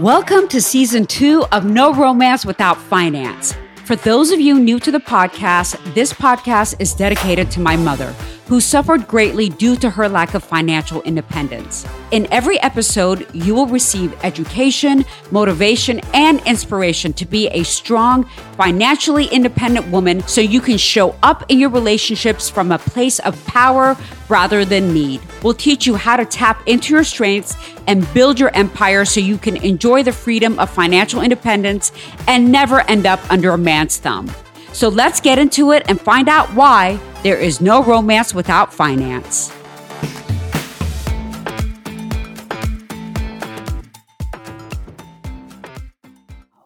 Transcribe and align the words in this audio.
Welcome 0.00 0.48
to 0.48 0.60
season 0.60 1.06
two 1.06 1.44
of 1.52 1.64
No 1.64 1.94
Romance 1.94 2.44
Without 2.44 2.76
Finance. 2.76 3.54
For 3.84 3.94
those 3.94 4.32
of 4.32 4.40
you 4.40 4.58
new 4.58 4.80
to 4.80 4.90
the 4.90 4.98
podcast, 4.98 5.94
this 5.94 6.12
podcast 6.12 6.80
is 6.80 6.92
dedicated 6.94 7.50
to 7.52 7.60
my 7.60 7.76
mother 7.76 8.14
who 8.50 8.60
suffered 8.60 9.06
greatly 9.06 9.48
due 9.48 9.76
to 9.76 9.88
her 9.88 10.08
lack 10.08 10.34
of 10.34 10.42
financial 10.42 11.00
independence. 11.02 11.86
In 12.10 12.26
every 12.32 12.60
episode, 12.62 13.24
you 13.32 13.54
will 13.54 13.68
receive 13.68 14.12
education, 14.24 15.04
motivation, 15.30 16.00
and 16.14 16.44
inspiration 16.44 17.12
to 17.12 17.24
be 17.24 17.46
a 17.50 17.62
strong, 17.62 18.24
financially 18.56 19.26
independent 19.26 19.86
woman 19.92 20.20
so 20.26 20.40
you 20.40 20.60
can 20.60 20.78
show 20.78 21.14
up 21.22 21.44
in 21.48 21.60
your 21.60 21.70
relationships 21.70 22.50
from 22.50 22.72
a 22.72 22.78
place 22.78 23.20
of 23.20 23.40
power 23.46 23.96
rather 24.28 24.64
than 24.64 24.92
need. 24.92 25.20
We'll 25.44 25.54
teach 25.54 25.86
you 25.86 25.94
how 25.94 26.16
to 26.16 26.24
tap 26.24 26.66
into 26.66 26.92
your 26.92 27.04
strengths 27.04 27.54
and 27.86 28.12
build 28.12 28.40
your 28.40 28.50
empire 28.56 29.04
so 29.04 29.20
you 29.20 29.38
can 29.38 29.58
enjoy 29.58 30.02
the 30.02 30.12
freedom 30.12 30.58
of 30.58 30.70
financial 30.70 31.22
independence 31.22 31.92
and 32.26 32.50
never 32.50 32.80
end 32.90 33.06
up 33.06 33.20
under 33.30 33.50
a 33.50 33.58
man's 33.58 33.96
thumb. 33.98 34.28
So 34.72 34.88
let's 34.88 35.20
get 35.20 35.38
into 35.38 35.70
it 35.70 35.84
and 35.88 36.00
find 36.00 36.28
out 36.28 36.52
why 36.54 36.98
there 37.22 37.36
is 37.36 37.60
no 37.60 37.84
romance 37.84 38.32
without 38.32 38.72
finance. 38.72 39.52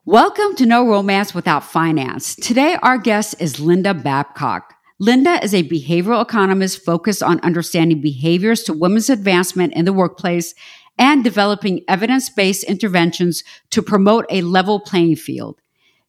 Welcome 0.05 0.55
to 0.57 0.67
No 0.67 0.87
Romance 0.87 1.35
Without 1.35 1.65
Finance. 1.65 2.37
Today, 2.37 2.77
our 2.83 2.99
guest 2.99 3.35
is 3.41 3.59
Linda 3.59 3.95
Babcock. 3.95 4.75
Linda 5.01 5.43
is 5.43 5.55
a 5.55 5.65
behavioral 5.65 6.23
economist 6.23 6.85
focused 6.85 7.23
on 7.23 7.41
understanding 7.41 8.01
behaviors 8.01 8.63
to 8.65 8.73
women's 8.73 9.11
advancement 9.11 9.73
in 9.73 9.87
the 9.87 9.93
workplace 9.93 10.55
and 10.99 11.25
developing 11.25 11.83
evidence 11.89 12.31
based 12.31 12.63
interventions 12.63 13.43
to 13.71 13.83
promote 13.83 14.25
a 14.31 14.43
level 14.43 14.79
playing 14.79 15.17
field. 15.17 15.61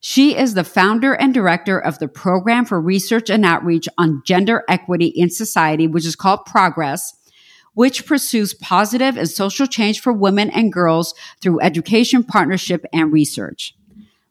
She 0.08 0.38
is 0.38 0.54
the 0.54 0.64
founder 0.64 1.14
and 1.14 1.34
director 1.34 1.80
of 1.80 1.98
the 1.98 2.08
Program 2.08 2.66
for 2.66 2.80
Research 2.80 3.28
and 3.32 3.44
Outreach 3.44 3.88
on 3.98 4.22
Gender 4.24 4.64
Equity 4.70 5.08
in 5.08 5.32
Society, 5.32 5.88
which 5.88 6.06
is 6.06 6.16
called 6.16 6.46
Progress, 6.46 7.12
which 7.74 8.06
pursues 8.06 8.54
positive 8.54 9.18
and 9.18 9.28
social 9.28 9.66
change 9.66 10.00
for 10.00 10.14
women 10.14 10.52
and 10.52 10.72
girls 10.72 11.16
through 11.42 11.60
education, 11.62 12.24
partnership, 12.24 12.86
and 12.94 13.12
research. 13.12 13.76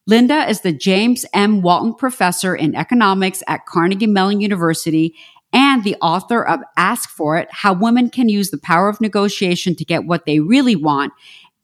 Linda 0.07 0.49
is 0.49 0.61
the 0.61 0.71
James 0.71 1.27
M. 1.35 1.61
Walton 1.61 1.95
Professor 1.95 2.55
in 2.55 2.77
Economics 2.77 3.43
at 3.49 3.67
Carnegie 3.67 4.07
Mellon 4.07 4.41
University 4.41 5.13
and 5.53 5.83
the 5.83 5.97
author 5.97 6.47
of 6.47 6.61
Ask 6.77 7.11
for 7.11 7.37
It 7.37 7.49
How 7.51 7.73
Women 7.73 8.11
Can 8.11 8.29
Use 8.29 8.51
the 8.51 8.59
Power 8.59 8.89
of 8.89 9.01
Negotiation 9.01 9.75
to 9.75 9.85
Get 9.85 10.07
What 10.07 10.25
They 10.25 10.39
Really 10.39 10.77
Want 10.77 11.13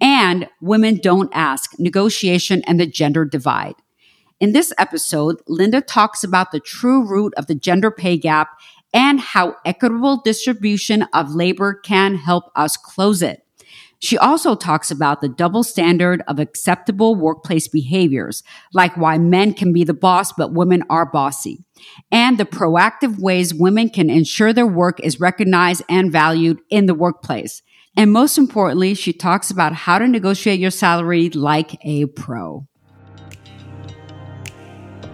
and 0.00 0.48
Women 0.61 0.97
Don't 0.97 1.31
Ask 1.33 1.78
Negotiation 1.78 2.64
and 2.66 2.81
the 2.81 2.88
Gender 2.88 3.25
Divide. 3.25 3.77
In 4.41 4.52
this 4.52 4.72
episode, 4.78 5.42
Linda 5.46 5.83
talks 5.83 6.24
about 6.24 6.50
the 6.50 6.60
true 6.60 7.06
root 7.06 7.34
of 7.36 7.46
the 7.46 7.55
gender 7.55 7.91
pay 7.91 8.16
gap 8.16 8.48
and 8.94 9.20
how 9.20 9.56
equitable 9.66 10.22
distribution 10.24 11.02
of 11.12 11.34
labor 11.34 11.74
can 11.74 12.14
help 12.14 12.44
us 12.56 12.78
close 12.78 13.20
it. 13.20 13.44
She 13.98 14.16
also 14.16 14.55
talks 14.55 14.91
about 14.91 15.20
the 15.20 15.28
double 15.28 15.62
standard 15.62 16.22
of 16.27 16.38
acceptable 16.38 17.14
workplace 17.14 17.69
behaviors, 17.69 18.42
like 18.72 18.97
why 18.97 19.19
men 19.19 19.52
can 19.52 19.74
be 19.74 19.84
the 19.84 19.92
boss, 19.92 20.32
but 20.32 20.54
women 20.54 20.84
are 20.88 21.04
bossy, 21.04 21.62
and 22.10 22.38
the 22.38 22.47
proactive 22.47 23.19
ways 23.20 23.52
women 23.52 23.91
can 23.91 24.08
ensure 24.08 24.54
their 24.54 24.66
work 24.66 25.00
is 25.00 25.20
recognized 25.20 25.82
and 25.91 26.10
valued 26.10 26.60
in 26.70 26.86
the 26.86 26.94
workplace. 26.94 27.60
And 27.94 28.10
most 28.10 28.38
importantly, 28.38 28.94
she 28.94 29.12
talks 29.12 29.50
about 29.50 29.75
how 29.75 29.98
to 29.98 30.09
negotiate 30.09 30.60
your 30.60 30.70
salary 30.70 31.28
like 31.28 31.76
a 31.84 32.06
pro. 32.06 32.66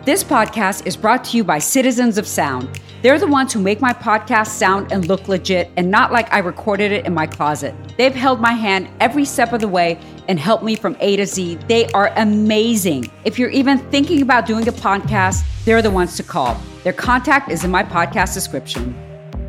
This 0.07 0.23
podcast 0.23 0.87
is 0.87 0.97
brought 0.97 1.25
to 1.25 1.37
you 1.37 1.43
by 1.43 1.59
Citizens 1.59 2.17
of 2.17 2.29
Sound. 2.29 2.81
They're 3.03 3.19
the 3.19 3.27
ones 3.27 3.53
who 3.53 3.59
make 3.59 3.81
my 3.81 3.93
podcast 3.93 4.51
sound 4.51 4.93
and 4.93 5.09
look 5.09 5.27
legit 5.27 5.73
and 5.77 5.91
not 5.91 6.13
like 6.13 6.33
I 6.33 6.39
recorded 6.39 6.93
it 6.93 7.05
in 7.07 7.13
my 7.13 7.27
closet. 7.27 7.75
They've 7.99 8.15
held 8.15 8.41
my 8.41 8.53
hand 8.53 8.89
every 9.01 9.25
step 9.25 9.53
of 9.53 9.61
the 9.61 9.67
way 9.67 9.99
and 10.29 10.39
helped 10.39 10.63
me 10.63 10.77
from 10.77 10.97
A 11.01 11.17
to 11.17 11.27
Z. 11.27 11.57
They 11.67 11.89
are 11.89 12.13
amazing. 12.15 13.11
If 13.25 13.37
you're 13.37 13.51
even 13.51 13.79
thinking 13.91 14.23
about 14.23 14.47
doing 14.47 14.69
a 14.69 14.73
podcast, 14.73 15.45
they're 15.65 15.83
the 15.83 15.91
ones 15.91 16.17
to 16.19 16.23
call. 16.23 16.57
Their 16.85 16.93
contact 16.93 17.51
is 17.51 17.65
in 17.65 17.73
my 17.73 17.83
podcast 17.83 18.33
description. 18.33 18.95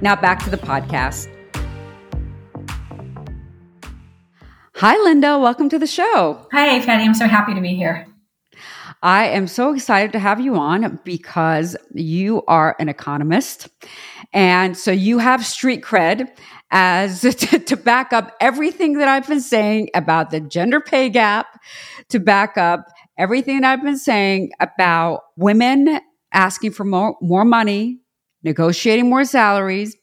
Now 0.02 0.16
back 0.16 0.44
to 0.46 0.50
the 0.50 0.58
podcast. 0.58 1.28
Hi, 4.78 4.98
Linda. 5.04 5.38
Welcome 5.38 5.70
to 5.70 5.78
the 5.78 5.86
show. 5.86 6.48
Hi, 6.52 6.84
Pattie. 6.84 7.04
I'm 7.04 7.14
so 7.14 7.28
happy 7.28 7.54
to 7.54 7.62
be 7.62 7.76
here. 7.76 8.08
I 9.04 9.28
am 9.28 9.48
so 9.48 9.74
excited 9.74 10.12
to 10.14 10.20
have 10.20 10.40
you 10.40 10.56
on 10.56 11.00
because 11.04 11.76
you 11.94 12.44
are 12.48 12.76
an 12.80 12.90
economist. 12.90 13.70
And 14.34 14.76
so 14.78 14.92
you 14.92 15.20
have 15.20 15.46
street 15.46 15.84
cred 15.84 16.30
as 16.72 17.22
to, 17.22 17.60
to, 17.60 17.78
back 17.78 18.12
up 18.12 18.36
everything 18.42 18.98
that 18.98 19.08
I've 19.08 19.28
been 19.28 19.42
saying 19.42 19.90
about 19.94 20.32
the 20.32 20.40
gender 20.40 20.82
pay 20.82 21.10
gap, 21.10 21.60
to 22.10 22.20
back 22.20 22.58
up 22.58 22.88
everything 23.18 23.62
that 23.62 23.72
I've 23.72 23.84
been 23.84 23.98
saying 23.98 24.52
about 24.60 25.22
women 25.38 26.00
asking 26.34 26.72
for 26.72 26.84
more, 26.84 27.16
more 27.22 27.46
money, 27.46 28.00
negotiating 28.44 29.10
more 29.10 29.26
salaries. 29.26 29.96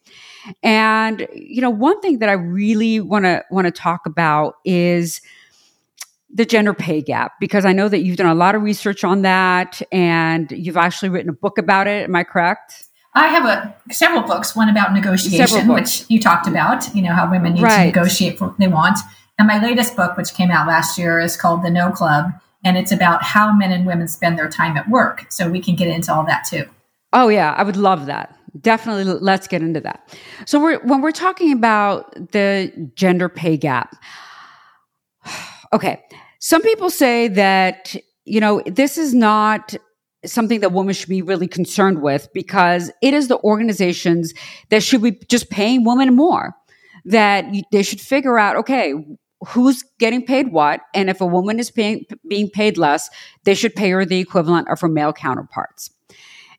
And, 0.62 1.26
you 1.32 1.60
know, 1.60 1.70
one 1.70 2.00
thing 2.00 2.18
that 2.18 2.28
I 2.28 2.34
really 2.34 3.00
want 3.00 3.24
to, 3.24 3.44
want 3.50 3.66
to 3.66 3.70
talk 3.70 4.06
about 4.06 4.54
is, 4.64 5.20
the 6.34 6.44
gender 6.44 6.74
pay 6.74 7.00
gap 7.00 7.32
because 7.40 7.64
I 7.64 7.72
know 7.72 7.88
that 7.88 8.02
you've 8.02 8.16
done 8.16 8.26
a 8.26 8.34
lot 8.34 8.56
of 8.56 8.62
research 8.62 9.04
on 9.04 9.22
that 9.22 9.80
and 9.92 10.50
you've 10.50 10.76
actually 10.76 11.08
written 11.08 11.30
a 11.30 11.34
book 11.34 11.58
about 11.58 11.86
it. 11.86 12.04
Am 12.04 12.16
I 12.16 12.24
correct? 12.24 12.88
I 13.14 13.28
have 13.28 13.44
a 13.44 13.92
several 13.92 14.22
books. 14.22 14.56
One 14.56 14.68
about 14.68 14.92
negotiation, 14.92 15.68
which 15.68 16.04
you 16.08 16.20
talked 16.20 16.48
about. 16.48 16.92
You 16.94 17.02
know 17.02 17.12
how 17.12 17.30
women 17.30 17.54
need 17.54 17.62
right. 17.62 17.78
to 17.78 17.84
negotiate 17.86 18.38
for 18.38 18.48
what 18.48 18.58
they 18.58 18.66
want. 18.66 18.98
And 19.38 19.46
my 19.46 19.62
latest 19.62 19.96
book, 19.96 20.16
which 20.16 20.34
came 20.34 20.50
out 20.50 20.66
last 20.66 20.98
year, 20.98 21.20
is 21.20 21.36
called 21.36 21.62
The 21.62 21.70
No 21.70 21.90
Club, 21.90 22.32
and 22.64 22.76
it's 22.76 22.90
about 22.90 23.22
how 23.22 23.52
men 23.52 23.70
and 23.70 23.86
women 23.86 24.08
spend 24.08 24.36
their 24.36 24.48
time 24.48 24.76
at 24.76 24.88
work. 24.88 25.26
So 25.30 25.48
we 25.48 25.60
can 25.60 25.76
get 25.76 25.88
into 25.88 26.12
all 26.12 26.26
that 26.26 26.44
too. 26.44 26.64
Oh 27.12 27.28
yeah, 27.28 27.54
I 27.56 27.62
would 27.62 27.76
love 27.76 28.06
that. 28.06 28.36
Definitely, 28.60 29.04
let's 29.04 29.46
get 29.46 29.62
into 29.62 29.80
that. 29.80 30.16
So 30.46 30.60
we're, 30.60 30.80
when 30.80 31.00
we're 31.00 31.12
talking 31.12 31.52
about 31.52 32.32
the 32.32 32.90
gender 32.96 33.28
pay 33.28 33.56
gap, 33.56 33.94
okay, 35.72 36.02
some 36.44 36.60
people 36.60 36.90
say 36.90 37.28
that, 37.28 37.96
you 38.26 38.38
know, 38.38 38.60
this 38.66 38.98
is 38.98 39.14
not 39.14 39.74
something 40.26 40.60
that 40.60 40.72
women 40.72 40.92
should 40.92 41.08
be 41.08 41.22
really 41.22 41.48
concerned 41.48 42.02
with 42.02 42.28
because 42.34 42.90
it 43.00 43.14
is 43.14 43.28
the 43.28 43.38
organizations 43.38 44.34
that 44.68 44.82
should 44.82 45.00
be 45.00 45.12
just 45.30 45.48
paying 45.48 45.86
women 45.86 46.14
more. 46.14 46.54
That 47.06 47.46
they 47.72 47.82
should 47.82 47.98
figure 47.98 48.38
out, 48.38 48.56
okay, 48.56 48.92
who's 49.48 49.82
getting 49.98 50.22
paid 50.22 50.52
what, 50.52 50.82
and 50.92 51.08
if 51.08 51.22
a 51.22 51.26
woman 51.26 51.58
is 51.58 51.70
paying, 51.70 52.04
being 52.28 52.50
paid 52.50 52.76
less, 52.76 53.08
they 53.44 53.54
should 53.54 53.74
pay 53.74 53.88
her 53.92 54.04
the 54.04 54.20
equivalent 54.20 54.68
of 54.68 54.82
her 54.82 54.88
male 54.88 55.14
counterparts. 55.14 55.88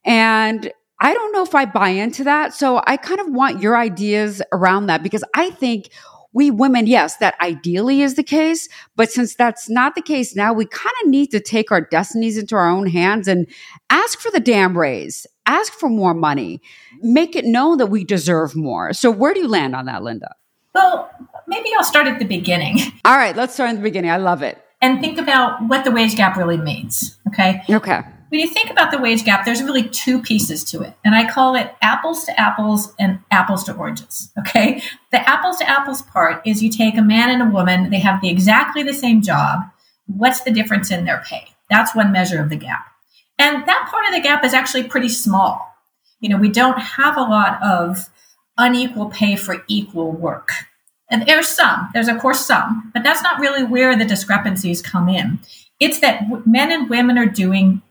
And 0.04 0.72
I 1.00 1.14
don't 1.14 1.32
know 1.32 1.44
if 1.44 1.54
I 1.54 1.66
buy 1.66 1.90
into 1.90 2.24
that. 2.24 2.56
So 2.56 2.82
I 2.88 2.98
kind 2.98 3.20
of 3.20 3.28
want 3.30 3.62
your 3.62 3.78
ideas 3.78 4.42
around 4.52 4.88
that 4.88 5.04
because 5.04 5.24
I 5.36 5.52
think 5.52 5.92
we 6.36 6.52
women, 6.52 6.86
yes, 6.86 7.16
that 7.18 7.36
ideally 7.42 8.02
is 8.02 8.16
the 8.16 8.24
case. 8.24 8.68
But 8.98 9.10
since 9.10 9.34
that's 9.34 9.70
not 9.70 9.96
the 9.96 10.02
case 10.02 10.36
now, 10.36 10.52
we 10.52 10.66
kind 10.66 10.94
of 11.04 11.10
need 11.10 11.32
to 11.32 11.40
take 11.40 11.72
our 11.72 11.80
destinies 11.80 12.38
into 12.38 12.56
our 12.56 12.70
own 12.70 12.88
hands 12.88 13.28
and 13.30 13.48
ask 13.90 14.20
for 14.20 14.30
the 14.30 14.42
damn 14.42 14.78
raise, 14.78 15.26
ask 15.46 15.72
for 15.74 15.90
more 15.90 16.14
money, 16.14 16.62
make 17.02 17.38
it 17.38 17.46
known 17.46 17.78
that 17.78 17.88
we 17.88 18.04
deserve 18.04 18.54
more. 18.54 18.92
So, 18.92 19.10
where 19.10 19.34
do 19.34 19.40
you 19.40 19.48
land 19.48 19.76
on 19.76 19.86
that, 19.86 20.04
Linda? 20.04 20.36
Well, 20.74 21.10
maybe 21.48 21.70
I'll 21.78 21.86
start 21.86 22.06
at 22.06 22.20
the 22.20 22.26
beginning. 22.26 22.80
All 23.06 23.16
right, 23.16 23.36
let's 23.36 23.54
start 23.54 23.70
in 23.70 23.78
the 23.78 23.82
beginning. 23.82 24.12
I 24.12 24.18
love 24.18 24.44
it. 24.44 24.62
And 24.82 25.00
think 25.00 25.18
about 25.18 25.66
what 25.70 25.86
the 25.86 25.92
wage 25.92 26.18
gap 26.18 26.36
really 26.36 26.58
means. 26.58 27.18
Okay. 27.30 27.64
Okay 27.70 28.02
when 28.36 28.42
you 28.42 28.50
think 28.50 28.70
about 28.70 28.92
the 28.92 28.98
wage 28.98 29.24
gap, 29.24 29.46
there's 29.46 29.64
really 29.64 29.88
two 29.88 30.22
pieces 30.22 30.66
to 30.66 30.82
it. 30.82 30.94
And 31.06 31.16
I 31.16 31.26
call 31.32 31.56
it 31.56 31.74
apples 31.82 32.26
to 32.26 32.38
apples 32.38 32.94
and 33.00 33.20
apples 33.32 33.64
to 33.64 33.74
oranges. 33.74 34.30
Okay. 34.38 34.82
The 35.14 35.30
apples 35.30 35.56
to 35.60 35.70
apples 35.70 36.02
part 36.02 36.46
is 36.46 36.62
you 36.62 36.70
take 36.70 36.98
a 36.98 37.02
man 37.02 37.30
and 37.30 37.42
a 37.42 37.54
woman, 37.54 37.92
they 37.92 38.00
have 38.00 38.20
the 38.20 38.28
exactly 38.28 38.84
the 38.84 38.94
same 38.94 39.22
job. 39.22 39.62
What's 40.08 40.42
the 40.42 40.52
difference 40.52 40.92
in 40.92 41.06
their 41.06 41.24
pay? 41.26 41.48
That's 41.70 41.96
one 41.96 42.12
measure 42.12 42.42
of 42.42 42.50
the 42.50 42.58
gap. 42.58 42.86
And 43.40 43.66
that 43.66 43.88
part 43.90 44.06
of 44.06 44.14
the 44.14 44.20
gap 44.20 44.44
is 44.44 44.54
actually 44.54 44.84
pretty 44.84 45.08
small. 45.08 45.66
You 46.20 46.28
know, 46.28 46.38
we 46.38 46.50
don't 46.50 46.78
have 46.78 47.16
a 47.16 47.22
lot 47.22 47.64
of 47.64 48.10
unequal 48.58 49.12
pay 49.12 49.38
for 49.38 49.64
equal 49.70 50.12
work. 50.12 50.52
And 51.10 51.26
there's 51.26 51.48
some, 51.48 51.90
there's 51.94 52.10
of 52.10 52.20
course 52.20 52.46
some, 52.46 52.92
but 52.94 53.02
that's 53.02 53.24
not 53.24 53.40
really 53.40 53.64
where 53.64 53.98
the 53.98 54.04
discrepancies 54.04 54.82
come 54.82 55.08
in. 55.08 55.40
It's 55.80 56.02
that 56.02 56.46
men 56.46 56.70
and 56.74 56.90
women 56.90 57.18
are 57.18 57.26
doing 57.26 57.82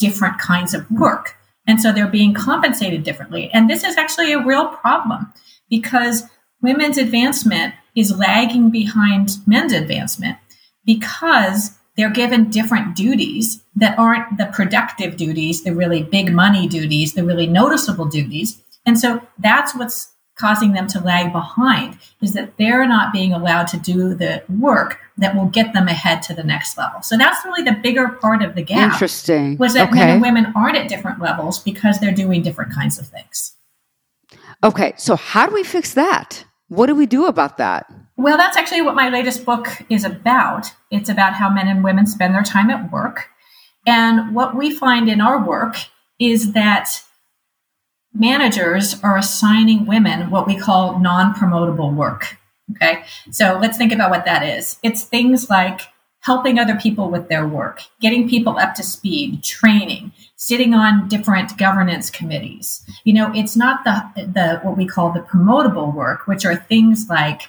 different 0.00 0.40
kinds 0.40 0.74
of 0.74 0.90
work. 0.90 1.36
And 1.66 1.80
so 1.80 1.92
they're 1.92 2.08
being 2.08 2.34
compensated 2.34 3.04
differently. 3.04 3.48
And 3.52 3.70
this 3.70 3.84
is 3.84 3.96
actually 3.96 4.32
a 4.32 4.44
real 4.44 4.66
problem 4.66 5.32
because 5.68 6.24
women's 6.60 6.98
advancement 6.98 7.74
is 7.94 8.16
lagging 8.16 8.70
behind 8.70 9.36
men's 9.46 9.72
advancement 9.72 10.38
because 10.84 11.78
they're 11.96 12.10
given 12.10 12.50
different 12.50 12.96
duties 12.96 13.62
that 13.76 13.98
aren't 13.98 14.38
the 14.38 14.46
productive 14.46 15.16
duties, 15.16 15.62
the 15.62 15.74
really 15.74 16.02
big 16.02 16.32
money 16.32 16.66
duties, 16.66 17.14
the 17.14 17.24
really 17.24 17.46
noticeable 17.46 18.06
duties. 18.06 18.60
And 18.86 18.98
so 18.98 19.22
that's 19.38 19.74
what's 19.74 20.12
causing 20.40 20.72
them 20.72 20.86
to 20.88 21.00
lag 21.00 21.32
behind 21.32 21.98
is 22.20 22.32
that 22.32 22.56
they're 22.56 22.88
not 22.88 23.12
being 23.12 23.32
allowed 23.32 23.66
to 23.68 23.76
do 23.78 24.14
the 24.14 24.42
work 24.48 24.98
that 25.18 25.36
will 25.36 25.46
get 25.46 25.72
them 25.74 25.86
ahead 25.86 26.22
to 26.22 26.34
the 26.34 26.42
next 26.42 26.78
level. 26.78 27.02
So 27.02 27.16
that's 27.16 27.44
really 27.44 27.62
the 27.62 27.78
bigger 27.82 28.08
part 28.08 28.42
of 28.42 28.54
the 28.54 28.62
gap. 28.62 28.92
Interesting. 28.92 29.56
Was 29.58 29.74
that 29.74 29.88
okay. 29.90 29.98
men 29.98 30.08
and 30.10 30.22
women 30.22 30.52
aren't 30.56 30.76
at 30.76 30.88
different 30.88 31.20
levels 31.20 31.58
because 31.58 31.98
they're 31.98 32.12
doing 32.12 32.42
different 32.42 32.72
kinds 32.72 32.98
of 32.98 33.06
things. 33.06 33.54
Okay, 34.62 34.94
so 34.96 35.16
how 35.16 35.46
do 35.46 35.54
we 35.54 35.62
fix 35.62 35.94
that? 35.94 36.44
What 36.68 36.86
do 36.86 36.94
we 36.94 37.06
do 37.06 37.26
about 37.26 37.58
that? 37.58 37.90
Well, 38.16 38.36
that's 38.36 38.56
actually 38.56 38.82
what 38.82 38.94
my 38.94 39.08
latest 39.08 39.44
book 39.44 39.68
is 39.88 40.04
about. 40.04 40.72
It's 40.90 41.08
about 41.08 41.34
how 41.34 41.50
men 41.50 41.68
and 41.68 41.82
women 41.82 42.06
spend 42.06 42.34
their 42.34 42.42
time 42.42 42.70
at 42.70 42.92
work. 42.92 43.28
And 43.86 44.34
what 44.34 44.54
we 44.54 44.70
find 44.70 45.08
in 45.08 45.20
our 45.20 45.42
work 45.42 45.76
is 46.18 46.52
that 46.52 46.90
managers 48.12 49.00
are 49.02 49.16
assigning 49.16 49.86
women 49.86 50.30
what 50.30 50.46
we 50.46 50.56
call 50.56 50.98
non 50.98 51.34
promotable 51.34 51.94
work. 51.94 52.36
Okay. 52.72 53.04
So 53.30 53.58
let's 53.60 53.76
think 53.76 53.92
about 53.92 54.10
what 54.10 54.24
that 54.24 54.42
is. 54.42 54.78
It's 54.82 55.04
things 55.04 55.50
like 55.50 55.80
helping 56.20 56.58
other 56.58 56.76
people 56.76 57.10
with 57.10 57.28
their 57.28 57.46
work, 57.46 57.80
getting 58.00 58.28
people 58.28 58.58
up 58.58 58.74
to 58.74 58.82
speed, 58.82 59.42
training, 59.42 60.12
sitting 60.36 60.74
on 60.74 61.08
different 61.08 61.56
governance 61.56 62.10
committees. 62.10 62.84
You 63.04 63.14
know, 63.14 63.32
it's 63.34 63.56
not 63.56 63.84
the, 63.84 64.26
the, 64.26 64.60
what 64.62 64.76
we 64.76 64.86
call 64.86 65.12
the 65.12 65.20
promotable 65.20 65.94
work, 65.94 66.26
which 66.26 66.44
are 66.44 66.56
things 66.56 67.06
like, 67.08 67.42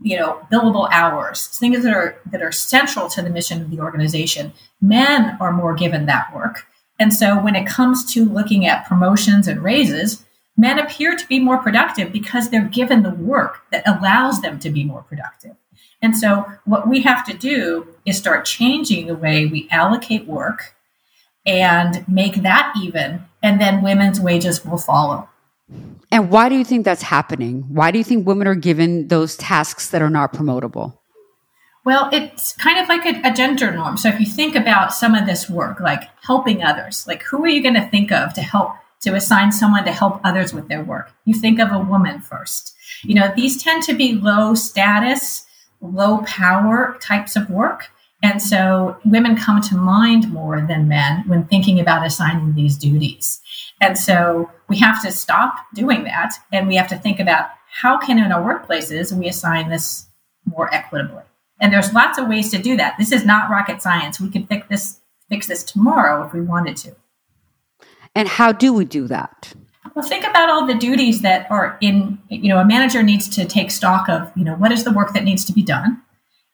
you 0.00 0.18
know, 0.18 0.40
billable 0.52 0.88
hours, 0.90 1.46
things 1.46 1.84
that 1.84 1.94
are, 1.94 2.20
that 2.30 2.42
are 2.42 2.52
central 2.52 3.08
to 3.10 3.22
the 3.22 3.30
mission 3.30 3.62
of 3.62 3.70
the 3.70 3.80
organization. 3.80 4.52
Men 4.80 5.36
are 5.40 5.52
more 5.52 5.74
given 5.74 6.06
that 6.06 6.34
work. 6.34 6.66
And 6.98 7.12
so 7.12 7.38
when 7.38 7.54
it 7.54 7.66
comes 7.66 8.04
to 8.14 8.24
looking 8.24 8.66
at 8.66 8.86
promotions 8.86 9.46
and 9.46 9.62
raises, 9.62 10.24
men 10.56 10.78
appear 10.78 11.16
to 11.16 11.26
be 11.26 11.38
more 11.38 11.58
productive 11.58 12.12
because 12.12 12.48
they're 12.48 12.64
given 12.64 13.02
the 13.02 13.10
work 13.10 13.62
that 13.70 13.86
allows 13.86 14.40
them 14.40 14.58
to 14.60 14.70
be 14.70 14.84
more 14.84 15.02
productive. 15.02 15.56
And 16.02 16.16
so 16.16 16.46
what 16.64 16.88
we 16.88 17.02
have 17.02 17.24
to 17.26 17.36
do 17.36 17.86
is 18.04 18.16
start 18.16 18.44
changing 18.44 19.06
the 19.06 19.14
way 19.14 19.46
we 19.46 19.68
allocate 19.70 20.26
work 20.26 20.74
and 21.44 22.06
make 22.08 22.42
that 22.42 22.74
even, 22.82 23.24
and 23.42 23.60
then 23.60 23.82
women's 23.82 24.20
wages 24.20 24.64
will 24.64 24.78
follow. 24.78 25.28
And 26.10 26.30
why 26.30 26.48
do 26.48 26.56
you 26.56 26.64
think 26.64 26.84
that's 26.84 27.02
happening? 27.02 27.62
Why 27.68 27.90
do 27.90 27.98
you 27.98 28.04
think 28.04 28.26
women 28.26 28.46
are 28.46 28.54
given 28.54 29.08
those 29.08 29.36
tasks 29.36 29.90
that 29.90 30.02
are 30.02 30.10
not 30.10 30.32
promotable? 30.32 30.98
Well, 31.86 32.08
it's 32.10 32.52
kind 32.54 32.80
of 32.80 32.88
like 32.88 33.06
a, 33.06 33.30
a, 33.30 33.32
gender 33.32 33.70
norm. 33.70 33.96
So 33.96 34.08
if 34.08 34.18
you 34.18 34.26
think 34.26 34.56
about 34.56 34.92
some 34.92 35.14
of 35.14 35.24
this 35.24 35.48
work, 35.48 35.78
like 35.78 36.02
helping 36.20 36.64
others, 36.64 37.06
like 37.06 37.22
who 37.22 37.44
are 37.44 37.48
you 37.48 37.62
going 37.62 37.76
to 37.76 37.88
think 37.90 38.10
of 38.10 38.34
to 38.34 38.42
help 38.42 38.72
to 39.02 39.14
assign 39.14 39.52
someone 39.52 39.84
to 39.84 39.92
help 39.92 40.20
others 40.24 40.52
with 40.52 40.66
their 40.66 40.82
work? 40.82 41.12
You 41.26 41.34
think 41.34 41.60
of 41.60 41.70
a 41.70 41.78
woman 41.78 42.20
first. 42.20 42.74
You 43.04 43.14
know, 43.14 43.32
these 43.36 43.62
tend 43.62 43.84
to 43.84 43.94
be 43.94 44.16
low 44.16 44.56
status, 44.56 45.46
low 45.80 46.24
power 46.26 46.98
types 47.00 47.36
of 47.36 47.48
work. 47.48 47.88
And 48.20 48.42
so 48.42 48.96
women 49.04 49.36
come 49.36 49.60
to 49.60 49.76
mind 49.76 50.32
more 50.32 50.66
than 50.66 50.88
men 50.88 51.22
when 51.28 51.46
thinking 51.46 51.78
about 51.78 52.04
assigning 52.04 52.56
these 52.56 52.76
duties. 52.76 53.40
And 53.80 53.96
so 53.96 54.50
we 54.68 54.78
have 54.78 55.00
to 55.04 55.12
stop 55.12 55.54
doing 55.72 56.02
that 56.02 56.32
and 56.52 56.66
we 56.66 56.74
have 56.74 56.88
to 56.88 56.98
think 56.98 57.20
about 57.20 57.50
how 57.70 57.96
can 57.96 58.18
in 58.18 58.32
our 58.32 58.42
workplaces 58.42 59.16
we 59.16 59.28
assign 59.28 59.68
this 59.68 60.06
more 60.46 60.68
equitably. 60.74 61.22
And 61.60 61.72
there's 61.72 61.92
lots 61.92 62.18
of 62.18 62.28
ways 62.28 62.50
to 62.50 62.58
do 62.58 62.76
that. 62.76 62.96
This 62.98 63.12
is 63.12 63.24
not 63.24 63.50
rocket 63.50 63.80
science. 63.80 64.20
We 64.20 64.30
could 64.30 64.48
fix 64.48 64.66
this 64.68 65.00
fix 65.28 65.46
this 65.46 65.64
tomorrow 65.64 66.24
if 66.24 66.32
we 66.32 66.40
wanted 66.40 66.76
to. 66.76 66.94
And 68.14 68.28
how 68.28 68.52
do 68.52 68.72
we 68.72 68.84
do 68.84 69.06
that? 69.08 69.54
Well, 69.94 70.06
think 70.06 70.24
about 70.24 70.50
all 70.50 70.66
the 70.66 70.74
duties 70.74 71.22
that 71.22 71.50
are 71.50 71.78
in, 71.80 72.18
you 72.28 72.48
know, 72.48 72.58
a 72.58 72.64
manager 72.64 73.02
needs 73.02 73.28
to 73.30 73.44
take 73.44 73.70
stock 73.70 74.08
of, 74.08 74.30
you 74.36 74.44
know, 74.44 74.54
what 74.54 74.72
is 74.72 74.84
the 74.84 74.92
work 74.92 75.14
that 75.14 75.24
needs 75.24 75.44
to 75.46 75.52
be 75.52 75.62
done 75.62 76.02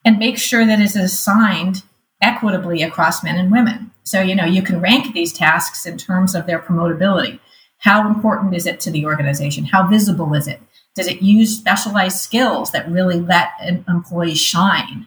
and 0.04 0.19
make 0.19 0.38
sure 0.38 0.64
that 0.64 0.81
it 0.81 0.84
is 0.84 0.96
assigned 0.96 1.82
equitably 2.20 2.82
across 2.82 3.25
men 3.25 3.37
and 3.37 3.50
women. 3.50 3.90
So, 4.04 4.20
you 4.20 4.34
know, 4.34 4.44
you 4.44 4.62
can 4.62 4.81
rank 4.81 5.12
these 5.12 5.32
tasks 5.32 5.87
in 5.87 5.99
terms 5.99 6.34
of 6.34 6.46
their 6.46 6.60
promotability. 6.60 7.40
How 7.78 8.06
important 8.06 8.54
is 8.54 8.66
it 8.66 8.81
to 8.81 8.90
the 8.90 9.06
organization? 9.06 9.64
How 9.64 9.87
visible 9.87 10.34
is 10.34 10.46
it? 10.46 10.60
Does 10.94 11.06
it 11.06 11.23
use 11.23 11.56
specialized 11.56 12.19
skills 12.19 12.73
that 12.73 12.91
really 12.91 13.19
let 13.19 13.50
an 13.61 13.85
employee 13.89 14.35
shine? 14.35 15.06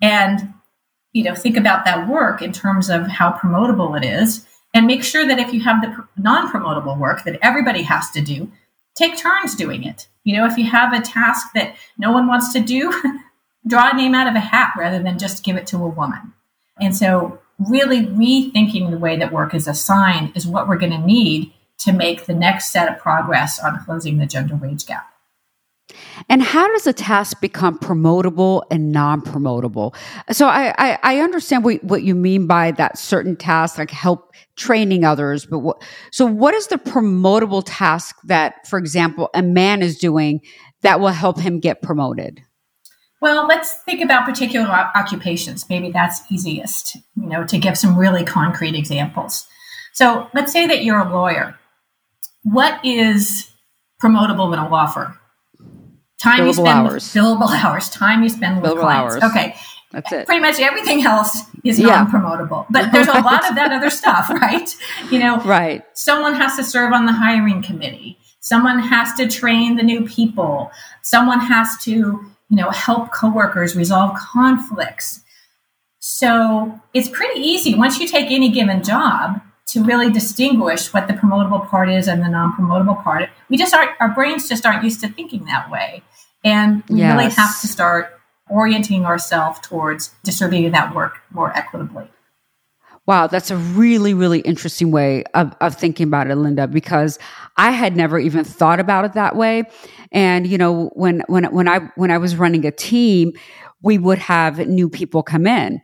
And, 0.00 0.54
you 1.12 1.22
know, 1.22 1.34
think 1.34 1.56
about 1.56 1.84
that 1.84 2.08
work 2.08 2.40
in 2.42 2.52
terms 2.52 2.88
of 2.88 3.06
how 3.06 3.32
promotable 3.32 3.96
it 3.96 4.04
is 4.04 4.46
and 4.74 4.86
make 4.86 5.02
sure 5.02 5.26
that 5.26 5.38
if 5.38 5.52
you 5.52 5.60
have 5.60 5.80
the 5.80 6.06
non 6.16 6.50
promotable 6.50 6.98
work 6.98 7.24
that 7.24 7.38
everybody 7.42 7.82
has 7.82 8.10
to 8.10 8.20
do, 8.20 8.50
take 8.94 9.16
turns 9.16 9.54
doing 9.54 9.84
it. 9.84 10.08
You 10.24 10.36
know, 10.36 10.46
if 10.46 10.58
you 10.58 10.64
have 10.64 10.92
a 10.92 11.00
task 11.00 11.48
that 11.54 11.76
no 11.98 12.12
one 12.12 12.26
wants 12.26 12.52
to 12.52 12.60
do, 12.60 12.92
draw 13.66 13.90
a 13.90 13.96
name 13.96 14.14
out 14.14 14.28
of 14.28 14.34
a 14.34 14.40
hat 14.40 14.72
rather 14.76 15.02
than 15.02 15.18
just 15.18 15.44
give 15.44 15.56
it 15.56 15.66
to 15.68 15.76
a 15.78 15.88
woman. 15.88 16.32
And 16.80 16.94
so, 16.94 17.38
really 17.58 18.02
rethinking 18.02 18.90
the 18.90 18.98
way 18.98 19.16
that 19.16 19.32
work 19.32 19.54
is 19.54 19.66
assigned 19.66 20.36
is 20.36 20.46
what 20.46 20.68
we're 20.68 20.76
going 20.76 20.92
to 20.92 20.98
need 20.98 21.54
to 21.78 21.92
make 21.92 22.26
the 22.26 22.34
next 22.34 22.70
set 22.70 22.90
of 22.90 22.98
progress 22.98 23.58
on 23.58 23.82
closing 23.84 24.18
the 24.18 24.26
gender 24.26 24.56
wage 24.56 24.84
gap. 24.84 25.10
And 26.28 26.42
how 26.42 26.66
does 26.68 26.86
a 26.86 26.92
task 26.92 27.40
become 27.40 27.78
promotable 27.78 28.62
and 28.70 28.92
non-promotable? 28.92 29.94
So 30.32 30.48
I, 30.48 30.74
I, 30.78 30.98
I 31.02 31.18
understand 31.20 31.64
what, 31.64 31.82
what 31.84 32.02
you 32.02 32.14
mean 32.14 32.46
by 32.46 32.72
that 32.72 32.98
certain 32.98 33.36
task, 33.36 33.78
like 33.78 33.90
help 33.90 34.32
training 34.56 35.04
others. 35.04 35.46
But 35.46 35.60
what, 35.60 35.82
so 36.10 36.26
what 36.26 36.54
is 36.54 36.68
the 36.68 36.78
promotable 36.78 37.62
task 37.64 38.16
that, 38.24 38.66
for 38.66 38.78
example, 38.78 39.30
a 39.34 39.42
man 39.42 39.82
is 39.82 39.98
doing 39.98 40.40
that 40.82 41.00
will 41.00 41.08
help 41.08 41.38
him 41.38 41.60
get 41.60 41.82
promoted? 41.82 42.40
Well, 43.20 43.46
let's 43.46 43.72
think 43.84 44.02
about 44.02 44.26
particular 44.26 44.68
occupations. 44.68 45.68
Maybe 45.70 45.90
that's 45.90 46.20
easiest, 46.30 46.96
you 47.16 47.26
know, 47.26 47.44
to 47.44 47.58
give 47.58 47.78
some 47.78 47.96
really 47.96 48.24
concrete 48.24 48.74
examples. 48.74 49.46
So 49.94 50.28
let's 50.34 50.52
say 50.52 50.66
that 50.66 50.84
you're 50.84 50.98
a 50.98 51.10
lawyer. 51.10 51.58
What 52.42 52.84
is 52.84 53.50
promotable 54.02 54.52
in 54.52 54.58
a 54.58 54.68
law 54.68 54.86
firm? 54.86 55.18
Time 56.26 56.40
billable 56.40 56.46
you 56.46 56.52
spend 56.52 56.68
hours. 56.68 57.14
billable 57.14 57.50
hours, 57.64 57.90
time 57.90 58.22
you 58.22 58.28
spend 58.28 58.62
with 58.62 58.70
billable 58.70 58.80
clients. 58.80 59.14
Hours. 59.16 59.30
Okay. 59.30 59.56
That's 59.92 60.12
it. 60.12 60.26
Pretty 60.26 60.42
much 60.42 60.60
everything 60.60 61.04
else 61.04 61.42
is 61.64 61.78
yeah. 61.78 62.04
non-promotable. 62.04 62.66
But 62.70 62.92
there's 62.92 63.08
a 63.08 63.12
lot 63.22 63.48
of 63.48 63.54
that 63.54 63.72
other 63.72 63.90
stuff, 63.90 64.28
right? 64.42 64.68
You 65.10 65.18
know, 65.18 65.40
right. 65.40 65.84
Someone 65.94 66.34
has 66.34 66.56
to 66.56 66.64
serve 66.64 66.92
on 66.92 67.06
the 67.06 67.12
hiring 67.12 67.62
committee. 67.62 68.18
Someone 68.40 68.78
has 68.78 69.14
to 69.14 69.26
train 69.26 69.76
the 69.76 69.82
new 69.82 70.06
people. 70.06 70.70
Someone 71.02 71.40
has 71.40 71.76
to, 71.82 71.90
you 71.92 72.56
know, 72.56 72.70
help 72.70 73.12
coworkers 73.12 73.74
resolve 73.74 74.16
conflicts. 74.16 75.22
So 75.98 76.78
it's 76.94 77.08
pretty 77.08 77.40
easy 77.40 77.74
once 77.74 77.98
you 77.98 78.06
take 78.06 78.30
any 78.30 78.50
given 78.50 78.82
job 78.82 79.40
to 79.68 79.82
really 79.82 80.10
distinguish 80.10 80.92
what 80.92 81.08
the 81.08 81.14
promotable 81.14 81.68
part 81.68 81.90
is 81.90 82.06
and 82.06 82.22
the 82.22 82.28
non-promotable 82.28 83.02
part. 83.02 83.30
We 83.48 83.56
just 83.56 83.74
aren't 83.74 83.90
our 84.00 84.10
brains 84.10 84.48
just 84.48 84.64
aren't 84.64 84.84
used 84.84 85.00
to 85.00 85.08
thinking 85.08 85.44
that 85.46 85.70
way. 85.70 86.02
And 86.46 86.82
we 86.88 87.00
yes. 87.00 87.12
really 87.12 87.30
have 87.30 87.60
to 87.60 87.66
start 87.66 88.18
orienting 88.48 89.04
ourselves 89.04 89.58
towards 89.60 90.14
distributing 90.22 90.70
that 90.72 90.94
work 90.94 91.18
more 91.30 91.54
equitably. 91.56 92.08
Wow, 93.04 93.26
that's 93.26 93.50
a 93.50 93.56
really, 93.56 94.14
really 94.14 94.40
interesting 94.40 94.90
way 94.90 95.24
of, 95.34 95.54
of 95.60 95.76
thinking 95.76 96.06
about 96.06 96.28
it, 96.28 96.36
Linda, 96.36 96.66
because 96.66 97.18
I 97.56 97.70
had 97.70 97.96
never 97.96 98.18
even 98.18 98.44
thought 98.44 98.80
about 98.80 99.04
it 99.04 99.12
that 99.14 99.36
way. 99.36 99.64
And, 100.12 100.46
you 100.46 100.58
know, 100.58 100.90
when, 100.94 101.22
when, 101.26 101.44
when 101.46 101.68
I, 101.68 101.80
when 101.96 102.10
I 102.10 102.18
was 102.18 102.36
running 102.36 102.64
a 102.64 102.72
team, 102.72 103.32
we 103.82 103.98
would 103.98 104.18
have 104.18 104.66
new 104.66 104.88
people 104.88 105.22
come 105.22 105.46
in 105.46 105.80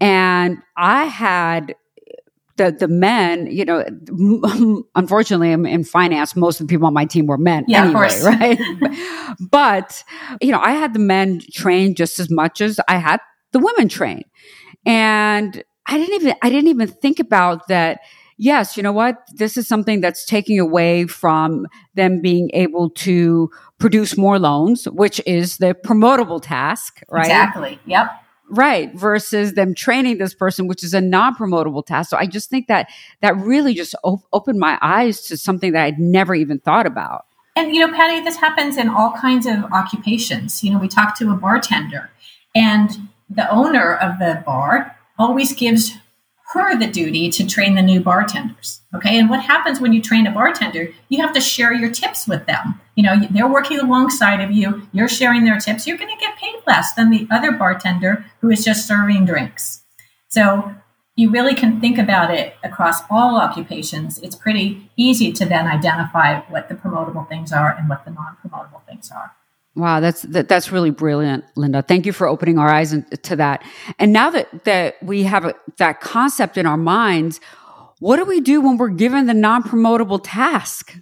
and 0.00 0.58
I 0.76 1.04
had 1.04 1.74
the 2.60 2.70
the 2.72 2.88
men, 2.88 3.46
you 3.46 3.64
know, 3.64 3.84
unfortunately, 4.94 5.50
I'm 5.50 5.64
in 5.64 5.82
finance. 5.82 6.36
Most 6.36 6.60
of 6.60 6.66
the 6.66 6.72
people 6.72 6.86
on 6.86 6.92
my 6.92 7.06
team 7.06 7.26
were 7.26 7.38
men, 7.38 7.64
yeah, 7.66 7.84
anyway, 7.84 8.20
right? 8.24 8.60
but 9.50 10.04
you 10.40 10.52
know, 10.52 10.60
I 10.60 10.72
had 10.72 10.92
the 10.92 11.00
men 11.00 11.40
trained 11.52 11.96
just 11.96 12.18
as 12.18 12.30
much 12.30 12.60
as 12.60 12.78
I 12.86 12.98
had 12.98 13.20
the 13.52 13.58
women 13.58 13.88
trained, 13.88 14.26
and 14.84 15.64
I 15.86 15.96
didn't 15.96 16.14
even 16.16 16.34
I 16.42 16.50
didn't 16.50 16.68
even 16.68 16.88
think 16.88 17.18
about 17.18 17.68
that. 17.68 18.00
Yes, 18.36 18.74
you 18.76 18.82
know 18.82 18.92
what? 18.92 19.16
This 19.34 19.58
is 19.58 19.68
something 19.68 20.00
that's 20.00 20.24
taking 20.24 20.58
away 20.58 21.06
from 21.06 21.66
them 21.94 22.22
being 22.22 22.50
able 22.54 22.88
to 22.88 23.50
produce 23.78 24.16
more 24.16 24.38
loans, 24.38 24.86
which 24.86 25.20
is 25.26 25.58
the 25.58 25.74
promotable 25.74 26.40
task, 26.42 27.02
right? 27.10 27.26
Exactly. 27.26 27.78
Yep 27.86 28.10
right 28.50 28.94
versus 28.94 29.54
them 29.54 29.74
training 29.74 30.18
this 30.18 30.34
person 30.34 30.66
which 30.66 30.82
is 30.82 30.94
a 30.94 31.00
non-promotable 31.00 31.84
task. 31.84 32.10
So 32.10 32.16
i 32.16 32.26
just 32.26 32.50
think 32.50 32.66
that 32.68 32.88
that 33.20 33.36
really 33.36 33.74
just 33.74 33.94
op- 34.02 34.24
opened 34.32 34.58
my 34.58 34.78
eyes 34.80 35.22
to 35.22 35.36
something 35.36 35.72
that 35.72 35.84
i'd 35.84 35.98
never 35.98 36.34
even 36.34 36.58
thought 36.58 36.86
about. 36.86 37.26
And 37.56 37.74
you 37.74 37.86
know 37.86 37.92
Pattie 37.92 38.22
this 38.22 38.36
happens 38.36 38.76
in 38.76 38.88
all 38.88 39.12
kinds 39.12 39.46
of 39.46 39.64
occupations. 39.72 40.62
You 40.64 40.72
know 40.72 40.78
we 40.78 40.88
talked 40.88 41.18
to 41.18 41.30
a 41.30 41.34
bartender 41.34 42.10
and 42.54 42.90
the 43.28 43.48
owner 43.50 43.94
of 43.94 44.18
the 44.18 44.42
bar 44.44 44.96
always 45.18 45.52
gives 45.52 45.92
her 46.52 46.76
the 46.76 46.86
duty 46.86 47.30
to 47.30 47.46
train 47.46 47.74
the 47.74 47.82
new 47.82 48.00
bartenders. 48.00 48.80
Okay. 48.94 49.18
And 49.18 49.30
what 49.30 49.42
happens 49.42 49.80
when 49.80 49.92
you 49.92 50.02
train 50.02 50.26
a 50.26 50.32
bartender? 50.32 50.92
You 51.08 51.20
have 51.20 51.32
to 51.34 51.40
share 51.40 51.72
your 51.72 51.90
tips 51.90 52.26
with 52.26 52.46
them. 52.46 52.80
You 52.96 53.04
know, 53.04 53.20
they're 53.30 53.48
working 53.48 53.78
alongside 53.78 54.40
of 54.40 54.50
you, 54.50 54.86
you're 54.92 55.08
sharing 55.08 55.44
their 55.44 55.60
tips, 55.60 55.86
you're 55.86 55.96
going 55.96 56.14
to 56.14 56.20
get 56.20 56.36
paid 56.36 56.56
less 56.66 56.92
than 56.94 57.10
the 57.10 57.26
other 57.30 57.52
bartender 57.52 58.26
who 58.40 58.50
is 58.50 58.64
just 58.64 58.86
serving 58.86 59.26
drinks. 59.26 59.82
So 60.28 60.74
you 61.16 61.30
really 61.30 61.54
can 61.54 61.80
think 61.80 61.98
about 61.98 62.32
it 62.32 62.54
across 62.64 63.02
all 63.10 63.36
occupations. 63.36 64.18
It's 64.18 64.36
pretty 64.36 64.90
easy 64.96 65.32
to 65.32 65.44
then 65.44 65.66
identify 65.66 66.40
what 66.48 66.68
the 66.68 66.74
promotable 66.74 67.28
things 67.28 67.52
are 67.52 67.70
and 67.72 67.88
what 67.88 68.04
the 68.04 68.10
non 68.10 68.36
promotable 68.44 68.84
things 68.86 69.10
are. 69.10 69.32
Wow, 69.76 70.00
that's 70.00 70.22
that, 70.22 70.48
that's 70.48 70.72
really 70.72 70.90
brilliant, 70.90 71.44
Linda. 71.54 71.80
Thank 71.82 72.04
you 72.04 72.12
for 72.12 72.26
opening 72.26 72.58
our 72.58 72.68
eyes 72.68 72.94
to 73.22 73.36
that. 73.36 73.62
And 74.00 74.12
now 74.12 74.30
that 74.30 74.64
that 74.64 75.00
we 75.02 75.22
have 75.22 75.44
a, 75.44 75.54
that 75.78 76.00
concept 76.00 76.58
in 76.58 76.66
our 76.66 76.76
minds, 76.76 77.40
what 78.00 78.16
do 78.16 78.24
we 78.24 78.40
do 78.40 78.60
when 78.60 78.78
we're 78.78 78.88
given 78.88 79.26
the 79.26 79.34
non-promotable 79.34 80.20
task? 80.24 80.96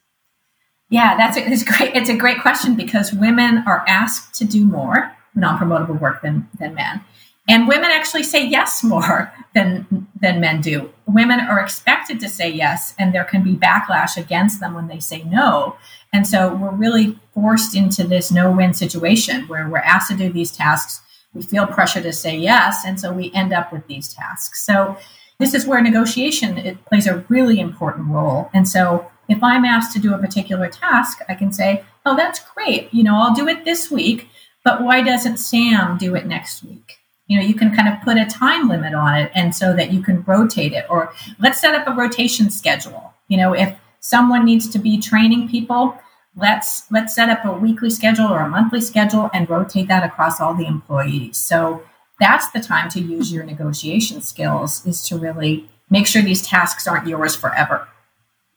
Yeah, 0.91 1.17
that's 1.17 1.39
a, 1.39 1.51
it's 1.51 1.63
great. 1.63 1.97
It's 1.97 2.11
a 2.11 2.17
great 2.17 2.43
question 2.43 2.75
because 2.75 3.13
women 3.13 3.65
are 3.67 3.85
asked 3.89 4.35
to 4.35 4.45
do 4.45 4.67
more 4.67 5.13
non-promotable 5.35 5.99
work 5.99 6.21
than 6.21 6.47
than 6.59 6.75
men, 6.75 7.01
and 7.49 7.69
women 7.69 7.91
actually 7.91 8.23
say 8.23 8.47
yes 8.47 8.85
more 8.85 9.33
than 9.55 10.07
than 10.21 10.41
men 10.41 10.61
do. 10.61 10.93
Women 11.07 11.41
are 11.41 11.59
expected 11.59 12.21
to 12.21 12.29
say 12.29 12.51
yes, 12.51 12.95
and 12.99 13.15
there 13.15 13.25
can 13.25 13.43
be 13.43 13.55
backlash 13.55 14.19
against 14.19 14.61
them 14.61 14.75
when 14.75 14.89
they 14.89 15.01
say 15.01 15.23
no. 15.23 15.77
And 16.13 16.27
so 16.27 16.55
we're 16.55 16.71
really 16.71 17.19
forced 17.35 17.77
into 17.77 18.05
this 18.05 18.31
no 18.31 18.51
win 18.51 18.75
situation 18.75 19.47
where 19.49 19.69
we're 19.69 19.79
asked 19.79 20.11
to 20.11 20.17
do 20.17 20.33
these 20.33 20.53
tasks. 20.53 21.01
We 21.35 21.43
feel 21.43 21.67
pressure 21.67 22.01
to 22.01 22.13
say 22.13 22.37
yes. 22.37 22.85
And 22.85 22.99
so 22.99 23.13
we 23.13 23.31
end 23.35 23.53
up 23.53 23.73
with 23.73 23.87
these 23.87 24.13
tasks. 24.13 24.65
So 24.65 24.97
this 25.39 25.55
is 25.55 25.67
where 25.67 25.81
negotiation 25.81 26.59
it 26.59 26.85
plays 26.87 27.07
a 27.07 27.25
really 27.29 27.61
important 27.61 28.09
role. 28.09 28.51
And 28.53 28.69
so 28.69 29.11
if 29.29 29.43
I'm 29.43 29.65
asked 29.65 29.93
to 29.93 29.99
do 29.99 30.15
a 30.15 30.19
particular 30.19 30.69
task, 30.69 31.19
I 31.29 31.35
can 31.35 31.53
say, 31.53 31.85
oh, 32.07 32.17
that's 32.17 32.41
great. 32.55 32.93
You 32.93 33.05
know, 33.05 33.15
I'll 33.15 33.35
do 33.35 33.47
it 33.47 33.65
this 33.65 33.91
week, 33.91 34.29
but 34.65 34.83
why 34.83 35.03
doesn't 35.03 35.37
Sam 35.37 35.99
do 35.99 36.15
it 36.15 36.27
next 36.27 36.65
week? 36.65 36.99
You 37.27 37.39
know, 37.39 37.47
you 37.47 37.55
can 37.55 37.77
kind 37.77 37.89
of 37.89 38.03
put 38.03 38.17
a 38.17 38.25
time 38.25 38.69
limit 38.69 38.95
on 38.95 39.15
it 39.15 39.31
and 39.35 39.55
so 39.55 39.75
that 39.75 39.93
you 39.93 40.03
can 40.03 40.23
rotate 40.23 40.73
it. 40.73 40.87
Or 40.89 41.13
let's 41.39 41.61
set 41.61 41.75
up 41.75 41.87
a 41.87 41.93
rotation 41.93 42.51
schedule. 42.51 43.13
You 43.29 43.37
know, 43.37 43.53
if 43.53 43.77
someone 44.01 44.45
needs 44.45 44.69
to 44.69 44.79
be 44.79 44.99
training 44.99 45.49
people 45.49 45.99
let's 46.39 46.91
let's 46.91 47.15
set 47.15 47.29
up 47.29 47.45
a 47.45 47.53
weekly 47.53 47.91
schedule 47.91 48.27
or 48.27 48.41
a 48.41 48.49
monthly 48.49 48.81
schedule 48.81 49.29
and 49.35 49.49
rotate 49.51 49.89
that 49.89 50.05
across 50.05 50.41
all 50.41 50.55
the 50.55 50.67
employees. 50.67 51.37
So 51.37 51.83
that's 52.21 52.51
the 52.51 52.61
time 52.61 52.89
to 52.91 53.01
use 53.01 53.33
your 53.33 53.45
negotiation 53.45 54.21
skills 54.21 54.87
is 54.87 55.07
to 55.09 55.19
really 55.19 55.69
make 55.91 56.07
sure 56.07 56.23
these 56.23 56.47
tasks 56.47 56.87
aren't 56.87 57.07
yours 57.07 57.35
forever. 57.37 57.89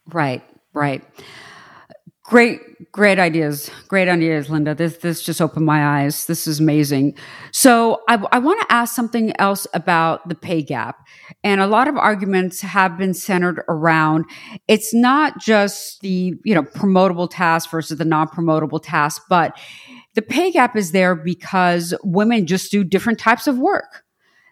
Right 0.07 0.43
right 0.73 1.03
Great, 2.31 2.89
great 2.93 3.19
ideas. 3.19 3.69
Great 3.89 4.07
ideas, 4.07 4.49
Linda. 4.49 4.73
This 4.73 4.95
this 4.99 5.21
just 5.21 5.41
opened 5.41 5.65
my 5.65 5.99
eyes. 5.99 6.27
This 6.27 6.47
is 6.47 6.61
amazing. 6.61 7.13
So 7.51 8.03
I, 8.07 8.23
I 8.31 8.39
want 8.39 8.61
to 8.61 8.71
ask 8.71 8.95
something 8.95 9.35
else 9.37 9.67
about 9.73 10.29
the 10.29 10.35
pay 10.35 10.61
gap. 10.61 11.05
And 11.43 11.59
a 11.59 11.67
lot 11.67 11.89
of 11.89 11.97
arguments 11.97 12.61
have 12.61 12.97
been 12.97 13.13
centered 13.13 13.65
around 13.67 14.23
it's 14.69 14.93
not 14.93 15.41
just 15.41 15.99
the 15.99 16.35
you 16.45 16.55
know 16.55 16.63
promotable 16.63 17.29
task 17.29 17.69
versus 17.69 17.97
the 17.97 18.05
non-promotable 18.05 18.81
task, 18.81 19.23
but 19.27 19.59
the 20.13 20.21
pay 20.21 20.51
gap 20.51 20.77
is 20.77 20.93
there 20.93 21.15
because 21.15 21.93
women 22.01 22.47
just 22.47 22.71
do 22.71 22.85
different 22.85 23.19
types 23.19 23.45
of 23.45 23.59
work 23.59 24.05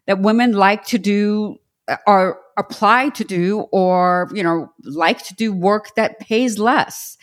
that 0.05 0.19
women 0.19 0.51
like 0.51 0.83
to 0.87 0.97
do 0.97 1.55
uh, 1.87 1.95
or 2.05 2.41
apply 2.57 3.07
to 3.07 3.23
do 3.23 3.61
or 3.71 4.29
you 4.33 4.43
know 4.43 4.69
like 4.83 5.23
to 5.23 5.33
do 5.35 5.53
work 5.53 5.95
that 5.95 6.19
pays 6.19 6.59
less 6.59 7.17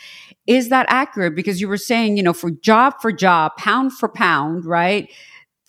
is 0.47 0.69
that 0.69 0.87
accurate? 0.88 1.35
Because 1.35 1.61
you 1.61 1.69
were 1.69 1.76
saying, 1.76 2.17
you 2.17 2.23
know, 2.23 2.33
for 2.33 2.50
job 2.50 2.95
for 3.00 3.12
job, 3.12 3.57
pound 3.57 3.93
for 3.93 4.09
pound, 4.09 4.65
right? 4.65 5.11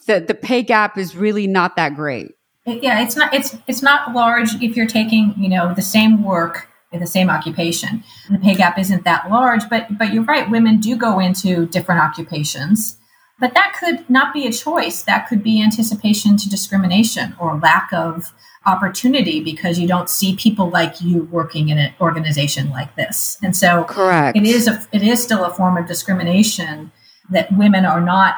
The 0.06 0.20
the 0.20 0.36
pay 0.36 0.64
gap 0.64 0.98
is 0.98 1.16
really 1.16 1.48
not 1.48 1.76
that 1.76 1.96
great. 1.96 2.32
Yeah, 2.66 3.02
it's 3.02 3.16
not 3.16 3.34
it's 3.34 3.56
it's 3.68 3.82
not 3.82 4.14
large 4.14 4.62
if 4.62 4.76
you're 4.76 4.88
taking, 4.88 5.34
you 5.38 5.50
know, 5.50 5.74
the 5.74 5.82
same 5.82 6.24
work 6.24 6.70
in 6.92 7.00
the 7.00 7.08
same 7.08 7.30
occupation. 7.30 8.04
The 8.30 8.40
pay 8.40 8.56
gap 8.56 8.78
isn't 8.78 9.04
that 9.04 9.30
large, 9.30 9.70
but 9.70 9.98
but 9.98 10.14
you're 10.14 10.24
right, 10.24 10.50
women 10.50 10.80
do 10.80 10.96
go 10.96 11.20
into 11.20 11.66
different 11.68 12.02
occupations. 12.02 12.97
But 13.40 13.54
that 13.54 13.76
could 13.80 14.10
not 14.10 14.34
be 14.34 14.48
a 14.48 14.52
choice. 14.52 15.04
That 15.04 15.28
could 15.28 15.44
be 15.44 15.62
anticipation 15.62 16.38
to 16.38 16.50
discrimination 16.50 17.36
or 17.40 17.60
lack 17.60 17.94
of 17.94 18.34
opportunity 18.66 19.40
because 19.40 19.80
you 19.80 19.88
don't 19.88 20.10
see 20.10 20.36
people 20.36 20.70
like 20.70 21.02
you 21.02 21.24
working 21.24 21.70
in 21.70 21.78
an 21.78 21.94
organization 22.02 22.70
like 22.70 22.96
this. 22.96 23.38
And 23.44 23.56
so 23.56 23.86
correct. 23.86 24.36
it 24.38 24.44
is 24.44 24.68
a, 24.68 24.86
it 24.92 25.04
is 25.04 25.24
still 25.24 25.46
a 25.46 25.54
form 25.54 25.78
of 25.78 25.88
discrimination 25.88 26.92
that 27.30 27.52
women 27.56 27.86
are 27.86 28.02
not 28.02 28.36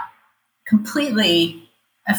completely 0.67 1.69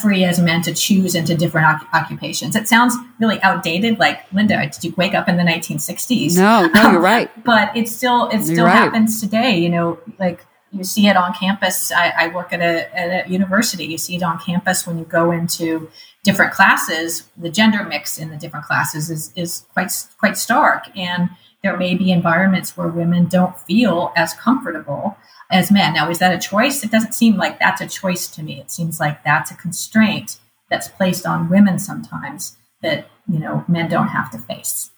free 0.01 0.25
as 0.25 0.39
men 0.39 0.63
to 0.63 0.73
choose 0.73 1.15
into 1.15 1.37
different 1.37 1.67
occupations. 1.93 2.55
It 2.55 2.69
sounds 2.69 2.95
really 3.19 3.41
outdated. 3.43 3.99
Like 3.99 4.21
Linda, 4.33 4.57
did 4.67 4.85
you 4.85 4.95
wake 4.97 5.15
up 5.15 5.29
in 5.29 5.37
the 5.37 5.43
1960s? 5.43 6.37
No, 6.37 6.67
no, 6.67 6.93
you're 6.93 7.01
right. 7.01 7.31
but 7.45 7.77
it 7.77 7.89
still 7.89 8.29
it 8.29 8.43
still 8.45 8.67
right. 8.67 8.75
happens 8.75 9.21
today. 9.21 9.59
You 9.59 9.69
know, 9.69 9.99
like 10.19 10.47
you 10.73 10.85
see 10.85 11.09
it 11.09 11.17
on 11.17 11.35
campus. 11.35 11.91
I, 11.93 12.13
I 12.17 12.29
work 12.29 12.53
at 12.53 12.61
a, 12.61 12.97
at 12.97 13.27
a 13.27 13.31
university. 13.31 13.85
You 13.85 13.99
see 13.99 14.17
it 14.17 14.23
on 14.23 14.39
campus 14.39 14.87
when 14.87 14.99
you 14.99 15.05
go 15.05 15.31
into 15.31 15.91
different 16.23 16.53
classes. 16.53 17.29
The 17.37 17.51
gender 17.51 17.85
mix 17.85 18.19
in 18.19 18.31
the 18.31 18.37
different 18.37 18.67
classes 18.67 19.11
is, 19.11 19.33
is 19.35 19.65
quite 19.73 19.93
quite 20.19 20.39
stark, 20.39 20.97
and 20.97 21.31
there 21.63 21.77
may 21.77 21.95
be 21.95 22.13
environments 22.13 22.77
where 22.77 22.89
women 22.89 23.27
don't 23.27 23.59
feel 23.61 24.13
as 24.17 24.33
comfortable 24.35 25.17
as 25.51 25.71
men. 25.71 25.95
Now, 25.95 26.09
is 26.09 26.19
that 26.21 26.35
a 26.35 26.39
choice? 26.39 26.85
It 26.85 26.91
doesn't 26.91 27.15
seem 27.15 27.37
like 27.37 27.59
that's 27.59 27.81
a 27.81 27.87
choice 27.87 28.29
to 28.29 28.43
me. 28.43 28.61
It 28.61 28.71
seems 28.71 29.01
like 29.01 29.25
that's 29.25 29.51
a 29.51 29.55
constraint 29.55 30.39
that's 30.71 30.89
placed 30.89 31.27
on 31.27 31.51
women 31.51 31.79
sometimes 31.79 32.57
that 32.83 33.09
you 33.29 33.39
know 33.39 33.65
men 33.69 33.89
don't 33.89 34.09
have 34.09 34.31
to 34.31 34.39
face. 34.39 34.91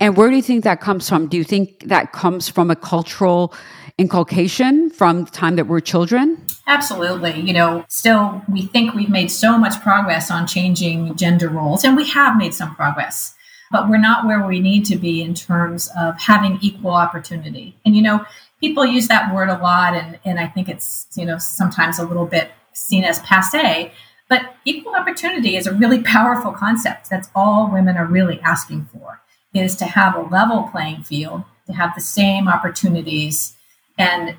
And 0.00 0.16
where 0.16 0.30
do 0.30 0.36
you 0.36 0.42
think 0.42 0.64
that 0.64 0.80
comes 0.80 1.08
from? 1.08 1.28
Do 1.28 1.36
you 1.36 1.44
think 1.44 1.84
that 1.84 2.12
comes 2.12 2.48
from 2.48 2.70
a 2.70 2.76
cultural 2.76 3.54
inculcation 3.98 4.90
from 4.90 5.24
the 5.24 5.30
time 5.30 5.56
that 5.56 5.66
we're 5.66 5.80
children? 5.80 6.44
Absolutely. 6.66 7.40
You 7.40 7.52
know, 7.52 7.84
still, 7.88 8.42
we 8.48 8.66
think 8.66 8.94
we've 8.94 9.08
made 9.08 9.30
so 9.30 9.56
much 9.56 9.80
progress 9.82 10.30
on 10.30 10.46
changing 10.46 11.16
gender 11.16 11.48
roles, 11.48 11.84
and 11.84 11.96
we 11.96 12.08
have 12.10 12.36
made 12.36 12.54
some 12.54 12.74
progress, 12.74 13.34
but 13.70 13.88
we're 13.88 13.98
not 13.98 14.26
where 14.26 14.46
we 14.46 14.60
need 14.60 14.84
to 14.86 14.96
be 14.96 15.22
in 15.22 15.34
terms 15.34 15.88
of 15.96 16.20
having 16.20 16.58
equal 16.60 16.92
opportunity. 16.92 17.76
And, 17.84 17.96
you 17.96 18.02
know, 18.02 18.24
people 18.60 18.84
use 18.84 19.08
that 19.08 19.34
word 19.34 19.48
a 19.48 19.58
lot, 19.58 19.94
and, 19.94 20.18
and 20.24 20.38
I 20.38 20.46
think 20.46 20.68
it's, 20.68 21.06
you 21.14 21.24
know, 21.24 21.38
sometimes 21.38 21.98
a 21.98 22.06
little 22.06 22.26
bit 22.26 22.50
seen 22.72 23.04
as 23.04 23.20
passe. 23.20 23.92
But 24.28 24.56
equal 24.64 24.94
opportunity 24.94 25.56
is 25.56 25.66
a 25.66 25.72
really 25.72 26.02
powerful 26.02 26.52
concept. 26.52 27.08
That's 27.08 27.30
all 27.34 27.70
women 27.70 27.96
are 27.96 28.06
really 28.06 28.40
asking 28.40 28.88
for 28.92 29.20
is 29.54 29.76
to 29.76 29.86
have 29.86 30.14
a 30.14 30.20
level 30.20 30.68
playing 30.70 31.02
field, 31.02 31.42
to 31.66 31.72
have 31.72 31.94
the 31.94 32.00
same 32.00 32.46
opportunities 32.46 33.55
and 33.98 34.36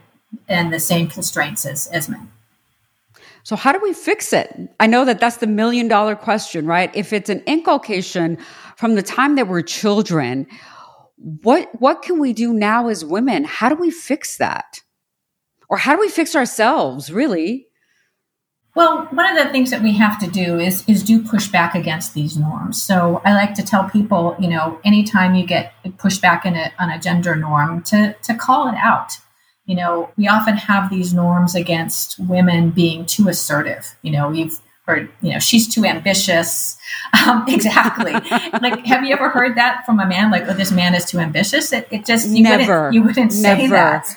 and 0.47 0.73
the 0.73 0.79
same 0.79 1.07
constraints 1.07 1.65
as, 1.65 1.87
as 1.87 2.09
men. 2.09 2.31
So 3.43 3.55
how 3.55 3.71
do 3.71 3.79
we 3.81 3.93
fix 3.93 4.33
it? 4.33 4.53
I 4.79 4.87
know 4.87 5.05
that 5.05 5.21
that's 5.21 5.37
the 5.37 5.47
million 5.47 5.87
dollar 5.87 6.15
question, 6.15 6.67
right? 6.67 6.93
If 6.93 7.13
it's 7.13 7.29
an 7.29 7.41
inculcation 7.45 8.37
from 8.75 8.95
the 8.95 9.01
time 9.01 9.35
that 9.35 9.47
we're 9.47 9.61
children, 9.61 10.47
what 11.15 11.69
what 11.79 12.01
can 12.01 12.19
we 12.19 12.33
do 12.33 12.53
now 12.53 12.89
as 12.89 13.05
women? 13.05 13.45
How 13.45 13.69
do 13.69 13.75
we 13.75 13.89
fix 13.89 14.37
that? 14.37 14.81
Or 15.69 15.77
how 15.77 15.95
do 15.95 16.01
we 16.01 16.09
fix 16.09 16.35
ourselves, 16.35 17.11
really? 17.11 17.67
Well, 18.75 19.07
one 19.11 19.35
of 19.35 19.43
the 19.43 19.51
things 19.51 19.71
that 19.71 19.81
we 19.81 19.93
have 19.93 20.19
to 20.19 20.27
do 20.27 20.59
is 20.59 20.83
is 20.87 21.01
do 21.01 21.23
push 21.23 21.47
back 21.47 21.73
against 21.73 22.13
these 22.13 22.37
norms. 22.37 22.79
So 22.81 23.21
I 23.25 23.33
like 23.33 23.55
to 23.55 23.63
tell 23.63 23.89
people, 23.89 24.35
you 24.39 24.47
know, 24.47 24.79
anytime 24.85 25.33
you 25.33 25.47
get 25.47 25.73
pushback 25.97 26.45
in 26.45 26.55
a, 26.55 26.71
on 26.77 26.91
a 26.91 26.99
gender 26.99 27.35
norm, 27.35 27.81
to 27.83 28.13
to 28.21 28.35
call 28.35 28.67
it 28.67 28.75
out. 28.75 29.17
You 29.67 29.75
know, 29.75 30.09
we 30.17 30.27
often 30.27 30.57
have 30.57 30.89
these 30.89 31.13
norms 31.13 31.53
against 31.53 32.17
women 32.19 32.71
being 32.71 33.05
too 33.05 33.27
assertive. 33.27 33.95
You 34.01 34.11
know, 34.11 34.29
we've 34.29 34.59
heard, 34.87 35.09
you 35.21 35.33
know, 35.33 35.39
she's 35.39 35.67
too 35.67 35.85
ambitious. 35.85 36.75
Um, 37.25 37.45
exactly. 37.47 38.11
like, 38.11 38.85
have 38.85 39.03
you 39.03 39.13
ever 39.13 39.29
heard 39.29 39.55
that 39.55 39.85
from 39.85 39.99
a 39.99 40.05
man? 40.05 40.29
Like, 40.29 40.43
oh, 40.47 40.53
this 40.53 40.71
man 40.71 40.93
is 40.93 41.05
too 41.05 41.19
ambitious. 41.19 41.71
It, 41.71 41.87
it 41.89 42.05
just 42.05 42.27
you 42.29 42.43
never, 42.43 42.87
wouldn't, 42.87 42.93
you 42.93 43.03
wouldn't 43.03 43.31
say 43.31 43.57
never. 43.57 43.75
that. 43.75 44.07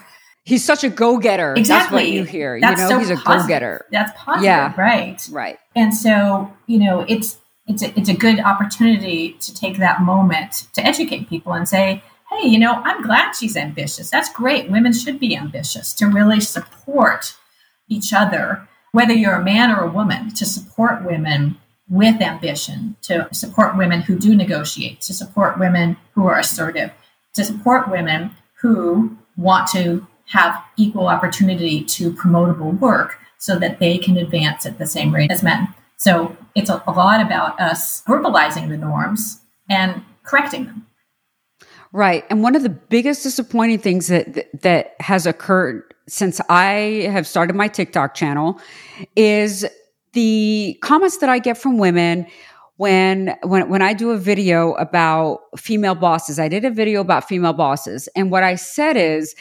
he's 0.45 0.65
such 0.65 0.83
a 0.83 0.89
go-getter. 0.89 1.55
Exactly. 1.55 1.67
That's 1.69 1.93
what 1.93 2.09
you 2.09 2.25
hear. 2.25 2.61
That's 2.61 2.81
you 2.81 2.89
know, 2.89 2.95
so 2.95 2.99
he's 2.99 3.11
a 3.11 3.17
positive. 3.17 3.43
go-getter. 3.47 3.87
That's 3.93 4.13
positive, 4.17 4.45
yeah. 4.45 4.75
right? 4.77 5.29
Right. 5.31 5.59
And 5.77 5.95
so, 5.95 6.53
you 6.67 6.79
know, 6.79 7.05
it's 7.09 7.39
it's 7.69 7.83
a, 7.83 7.99
it's 7.99 8.09
a 8.09 8.15
good 8.15 8.41
opportunity 8.41 9.35
to 9.41 9.55
take 9.55 9.79
that 9.79 10.03
moment 10.03 10.67
to 10.75 10.85
educate 10.85 11.29
people 11.29 11.53
and 11.53 11.69
say, 11.69 12.03
hey, 12.31 12.47
you 12.47 12.59
know, 12.59 12.75
I'm 12.85 13.03
glad 13.03 13.33
she's 13.33 13.57
ambitious. 13.57 14.11
That's 14.11 14.33
great. 14.33 14.71
Women 14.71 14.93
should 14.93 15.19
be 15.19 15.37
ambitious 15.37 15.93
to 15.95 16.07
really 16.07 16.41
support 16.41 17.35
each 17.89 18.13
other, 18.13 18.69
whether 18.93 19.13
you're 19.13 19.35
a 19.35 19.45
man 19.45 19.71
or 19.71 19.85
a 19.85 19.91
woman, 19.91 20.33
to 20.35 20.47
support 20.47 21.05
women 21.05 21.57
with 21.89 22.23
ambition, 22.23 22.97
to 23.03 23.29
support 23.33 23.77
women 23.77 24.03
who 24.03 24.17
do 24.17 24.37
negotiate, 24.37 25.01
to 25.03 25.13
support 25.13 25.59
women 25.59 25.97
who 26.15 26.27
are 26.27 26.39
assertive, 26.39 26.93
to 27.35 27.45
support 27.45 27.91
women 27.91 28.31
who 28.61 29.17
want 29.37 29.67
to 29.69 30.07
have 30.27 30.63
equal 30.77 31.09
opportunity 31.09 31.83
to 31.83 32.13
promotable 32.13 32.79
work 32.79 33.19
so 33.39 33.59
that 33.59 33.81
they 33.81 33.99
can 33.99 34.17
advance 34.17 34.65
at 34.65 34.79
the 34.79 34.87
same 34.87 35.13
rate 35.13 35.33
as 35.33 35.43
men. 35.43 35.75
So 35.97 36.37
it's 36.55 36.71
a, 36.71 36.83
lot 36.87 37.21
about 37.21 37.61
us 37.61 38.03
verbalizing 38.05 38.69
the 38.69 38.77
norms 38.77 39.41
and 39.69 40.03
correcting 40.23 40.67
them. 40.67 40.87
Right. 41.93 42.25
And 42.31 42.43
one 42.43 42.55
of 42.55 42.63
the 42.63 42.69
biggest 42.69 43.25
disappointing 43.25 43.79
things 43.79 44.07
that, 44.07 44.49
that, 44.63 44.95
has 45.01 45.27
occurred 45.27 45.93
since 46.07 46.41
I 46.49 47.09
have 47.11 47.27
started 47.27 47.57
my 47.57 47.69
TikTok 47.69 48.15
channel 48.15 48.61
is 49.17 49.67
the 50.13 50.79
comments 50.83 51.19
that 51.19 51.29
I 51.29 51.39
get 51.39 51.59
from 51.59 51.79
women 51.79 52.27
when 52.77 53.37
when 53.43 53.69
when 53.69 53.83
I 53.83 53.93
do 53.93 54.11
a 54.11 54.17
video 54.17 54.73
about 54.75 55.41
female 55.57 55.95
bosses. 55.95 56.39
I 56.39 56.49
did 56.49 56.65
a 56.65 56.71
video 56.71 57.01
about 57.01 57.29
female 57.29 57.53
bosses 57.53 58.09
and 58.17 58.31
what 58.31 58.43
I 58.43 58.55
said 58.55 58.97
is 58.97 59.35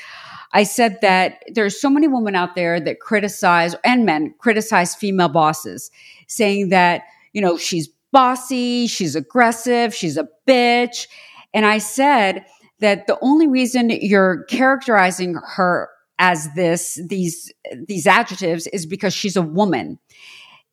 I 0.51 0.63
said 0.63 1.00
that 1.01 1.44
there's 1.48 1.79
so 1.79 1.89
many 1.89 2.08
women 2.08 2.36
out 2.36 2.56
there 2.56 2.79
that 2.79 3.00
criticize 3.00 3.75
and 3.84 4.06
men 4.06 4.34
criticize 4.39 4.96
female 4.96 5.29
bosses 5.29 5.91
saying 6.27 6.70
that, 6.70 7.03
you 7.34 7.41
know, 7.41 7.58
she's 7.58 7.88
bossy, 8.12 8.88
she's 8.88 9.15
aggressive, 9.15 9.94
she's 9.94 10.18
a 10.18 10.27
bitch. 10.48 11.08
And 11.53 11.65
I 11.65 11.77
said 11.77 12.46
that 12.79 13.08
the 13.08 13.18
only 13.22 13.48
reason 13.48 13.89
you're 13.89 14.44
characterizing 14.46 15.36
her 15.56 15.89
as 16.18 16.53
this, 16.53 17.00
these, 17.08 17.51
these 17.88 18.06
adjectives 18.06 18.68
is 18.68 18.86
because 18.86 19.13
she's 19.13 19.36
a 19.36 19.41
woman. 19.41 20.00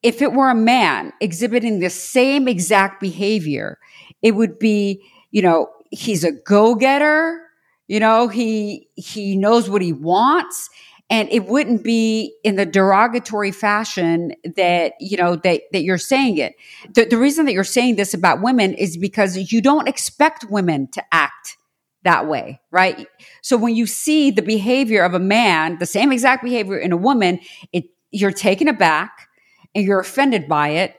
If 0.02 0.20
it 0.22 0.32
were 0.32 0.50
a 0.50 0.54
man 0.54 1.12
exhibiting 1.20 1.80
the 1.80 1.90
same 1.90 2.48
exact 2.48 3.00
behavior, 3.00 3.78
it 4.22 4.32
would 4.32 4.58
be, 4.58 5.02
you 5.30 5.42
know, 5.42 5.68
he's 5.90 6.24
a 6.24 6.32
go-getter, 6.32 7.40
you 7.88 8.00
know, 8.00 8.28
he, 8.28 8.88
he 8.96 9.36
knows 9.36 9.70
what 9.70 9.82
he 9.82 9.92
wants 9.92 10.68
and 11.08 11.28
it 11.30 11.46
wouldn't 11.46 11.84
be 11.84 12.34
in 12.42 12.56
the 12.56 12.66
derogatory 12.66 13.52
fashion 13.52 14.32
that 14.56 14.94
you 15.00 15.16
know 15.16 15.36
that 15.36 15.62
that 15.72 15.82
you're 15.82 15.98
saying 15.98 16.38
it. 16.38 16.54
The, 16.94 17.04
the 17.04 17.18
reason 17.18 17.46
that 17.46 17.52
you're 17.52 17.64
saying 17.64 17.96
this 17.96 18.14
about 18.14 18.42
women 18.42 18.74
is 18.74 18.96
because 18.96 19.52
you 19.52 19.60
don't 19.60 19.88
expect 19.88 20.46
women 20.50 20.88
to 20.92 21.02
act 21.12 21.56
that 22.02 22.26
way 22.26 22.60
right? 22.70 23.06
So 23.42 23.56
when 23.56 23.74
you 23.74 23.86
see 23.86 24.30
the 24.30 24.42
behavior 24.42 25.02
of 25.02 25.14
a 25.14 25.18
man 25.18 25.78
the 25.78 25.86
same 25.86 26.12
exact 26.12 26.42
behavior 26.42 26.78
in 26.78 26.92
a 26.92 26.96
woman 26.96 27.40
it 27.72 27.84
you're 28.10 28.32
taken 28.32 28.68
aback 28.68 29.28
and 29.74 29.84
you're 29.84 30.00
offended 30.00 30.48
by 30.48 30.68
it 30.68 30.96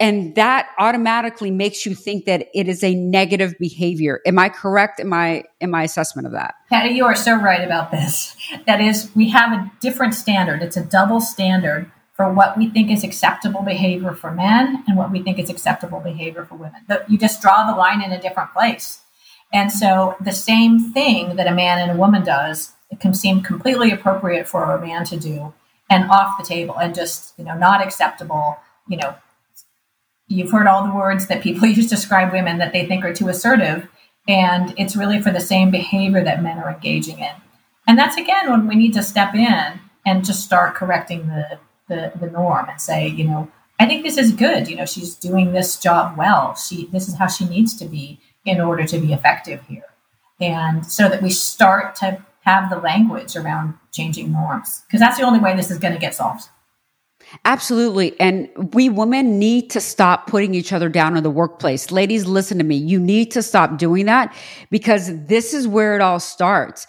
and 0.00 0.34
that 0.34 0.70
automatically 0.78 1.50
makes 1.50 1.84
you 1.84 1.94
think 1.94 2.24
that 2.24 2.48
it 2.54 2.66
is 2.68 2.82
a 2.82 2.94
negative 2.94 3.54
behavior. 3.60 4.20
Am 4.26 4.38
i 4.38 4.48
correct 4.48 4.98
in 4.98 5.08
my 5.08 5.44
in 5.60 5.70
my 5.70 5.82
assessment 5.82 6.26
of 6.26 6.32
that? 6.32 6.54
Pattie 6.70 6.94
you 6.94 7.04
are 7.04 7.14
so 7.14 7.36
right 7.36 7.62
about 7.62 7.90
this. 7.90 8.34
That 8.66 8.80
is 8.80 9.10
we 9.14 9.28
have 9.28 9.52
a 9.52 9.70
different 9.80 10.14
standard. 10.14 10.62
It's 10.62 10.76
a 10.76 10.84
double 10.84 11.20
standard 11.20 11.90
for 12.14 12.32
what 12.32 12.56
we 12.56 12.68
think 12.68 12.90
is 12.90 13.04
acceptable 13.04 13.62
behavior 13.62 14.12
for 14.12 14.30
men 14.30 14.84
and 14.88 14.96
what 14.96 15.10
we 15.10 15.22
think 15.22 15.38
is 15.38 15.48
acceptable 15.48 16.00
behavior 16.00 16.44
for 16.44 16.54
women. 16.56 16.82
You 17.08 17.16
just 17.16 17.40
draw 17.40 17.70
the 17.70 17.76
line 17.76 18.02
in 18.02 18.12
a 18.12 18.20
different 18.20 18.52
place. 18.52 19.00
And 19.52 19.72
so 19.72 20.16
the 20.20 20.32
same 20.32 20.92
thing 20.92 21.36
that 21.36 21.46
a 21.46 21.54
man 21.54 21.78
and 21.78 21.90
a 21.90 22.00
woman 22.00 22.24
does 22.24 22.72
it 22.90 23.00
can 23.00 23.14
seem 23.14 23.42
completely 23.42 23.92
appropriate 23.92 24.48
for 24.48 24.74
a 24.74 24.84
man 24.84 25.04
to 25.04 25.16
do 25.16 25.52
and 25.88 26.10
off 26.10 26.38
the 26.38 26.44
table 26.44 26.76
and 26.78 26.94
just 26.94 27.34
you 27.38 27.44
know 27.44 27.56
not 27.56 27.82
acceptable 27.82 28.58
you 28.88 28.96
know 28.96 29.14
you've 30.30 30.50
heard 30.50 30.66
all 30.66 30.86
the 30.86 30.94
words 30.94 31.26
that 31.26 31.42
people 31.42 31.66
use 31.68 31.88
to 31.88 31.96
describe 31.96 32.32
women 32.32 32.58
that 32.58 32.72
they 32.72 32.86
think 32.86 33.04
are 33.04 33.12
too 33.12 33.28
assertive. 33.28 33.86
And 34.28 34.72
it's 34.78 34.96
really 34.96 35.20
for 35.20 35.30
the 35.30 35.40
same 35.40 35.70
behavior 35.70 36.22
that 36.24 36.42
men 36.42 36.58
are 36.58 36.72
engaging 36.72 37.18
in. 37.18 37.32
And 37.86 37.98
that's 37.98 38.16
again 38.16 38.50
when 38.50 38.66
we 38.68 38.76
need 38.76 38.94
to 38.94 39.02
step 39.02 39.34
in 39.34 39.80
and 40.06 40.24
just 40.24 40.44
start 40.44 40.74
correcting 40.74 41.26
the, 41.26 41.58
the, 41.88 42.12
the 42.20 42.30
norm 42.30 42.68
and 42.68 42.80
say, 42.80 43.08
you 43.08 43.24
know, 43.24 43.50
I 43.80 43.86
think 43.86 44.04
this 44.04 44.18
is 44.18 44.32
good. 44.32 44.68
You 44.68 44.76
know, 44.76 44.86
she's 44.86 45.14
doing 45.14 45.52
this 45.52 45.78
job 45.80 46.16
well. 46.16 46.54
She 46.54 46.86
this 46.86 47.08
is 47.08 47.16
how 47.16 47.26
she 47.26 47.46
needs 47.46 47.76
to 47.78 47.86
be 47.86 48.20
in 48.44 48.60
order 48.60 48.84
to 48.84 48.98
be 48.98 49.12
effective 49.12 49.62
here. 49.66 49.84
And 50.40 50.86
so 50.86 51.08
that 51.08 51.22
we 51.22 51.30
start 51.30 51.94
to 51.96 52.24
have 52.42 52.70
the 52.70 52.76
language 52.76 53.36
around 53.36 53.74
changing 53.92 54.32
norms 54.32 54.82
because 54.86 55.00
that's 55.00 55.18
the 55.18 55.24
only 55.24 55.40
way 55.40 55.56
this 55.56 55.70
is 55.70 55.78
going 55.78 55.94
to 55.94 56.00
get 56.00 56.14
solved. 56.14 56.48
Absolutely. 57.44 58.18
And 58.20 58.48
we 58.74 58.88
women 58.88 59.38
need 59.38 59.70
to 59.70 59.80
stop 59.80 60.26
putting 60.26 60.54
each 60.54 60.72
other 60.72 60.88
down 60.88 61.16
in 61.16 61.22
the 61.22 61.30
workplace. 61.30 61.90
Ladies, 61.90 62.26
listen 62.26 62.58
to 62.58 62.64
me. 62.64 62.76
You 62.76 62.98
need 62.98 63.30
to 63.32 63.42
stop 63.42 63.78
doing 63.78 64.06
that 64.06 64.34
because 64.70 65.10
this 65.26 65.54
is 65.54 65.68
where 65.68 65.94
it 65.94 66.00
all 66.00 66.20
starts 66.20 66.86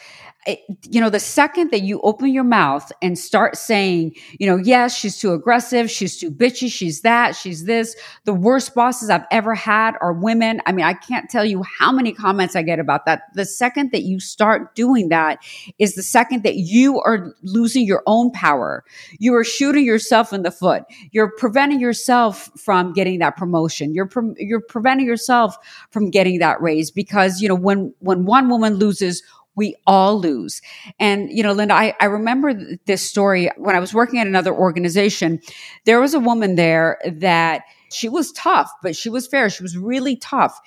you 0.48 1.00
know, 1.00 1.10
the 1.10 1.20
second 1.20 1.70
that 1.70 1.82
you 1.82 2.02
open 2.02 2.34
your 2.34 2.44
mouth 2.44 2.92
and 3.02 3.18
start 3.18 3.56
saying, 3.56 4.16
you 4.40 4.48
know, 4.48 4.56
yes, 4.56 4.96
she's 4.96 5.20
too 5.20 5.34
aggressive, 5.34 5.90
she's 5.92 6.18
too 6.18 6.32
bitchy, 6.32 6.72
she's 6.72 7.02
that, 7.02 7.36
she's 7.36 7.66
this, 7.66 7.96
the 8.26 8.34
worst 8.34 8.74
bosses 8.74 9.12
I've 9.12 9.26
ever 9.30 9.54
had 9.54 9.96
are 10.02 10.14
women. 10.14 10.60
I 10.66 10.72
mean, 10.72 10.86
I 10.86 10.94
can't 10.94 11.30
tell 11.30 11.46
you 11.46 11.64
how 11.64 11.92
many 11.92 12.12
comments 12.12 12.56
I 12.56 12.64
get 12.64 12.80
about 12.80 13.06
that. 13.06 13.24
The 13.36 13.46
second 13.46 13.92
that 13.92 14.02
you 14.02 14.20
start 14.20 14.74
doing 14.74 15.10
that 15.10 15.44
is 15.78 15.94
the 15.94 16.04
second 16.04 16.42
that 16.44 16.56
you 16.56 17.00
are 17.02 17.36
losing 17.44 17.86
your 17.86 18.02
own 18.08 18.32
power. 18.32 18.84
You 19.20 19.36
are 19.36 19.44
shooting 19.44 19.86
yourself 19.86 20.34
in 20.34 20.42
the 20.42 20.52
foot. 20.52 20.84
You're 21.12 21.32
preventing 21.38 21.80
yourself 21.80 22.50
from 22.58 22.94
getting 22.94 23.20
that 23.20 23.38
promotion. 23.38 23.94
You're, 23.94 24.08
pre- 24.08 24.34
you're 24.38 24.62
preventing 24.62 25.06
yourself 25.06 25.56
from 25.92 26.10
getting 26.10 26.40
that 26.40 26.60
raise 26.62 26.90
because, 26.90 27.42
you 27.42 27.48
know, 27.48 27.56
when, 27.56 27.94
when 28.00 28.26
one 28.26 28.50
woman 28.50 28.76
loses, 28.76 29.22
we 29.56 29.76
all 29.86 30.20
lose. 30.20 30.62
And, 31.00 31.30
you 31.30 31.44
know, 31.44 31.52
Linda, 31.52 31.74
I, 31.74 31.94
I 32.00 32.06
remember 32.06 32.54
this 32.86 33.02
story 33.02 33.50
when 33.58 33.76
I 33.76 33.80
was 33.80 33.94
working 33.94 34.20
at 34.20 34.28
another 34.28 34.54
organization. 34.54 35.42
There 35.86 36.00
was 36.00 36.14
a 36.14 36.20
woman 36.20 36.56
there 36.56 37.00
that 37.06 37.64
she 37.92 38.08
was 38.08 38.32
tough, 38.32 38.72
but 38.82 38.96
she 38.96 39.10
was 39.10 39.28
fair. 39.28 39.50
She 39.50 39.64
was 39.64 39.78
really 39.78 40.16
tough. 40.16 40.58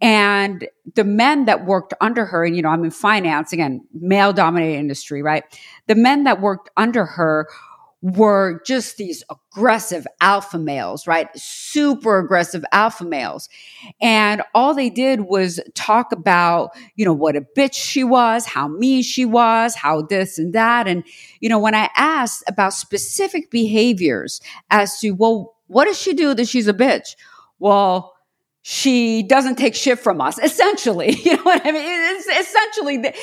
And 0.00 0.68
the 0.94 1.02
men 1.02 1.46
that 1.46 1.66
worked 1.66 1.92
under 2.00 2.24
her, 2.24 2.44
and, 2.44 2.54
you 2.54 2.62
know, 2.62 2.68
I'm 2.68 2.84
in 2.84 2.92
finance, 2.92 3.52
again, 3.52 3.84
male 3.92 4.32
dominated 4.32 4.78
industry, 4.78 5.20
right? 5.20 5.42
The 5.88 5.96
men 5.96 6.22
that 6.24 6.40
worked 6.40 6.70
under 6.76 7.04
her 7.04 7.48
were 8.00 8.62
just 8.64 8.96
these 8.96 9.24
aggressive 9.30 10.06
alpha 10.20 10.58
males, 10.58 11.06
right? 11.06 11.28
Super 11.36 12.18
aggressive 12.18 12.64
alpha 12.70 13.04
males. 13.04 13.48
And 14.00 14.42
all 14.54 14.72
they 14.74 14.88
did 14.88 15.22
was 15.22 15.58
talk 15.74 16.12
about, 16.12 16.70
you 16.94 17.04
know, 17.04 17.12
what 17.12 17.34
a 17.34 17.40
bitch 17.40 17.74
she 17.74 18.04
was, 18.04 18.46
how 18.46 18.68
mean 18.68 19.02
she 19.02 19.24
was, 19.24 19.74
how 19.74 20.02
this 20.02 20.38
and 20.38 20.52
that. 20.52 20.86
And, 20.86 21.02
you 21.40 21.48
know, 21.48 21.58
when 21.58 21.74
I 21.74 21.90
asked 21.96 22.44
about 22.46 22.72
specific 22.72 23.50
behaviors 23.50 24.40
as 24.70 24.98
to, 25.00 25.10
well, 25.10 25.56
what 25.66 25.86
does 25.86 25.98
she 26.00 26.14
do 26.14 26.34
that 26.34 26.46
she's 26.48 26.68
a 26.68 26.74
bitch? 26.74 27.16
Well, 27.58 28.14
she 28.62 29.22
doesn't 29.22 29.56
take 29.56 29.74
shit 29.74 29.98
from 29.98 30.20
us 30.20 30.38
essentially 30.42 31.12
you 31.24 31.36
know 31.36 31.42
what 31.42 31.64
i 31.64 31.72
mean 31.72 31.82
it's 31.86 32.26
essentially 32.26 33.14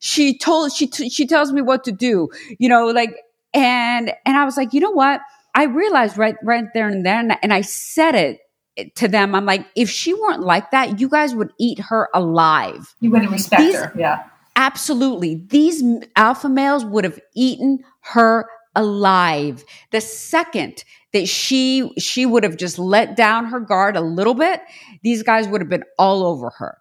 she 0.00 0.38
told 0.38 0.72
she 0.72 0.86
she 0.86 1.26
tells 1.26 1.52
me 1.52 1.60
what 1.60 1.84
to 1.84 1.92
do 1.92 2.28
you 2.58 2.68
know 2.68 2.86
like 2.86 3.14
and, 3.54 4.12
and 4.26 4.36
I 4.36 4.44
was 4.44 4.56
like, 4.56 4.72
you 4.72 4.80
know 4.80 4.90
what? 4.90 5.20
I 5.54 5.64
realized 5.64 6.18
right, 6.18 6.36
right 6.42 6.64
there 6.74 6.88
and 6.88 7.06
then, 7.06 7.32
and 7.42 7.52
I 7.52 7.60
said 7.60 8.14
it 8.14 8.96
to 8.96 9.08
them. 9.08 9.34
I'm 9.34 9.46
like, 9.46 9.66
if 9.76 9.88
she 9.88 10.12
weren't 10.14 10.42
like 10.42 10.72
that, 10.72 11.00
you 11.00 11.08
guys 11.08 11.34
would 11.34 11.52
eat 11.58 11.78
her 11.78 12.08
alive. 12.12 12.94
You 13.00 13.10
wouldn't 13.10 13.30
respect 13.30 13.62
These, 13.62 13.76
her. 13.76 13.92
Yeah. 13.96 14.24
Absolutely. 14.56 15.36
These 15.48 15.82
alpha 16.16 16.48
males 16.48 16.84
would 16.84 17.04
have 17.04 17.20
eaten 17.34 17.84
her 18.00 18.48
alive. 18.74 19.64
The 19.92 20.00
second 20.00 20.84
that 21.12 21.28
she 21.28 21.92
she 21.96 22.26
would 22.26 22.42
have 22.42 22.56
just 22.56 22.78
let 22.78 23.16
down 23.16 23.46
her 23.46 23.60
guard 23.60 23.96
a 23.96 24.00
little 24.00 24.34
bit, 24.34 24.60
these 25.02 25.22
guys 25.22 25.46
would 25.48 25.60
have 25.60 25.70
been 25.70 25.84
all 25.98 26.24
over 26.24 26.50
her. 26.50 26.78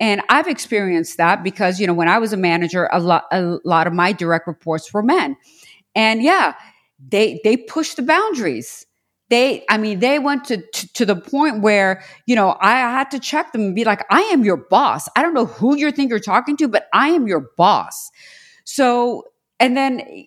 And 0.00 0.22
I've 0.30 0.48
experienced 0.48 1.18
that 1.18 1.44
because 1.44 1.78
you 1.78 1.86
know 1.86 1.94
when 1.94 2.08
I 2.08 2.18
was 2.18 2.32
a 2.32 2.38
manager, 2.38 2.88
a 2.90 2.98
lot 2.98 3.24
a 3.30 3.58
lot 3.64 3.86
of 3.86 3.92
my 3.92 4.12
direct 4.12 4.46
reports 4.46 4.92
were 4.92 5.02
men. 5.02 5.36
And 5.94 6.22
yeah, 6.22 6.54
they 6.98 7.40
they 7.44 7.56
pushed 7.56 7.96
the 7.96 8.02
boundaries. 8.02 8.86
They, 9.30 9.64
I 9.70 9.78
mean, 9.78 10.00
they 10.00 10.18
went 10.18 10.44
to, 10.46 10.58
to, 10.58 10.92
to 10.92 11.06
the 11.06 11.16
point 11.16 11.62
where, 11.62 12.04
you 12.26 12.36
know, 12.36 12.56
I 12.60 12.72
had 12.72 13.10
to 13.12 13.18
check 13.18 13.52
them 13.52 13.62
and 13.62 13.74
be 13.74 13.84
like, 13.84 14.04
I 14.10 14.20
am 14.20 14.44
your 14.44 14.58
boss. 14.58 15.08
I 15.16 15.22
don't 15.22 15.32
know 15.32 15.46
who 15.46 15.76
you 15.76 15.90
think 15.92 16.10
you're 16.10 16.20
talking 16.20 16.56
to, 16.58 16.68
but 16.68 16.88
I 16.92 17.08
am 17.08 17.26
your 17.26 17.46
boss. 17.56 18.10
So 18.64 19.24
And 19.60 19.76
then 19.76 20.26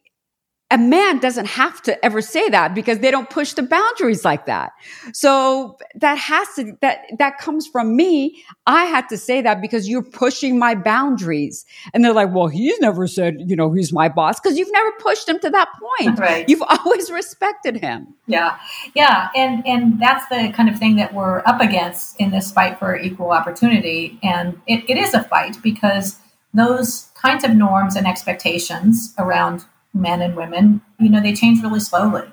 a 0.69 0.77
man 0.77 1.19
doesn't 1.19 1.45
have 1.45 1.81
to 1.83 2.03
ever 2.03 2.21
say 2.21 2.49
that 2.49 2.75
because 2.75 2.99
they 2.99 3.09
don't 3.09 3.29
push 3.29 3.53
the 3.53 3.63
boundaries 3.63 4.25
like 4.25 4.47
that. 4.47 4.73
So 5.13 5.77
that 5.95 6.17
has 6.17 6.47
to, 6.55 6.73
that, 6.81 7.05
that 7.19 7.37
comes 7.37 7.67
from 7.67 7.95
me. 7.95 8.43
I 8.65 8.83
had 8.83 9.07
to 9.09 9.17
say 9.17 9.41
that 9.41 9.61
because 9.61 9.87
you're 9.87 10.03
pushing 10.03 10.59
my 10.59 10.75
boundaries. 10.75 11.65
And 11.93 12.03
they're 12.03 12.13
like, 12.13 12.33
well, 12.33 12.47
he's 12.47 12.77
never 12.81 13.07
said, 13.07 13.35
you 13.45 13.55
know, 13.55 13.71
he's 13.71 13.93
my 13.93 14.09
boss 14.09 14.41
because 14.41 14.57
you've 14.57 14.71
never 14.73 14.91
pushed 14.99 15.29
him 15.29 15.39
to 15.39 15.49
that 15.49 15.69
point. 15.99 16.19
Right. 16.19 16.49
You've 16.49 16.63
always 16.63 17.09
respected 17.09 17.77
him. 17.77 18.13
Yeah. 18.25 18.57
Yeah. 18.93 19.29
And, 19.35 19.65
and 19.65 20.01
that's 20.01 20.27
the 20.27 20.51
kind 20.53 20.67
of 20.67 20.77
thing 20.77 20.97
that 20.97 21.13
we're 21.13 21.43
up 21.45 21.61
against 21.61 22.19
in 22.19 22.31
this 22.31 22.51
fight 22.51 22.77
for 22.77 22.97
equal 22.97 23.31
opportunity. 23.31 24.19
And 24.21 24.61
it, 24.67 24.83
it 24.89 24.97
is 24.97 25.13
a 25.13 25.23
fight 25.23 25.61
because 25.63 26.17
those 26.53 27.09
kinds 27.15 27.45
of 27.45 27.51
norms 27.55 27.95
and 27.95 28.05
expectations 28.05 29.13
around 29.17 29.63
men 29.93 30.21
and 30.21 30.35
women, 30.35 30.81
you 30.99 31.09
know, 31.09 31.21
they 31.21 31.33
change 31.33 31.61
really 31.61 31.79
slowly. 31.79 32.23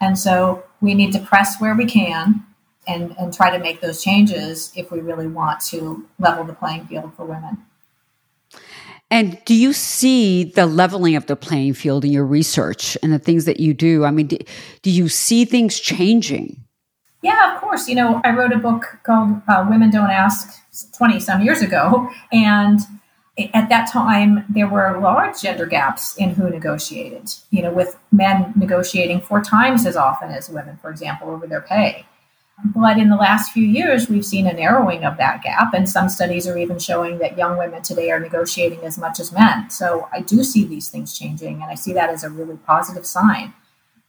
And 0.00 0.18
so 0.18 0.64
we 0.80 0.94
need 0.94 1.12
to 1.12 1.20
press 1.20 1.60
where 1.60 1.74
we 1.74 1.86
can 1.86 2.44
and, 2.86 3.14
and 3.18 3.32
try 3.32 3.50
to 3.50 3.58
make 3.58 3.80
those 3.80 4.02
changes 4.02 4.72
if 4.76 4.90
we 4.90 5.00
really 5.00 5.26
want 5.26 5.60
to 5.60 6.06
level 6.18 6.44
the 6.44 6.52
playing 6.52 6.86
field 6.86 7.12
for 7.16 7.24
women. 7.24 7.64
And 9.10 9.38
do 9.44 9.54
you 9.54 9.72
see 9.72 10.44
the 10.44 10.66
leveling 10.66 11.14
of 11.14 11.26
the 11.26 11.36
playing 11.36 11.74
field 11.74 12.04
in 12.04 12.10
your 12.10 12.24
research 12.24 12.96
and 13.02 13.12
the 13.12 13.18
things 13.18 13.44
that 13.44 13.60
you 13.60 13.72
do? 13.72 14.04
I 14.04 14.10
mean, 14.10 14.26
do, 14.26 14.38
do 14.82 14.90
you 14.90 15.08
see 15.08 15.44
things 15.44 15.78
changing? 15.78 16.64
Yeah, 17.22 17.54
of 17.54 17.60
course. 17.60 17.88
You 17.88 17.94
know, 17.94 18.20
I 18.24 18.34
wrote 18.34 18.52
a 18.52 18.58
book 18.58 18.98
called 19.04 19.40
uh, 19.48 19.66
Women 19.68 19.90
Don't 19.90 20.10
Ask 20.10 20.52
20 20.96 21.20
some 21.20 21.42
years 21.42 21.62
ago. 21.62 22.10
And 22.32 22.80
at 23.36 23.68
that 23.68 23.90
time, 23.90 24.44
there 24.48 24.68
were 24.68 25.00
large 25.00 25.42
gender 25.42 25.66
gaps 25.66 26.16
in 26.16 26.30
who 26.30 26.48
negotiated, 26.48 27.34
you 27.50 27.62
know, 27.62 27.72
with 27.72 27.98
men 28.12 28.52
negotiating 28.54 29.20
four 29.20 29.42
times 29.42 29.86
as 29.86 29.96
often 29.96 30.30
as 30.30 30.48
women, 30.48 30.78
for 30.80 30.90
example, 30.90 31.30
over 31.30 31.46
their 31.46 31.60
pay. 31.60 32.06
But 32.64 32.98
in 32.98 33.08
the 33.08 33.16
last 33.16 33.50
few 33.50 33.66
years, 33.66 34.08
we've 34.08 34.24
seen 34.24 34.46
a 34.46 34.52
narrowing 34.52 35.04
of 35.04 35.16
that 35.16 35.42
gap, 35.42 35.74
and 35.74 35.90
some 35.90 36.08
studies 36.08 36.46
are 36.46 36.56
even 36.56 36.78
showing 36.78 37.18
that 37.18 37.36
young 37.36 37.58
women 37.58 37.82
today 37.82 38.12
are 38.12 38.20
negotiating 38.20 38.84
as 38.84 38.96
much 38.96 39.18
as 39.18 39.32
men. 39.32 39.68
So 39.70 40.08
I 40.12 40.20
do 40.20 40.44
see 40.44 40.64
these 40.64 40.88
things 40.88 41.18
changing, 41.18 41.54
and 41.54 41.64
I 41.64 41.74
see 41.74 41.92
that 41.94 42.10
as 42.10 42.22
a 42.22 42.30
really 42.30 42.56
positive 42.58 43.06
sign. 43.06 43.52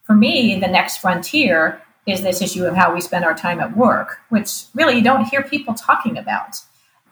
For 0.03 0.13
me, 0.13 0.59
the 0.59 0.67
next 0.67 0.97
frontier 0.97 1.81
is 2.05 2.21
this 2.21 2.39
issue 2.39 2.65
of 2.65 2.75
how 2.75 2.93
we 2.93 3.01
spend 3.01 3.25
our 3.25 3.33
time 3.33 3.59
at 3.59 3.75
work, 3.75 4.19
which 4.29 4.65
really 4.75 4.97
you 4.97 5.03
don't 5.03 5.25
hear 5.25 5.41
people 5.41 5.73
talking 5.73 6.15
about. 6.15 6.59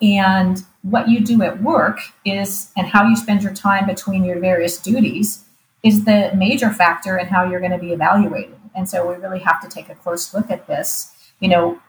And 0.03 0.63
what 0.81 1.07
you 1.07 1.21
do 1.21 1.41
at 1.43 1.63
work 1.63 1.99
is, 2.25 2.71
and 2.75 2.87
how 2.87 3.07
you 3.07 3.15
spend 3.15 3.41
your 3.41 3.53
time 3.53 3.87
between 3.87 4.25
your 4.25 4.37
various 4.39 4.77
duties, 4.77 5.45
is 5.81 6.03
the 6.03 6.31
major 6.35 6.71
factor 6.71 7.17
in 7.17 7.27
how 7.27 7.49
you're 7.49 7.61
going 7.61 7.71
to 7.71 7.77
be 7.77 7.93
evaluated. 7.93 8.57
And 8.75 8.89
so 8.89 9.07
we 9.07 9.15
really 9.15 9.39
have 9.39 9.61
to 9.61 9.69
take 9.69 9.87
a 9.89 9.95
close 9.95 10.33
look 10.33 10.51
at 10.51 10.67
this. 10.67 11.13
You 11.39 11.47
know, 11.47 11.81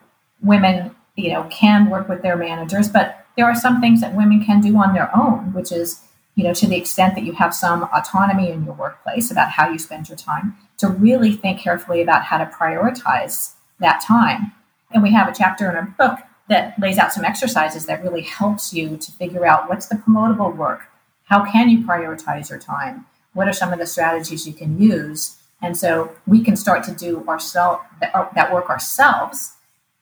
women, 0.43 0.95
you 1.17 1.33
know, 1.33 1.49
can 1.51 1.91
work 1.91 2.09
with 2.09 2.23
their 2.23 2.37
managers, 2.37 2.89
but 2.89 3.27
there 3.37 3.47
are 3.47 3.55
some 3.55 3.81
things 3.81 4.01
that 4.01 4.15
women 4.15 4.45
can 4.45 4.61
do 4.61 4.77
on 4.77 4.95
their 4.95 5.15
own, 5.17 5.53
which 5.53 5.73
is, 5.73 6.01
you 6.37 6.45
know, 6.45 6.55
to 6.55 6.67
the 6.69 6.77
extent 6.77 7.17
that 7.17 7.25
you 7.25 7.33
have 7.33 7.55
some 7.55 7.85
autonomy 7.93 8.51
in 8.51 8.65
your 8.65 8.75
workplace 8.75 9.31
about 9.31 9.51
how 9.51 9.69
you 9.69 9.79
spend 9.79 10.09
your 10.09 10.19
time, 10.19 10.57
to 10.79 10.89
really 10.89 11.33
think 11.33 11.59
carefully 11.61 12.01
about 12.01 12.25
how 12.25 12.39
to 12.39 12.47
prioritize 12.47 13.55
that 13.81 14.01
time. 14.01 14.53
And 14.93 15.03
we 15.03 15.13
have 15.13 15.29
a 15.29 15.35
chapter 15.35 15.69
in 15.69 15.77
our 15.77 15.95
book 15.99 16.21
that 16.49 16.79
lays 16.79 16.99
out 16.99 17.13
some 17.13 17.25
exercises 17.25 17.87
that 17.87 18.03
really 18.03 18.23
helps 18.23 18.73
you 18.73 18.97
to 18.97 19.13
figure 19.13 19.47
out 19.47 19.69
what's 19.69 19.87
the 19.87 19.97
promotable 19.97 20.55
work, 20.55 20.83
how 21.25 21.45
can 21.51 21.69
you 21.69 21.79
prioritize 21.79 22.51
your 22.51 22.59
time, 22.59 23.07
what 23.33 23.49
are 23.49 23.53
some 23.53 23.73
of 23.73 23.79
the 23.79 23.87
strategies 23.87 24.47
you 24.47 24.53
can 24.53 24.81
use, 24.81 25.37
and 25.63 25.77
so 25.77 26.15
we 26.27 26.43
can 26.43 26.57
start 26.57 26.85
to 26.85 26.93
do 26.93 27.27
ourselves 27.27 27.83
uh, 28.15 28.27
that 28.35 28.53
work 28.53 28.69
ourselves 28.69 29.55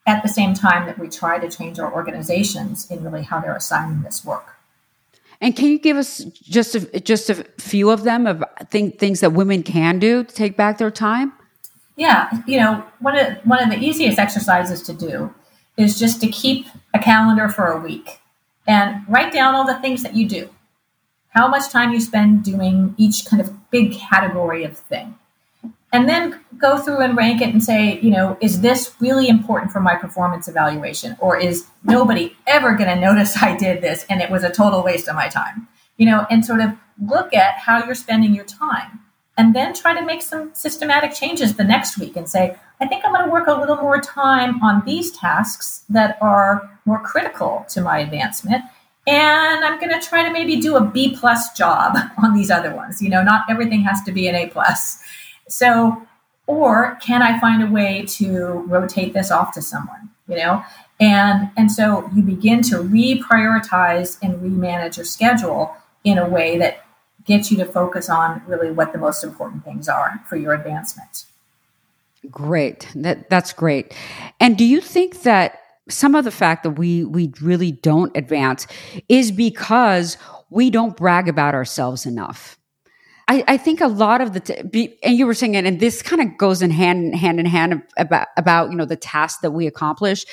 at 0.07 0.23
the 0.23 0.29
same 0.29 0.53
time 0.53 0.87
that 0.87 0.99
we 0.99 1.09
try 1.09 1.39
to 1.39 1.49
change 1.49 1.79
our 1.79 1.93
organizations 1.93 2.91
in 2.91 3.05
really 3.05 3.23
how 3.23 3.41
they're 3.41 3.55
assigning 3.55 4.03
this 4.03 4.25
work. 4.25 4.57
And 5.41 5.55
can 5.57 5.67
you 5.67 5.79
give 5.79 5.97
us 5.97 6.19
just 6.19 6.75
a, 6.75 7.01
just 7.01 7.31
a 7.31 7.35
few 7.59 7.91
of 7.91 8.05
them 8.05 8.27
of 8.27 8.45
think, 8.71 8.99
things 8.99 9.21
that 9.21 9.33
women 9.33 9.63
can 9.63 9.99
do 9.99 10.25
to 10.25 10.35
take 10.35 10.57
back 10.57 10.79
their 10.79 10.91
time? 10.91 11.33
Yeah, 11.97 12.31
you 12.47 12.59
know, 12.59 12.85
one 13.01 13.19
of 13.19 13.37
one 13.45 13.63
of 13.63 13.69
the 13.69 13.77
easiest 13.77 14.19
exercises 14.19 14.83
to 14.83 14.93
do 14.93 15.33
is 15.77 15.99
just 15.99 16.21
to 16.21 16.29
keep 16.29 16.67
a 16.95 16.99
calendar 16.99 17.49
for 17.49 17.67
a 17.67 17.81
week 17.81 18.21
and 18.67 19.03
write 19.09 19.33
down 19.33 19.55
all 19.55 19.67
the 19.67 19.79
things 19.81 20.03
that 20.03 20.15
you 20.15 20.29
do, 20.29 20.51
how 21.31 21.49
much 21.49 21.71
time 21.71 21.93
you 21.93 22.01
spend 22.01 22.45
doing 22.45 22.95
each 22.97 23.25
kind 23.27 23.41
of 23.41 23.71
big 23.71 23.93
category 23.93 24.65
of 24.65 24.77
thing. 24.77 25.19
And 25.95 26.09
then 26.09 26.41
go 26.57 26.79
through 26.79 26.99
and 26.99 27.17
rank 27.17 27.43
it 27.43 27.51
and 27.51 27.63
say, 27.63 28.01
you 28.01 28.11
know, 28.11 28.39
is 28.41 28.63
this 28.63 28.95
really 28.99 29.29
important 29.29 29.73
for 29.73 29.81
my 29.81 29.95
performance 29.95 30.49
evaluation? 30.49 31.17
Or 31.21 31.37
is 31.37 31.67
nobody 31.85 32.35
ever 32.47 32.75
going 32.75 32.89
to 32.89 33.01
notice 33.01 33.37
I 33.43 33.57
did 33.57 33.83
this 33.83 34.07
and 34.09 34.21
it 34.23 34.31
was 34.31 34.43
a 34.43 34.51
total 34.51 34.83
waste 34.83 35.09
of 35.09 35.15
my 35.15 35.29
time? 35.29 35.69
You 35.99 36.07
know, 36.07 36.27
and 36.31 36.45
sort 36.45 36.61
of 36.61 36.71
look 37.05 37.35
at 37.35 37.59
how 37.59 37.85
you're 37.85 37.95
spending 37.95 38.35
your 38.35 38.45
time 38.47 39.01
and 39.37 39.55
then 39.55 39.75
try 39.75 39.95
to 39.95 40.05
make 40.05 40.23
some 40.23 40.51
systematic 40.55 41.15
changes 41.15 41.57
the 41.57 41.65
next 41.65 41.99
week 41.99 42.17
and 42.17 42.29
say, 42.29 42.57
I 42.83 42.87
think 42.89 43.05
I'm 43.05 43.13
going 43.13 43.25
to 43.25 43.31
work 43.31 43.47
a 43.47 43.55
little 43.55 43.77
more 43.77 44.01
time 44.01 44.61
on 44.61 44.85
these 44.85 45.13
tasks 45.13 45.85
that 45.89 46.19
are 46.21 46.69
more 46.85 46.99
critical 46.99 47.65
to 47.69 47.81
my 47.81 48.01
advancement. 48.01 48.65
And 49.07 49.65
I'm 49.65 49.79
going 49.79 49.93
to 49.93 50.05
try 50.05 50.25
to 50.25 50.33
maybe 50.33 50.61
do 50.61 50.75
a 50.75 50.85
B 50.85 51.17
plus 51.17 51.57
job 51.57 51.97
on 52.23 52.35
these 52.35 52.51
other 52.51 52.75
ones. 52.75 53.01
You 53.01 53.09
know, 53.09 53.23
not 53.23 53.45
everything 53.49 53.83
has 53.83 54.03
to 54.03 54.11
be 54.11 54.27
an 54.27 54.35
A 54.35 54.49
plus. 54.49 55.01
So, 55.49 56.03
or 56.49 56.99
can 57.01 57.23
I 57.23 57.39
find 57.39 57.63
a 57.63 57.69
way 57.69 58.05
to 58.17 58.65
rotate 58.67 59.15
this 59.15 59.31
off 59.31 59.55
to 59.55 59.63
someone? 59.63 60.11
You 60.27 60.39
know, 60.39 60.65
and 60.99 61.51
and 61.57 61.71
so 61.71 62.11
you 62.13 62.23
begin 62.23 62.63
to 62.63 62.77
reprioritize 62.77 64.19
and 64.23 64.41
remanage 64.41 64.97
your 64.97 65.07
schedule 65.07 65.77
in 66.03 66.19
a 66.19 66.29
way 66.29 66.59
that 66.59 66.85
gets 67.27 67.53
you 67.53 67.59
to 67.59 67.65
focus 67.65 68.09
on 68.09 68.43
really 68.49 68.73
what 68.73 68.93
the 68.93 68.99
most 68.99 69.23
important 69.23 69.65
things 69.65 69.89
are 69.89 70.21
for 70.29 70.35
your 70.35 70.53
advancement. 70.53 71.27
Great. 72.31 72.89
That 72.95 73.29
that's 73.31 73.53
great. 73.53 73.95
And 74.41 74.57
do 74.57 74.65
you 74.65 74.81
think 74.81 75.23
that 75.23 75.59
some 75.89 76.15
of 76.15 76.25
the 76.25 76.31
fact 76.31 76.63
that 76.63 76.71
we 76.71 77.05
we 77.05 77.33
really 77.41 77.73
don't 77.73 78.17
advance 78.17 78.67
is 79.09 79.33
because 79.33 80.17
we 80.51 80.71
don't 80.71 80.97
brag 80.97 81.29
about 81.29 81.55
ourselves 81.55 82.07
enough? 82.07 82.59
I, 83.29 83.45
I 83.47 83.57
think 83.57 83.81
a 83.81 83.87
lot 83.87 84.21
of 84.21 84.33
the 84.33 84.41
t- 84.41 84.99
and 85.03 85.17
you 85.17 85.27
were 85.27 85.35
saying 85.35 85.55
it, 85.55 85.65
and 85.65 85.79
this 85.81 86.03
kind 86.03 86.21
of 86.21 86.37
goes 86.39 86.61
in 86.63 86.71
hand 86.71 87.15
hand 87.15 87.39
in 87.39 87.47
hand 87.47 87.83
about 87.97 88.29
about 88.37 88.71
you 88.71 88.77
know 88.77 88.85
the 88.85 88.97
tasks 88.97 89.41
that 89.43 89.53
we 89.53 89.67
accomplish. 89.67 90.25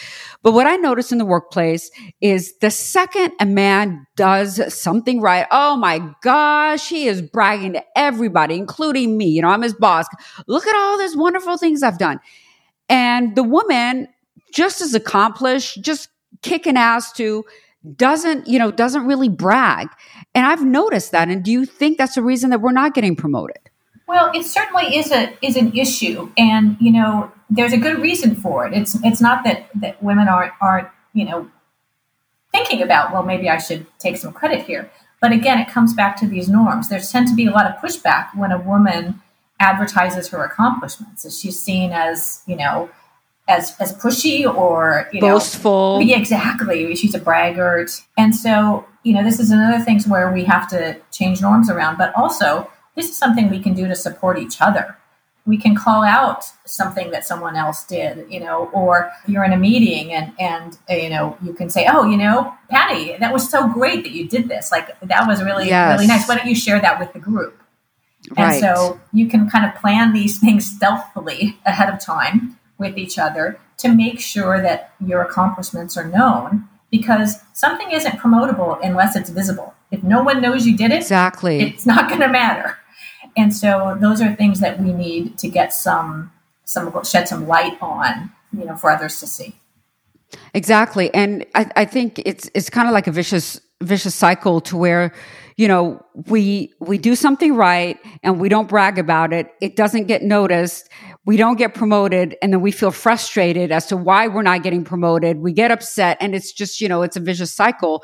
But 0.41 0.54
what 0.54 0.65
I 0.65 0.75
notice 0.75 1.12
in 1.12 1.17
the 1.17 1.25
workplace 1.25 1.91
is 2.21 2.58
the 2.60 2.71
second 2.71 3.34
a 3.39 3.45
man 3.45 4.06
does 4.15 4.73
something 4.73 5.21
right, 5.21 5.45
oh 5.52 5.78
my 5.78 6.02
gosh, 6.21 6.89
he 6.89 7.08
is 7.08 7.21
bragging 7.21 7.73
to 7.73 7.84
everybody, 7.95 8.56
including 8.56 9.17
me. 9.17 9.28
You 9.28 9.43
know, 9.43 9.49
I'm 9.49 9.62
his 9.62 9.73
boss. 9.73 10.08
Look 10.47 10.65
at 10.65 10.75
all 10.75 10.97
these 10.97 11.15
wonderful 11.15 11.58
things 11.58 11.84
I've 11.84 11.99
done, 11.99 12.19
and 12.89 13.36
the 13.36 13.43
woman 13.43 14.08
just 14.52 14.82
as 14.82 14.95
accomplished, 14.95 15.82
just 15.82 16.10
kicking 16.41 16.78
ass 16.78 17.12
to 17.13 17.45
doesn't, 17.96 18.48
you 18.48 18.60
know, 18.60 18.72
doesn't 18.72 19.06
really 19.06 19.30
brag. 19.30 19.89
And 20.36 20.46
I've 20.46 20.63
noticed 20.63 21.12
that. 21.12 21.30
And 21.30 21.44
do 21.44 21.52
you 21.52 21.65
think 21.65 21.98
that's 21.98 22.15
the 22.15 22.22
reason 22.22 22.50
that 22.50 22.62
we're 22.62 22.72
not 22.72 22.94
getting 22.94 23.15
promoted? 23.15 23.58
Well, 24.10 24.32
it 24.34 24.44
certainly 24.44 24.98
is 24.98 25.12
a 25.12 25.38
is 25.46 25.56
an 25.56 25.72
issue, 25.78 26.32
and 26.36 26.78
you 26.80 26.92
know, 26.92 27.32
there's 27.48 27.74
a 27.74 27.78
good 27.78 28.00
reason 28.00 28.34
for 28.36 28.65
it. 28.65 28.74
It's 28.74 28.98
it's 29.04 29.22
not 29.22 29.44
that 29.44 29.70
that 29.76 30.02
women 30.02 30.28
aren't 30.28 30.52
aren't 30.60 30.88
you 31.13 31.26
know 31.26 31.48
thinking 32.52 32.82
about 32.82 33.13
well 33.13 33.22
maybe 33.22 33.48
I 33.48 33.60
should 33.60 33.86
take 34.00 34.18
some 34.18 34.34
credit 34.34 34.65
here, 34.65 34.89
but 35.22 35.32
again, 35.32 35.60
it 35.60 35.68
comes 35.68 35.94
back 35.94 36.18
to 36.22 36.28
these 36.28 36.50
norms. 36.50 36.89
There 36.89 37.00
tend 37.00 37.28
to 37.28 37.36
be 37.36 37.46
a 37.46 37.52
lot 37.52 37.68
of 37.68 37.76
pushback 37.76 38.36
when 38.36 38.52
a 38.52 38.58
woman 38.58 39.22
advertises 39.60 40.30
her 40.30 40.44
accomplishments. 40.44 41.24
Is 41.24 41.39
she's 41.39 41.62
seen 41.62 41.92
as 41.92 42.42
you 42.48 42.56
know 42.56 42.89
as 43.49 43.75
as 43.79 43.91
pushy 43.97 44.45
or 44.45 45.09
you 45.12 45.19
know 45.19 45.33
boastful. 45.33 45.99
Yeah, 46.01 46.17
exactly. 46.17 46.95
She's 46.95 47.15
a 47.15 47.19
braggart, 47.19 47.91
and 48.17 48.33
so 48.33 48.85
you 49.03 49.13
know 49.13 49.23
this 49.23 49.39
is 49.39 49.51
another 49.51 49.83
thing 49.83 49.99
where 50.03 50.31
we 50.31 50.45
have 50.45 50.69
to 50.69 50.97
change 51.12 51.41
norms 51.41 51.69
around. 51.69 51.97
But 51.97 52.15
also, 52.15 52.69
this 52.95 53.09
is 53.09 53.17
something 53.17 53.49
we 53.49 53.59
can 53.59 53.73
do 53.73 53.88
to 53.88 53.95
support 53.95 54.38
each 54.38 54.62
other. 54.62 54.95
We 55.45 55.57
can 55.57 55.75
call 55.75 56.03
out 56.03 56.43
something 56.65 57.09
that 57.09 57.25
someone 57.25 57.55
else 57.55 57.83
did, 57.83 58.31
you 58.31 58.39
know, 58.39 58.69
or 58.71 59.12
you're 59.25 59.43
in 59.43 59.51
a 59.51 59.57
meeting 59.57 60.13
and 60.13 60.31
and 60.39 60.77
uh, 60.89 60.93
you 60.93 61.09
know 61.09 61.35
you 61.41 61.53
can 61.53 61.69
say, 61.69 61.88
oh, 61.91 62.05
you 62.05 62.17
know, 62.17 62.53
Pattie, 62.69 63.17
that 63.17 63.33
was 63.33 63.49
so 63.49 63.67
great 63.67 64.03
that 64.03 64.12
you 64.12 64.27
did 64.27 64.47
this. 64.47 64.71
Like 64.71 64.97
that 65.01 65.27
was 65.27 65.43
really 65.43 65.67
yes. 65.67 65.97
really 65.97 66.07
nice. 66.07 66.27
Why 66.27 66.38
don't 66.38 66.47
you 66.47 66.55
share 66.55 66.79
that 66.79 66.99
with 66.99 67.12
the 67.13 67.19
group? 67.19 67.55
And 68.38 68.49
right. 68.49 68.59
so 68.62 68.99
you 69.12 69.27
can 69.27 69.49
kind 69.49 69.65
of 69.65 69.73
plan 69.81 70.13
these 70.13 70.39
things 70.39 70.65
stealthily 70.65 71.57
ahead 71.65 71.91
of 71.91 71.99
time 71.99 72.59
with 72.80 72.98
each 72.98 73.20
other 73.20 73.60
to 73.78 73.94
make 73.94 74.20
sure 74.20 74.62
that 74.62 74.94
your 75.06 75.22
accomplishments 75.22 75.96
are 75.98 76.08
known 76.08 76.68
because 76.92 77.38
something 77.54 77.92
isn't 77.92 78.20
promotable 78.20 78.80
unless 78.84 79.15
it's 79.15 79.30
visible. 79.30 79.76
If 79.92 80.04
no 80.04 80.24
one 80.24 80.42
knows 80.42 80.65
you 80.65 80.76
did 80.76 80.92
it, 80.92 81.02
exactly, 81.02 81.60
it's 81.62 81.86
not 81.86 82.10
going 82.10 82.22
to 82.22 82.30
matter. 82.30 82.78
And 83.38 83.56
so 83.56 83.98
those 84.00 84.22
are 84.22 84.36
things 84.36 84.60
that 84.60 84.80
we 84.80 84.92
need 84.92 85.38
to 85.39 85.50
get 85.50 85.74
some 85.74 86.32
some 86.65 87.04
shed 87.04 87.28
some 87.28 87.48
light 87.48 87.78
on, 87.82 88.32
you 88.56 88.65
know, 88.65 88.76
for 88.76 88.92
others 88.92 89.20
to 89.20 89.28
see. 89.28 89.56
Exactly. 90.54 91.13
And 91.13 91.46
I, 91.56 91.72
I 91.76 91.86
think 91.86 92.20
it's 92.26 92.50
it's 92.54 92.70
kind 92.70 92.88
of 92.88 92.94
like 92.94 93.08
a 93.08 93.12
vicious 93.12 93.60
vicious 93.82 94.13
cycle 94.13 94.60
to 94.62 94.78
where 94.78 95.13
you 95.56 95.68
know 95.68 96.04
we 96.28 96.74
we 96.80 96.98
do 96.98 97.15
something 97.15 97.56
right 97.56 97.98
and 98.24 98.39
we 98.39 98.50
don't 98.50 98.68
brag 98.68 99.00
about 99.00 99.32
it 99.32 99.54
it 99.62 99.78
doesn't 99.78 100.06
get 100.06 100.22
noticed 100.22 100.89
we 101.30 101.38
don't 101.38 101.60
get 101.60 101.76
promoted 101.76 102.36
and 102.42 102.52
then 102.52 102.60
we 102.60 102.72
feel 102.72 102.89
frustrated 102.89 103.72
as 103.72 103.86
to 103.86 103.96
why 103.96 104.28
we're 104.28 104.42
not 104.42 104.63
getting 104.63 104.84
promoted. 104.84 105.38
We 105.38 105.54
get 105.54 105.70
upset 105.70 106.18
and 106.20 106.34
it's 106.34 106.52
just 106.52 106.82
you 106.82 106.89
know 106.89 107.04
it's 107.04 107.15
a 107.15 107.20
vicious 107.20 107.54
cycle. 107.54 108.04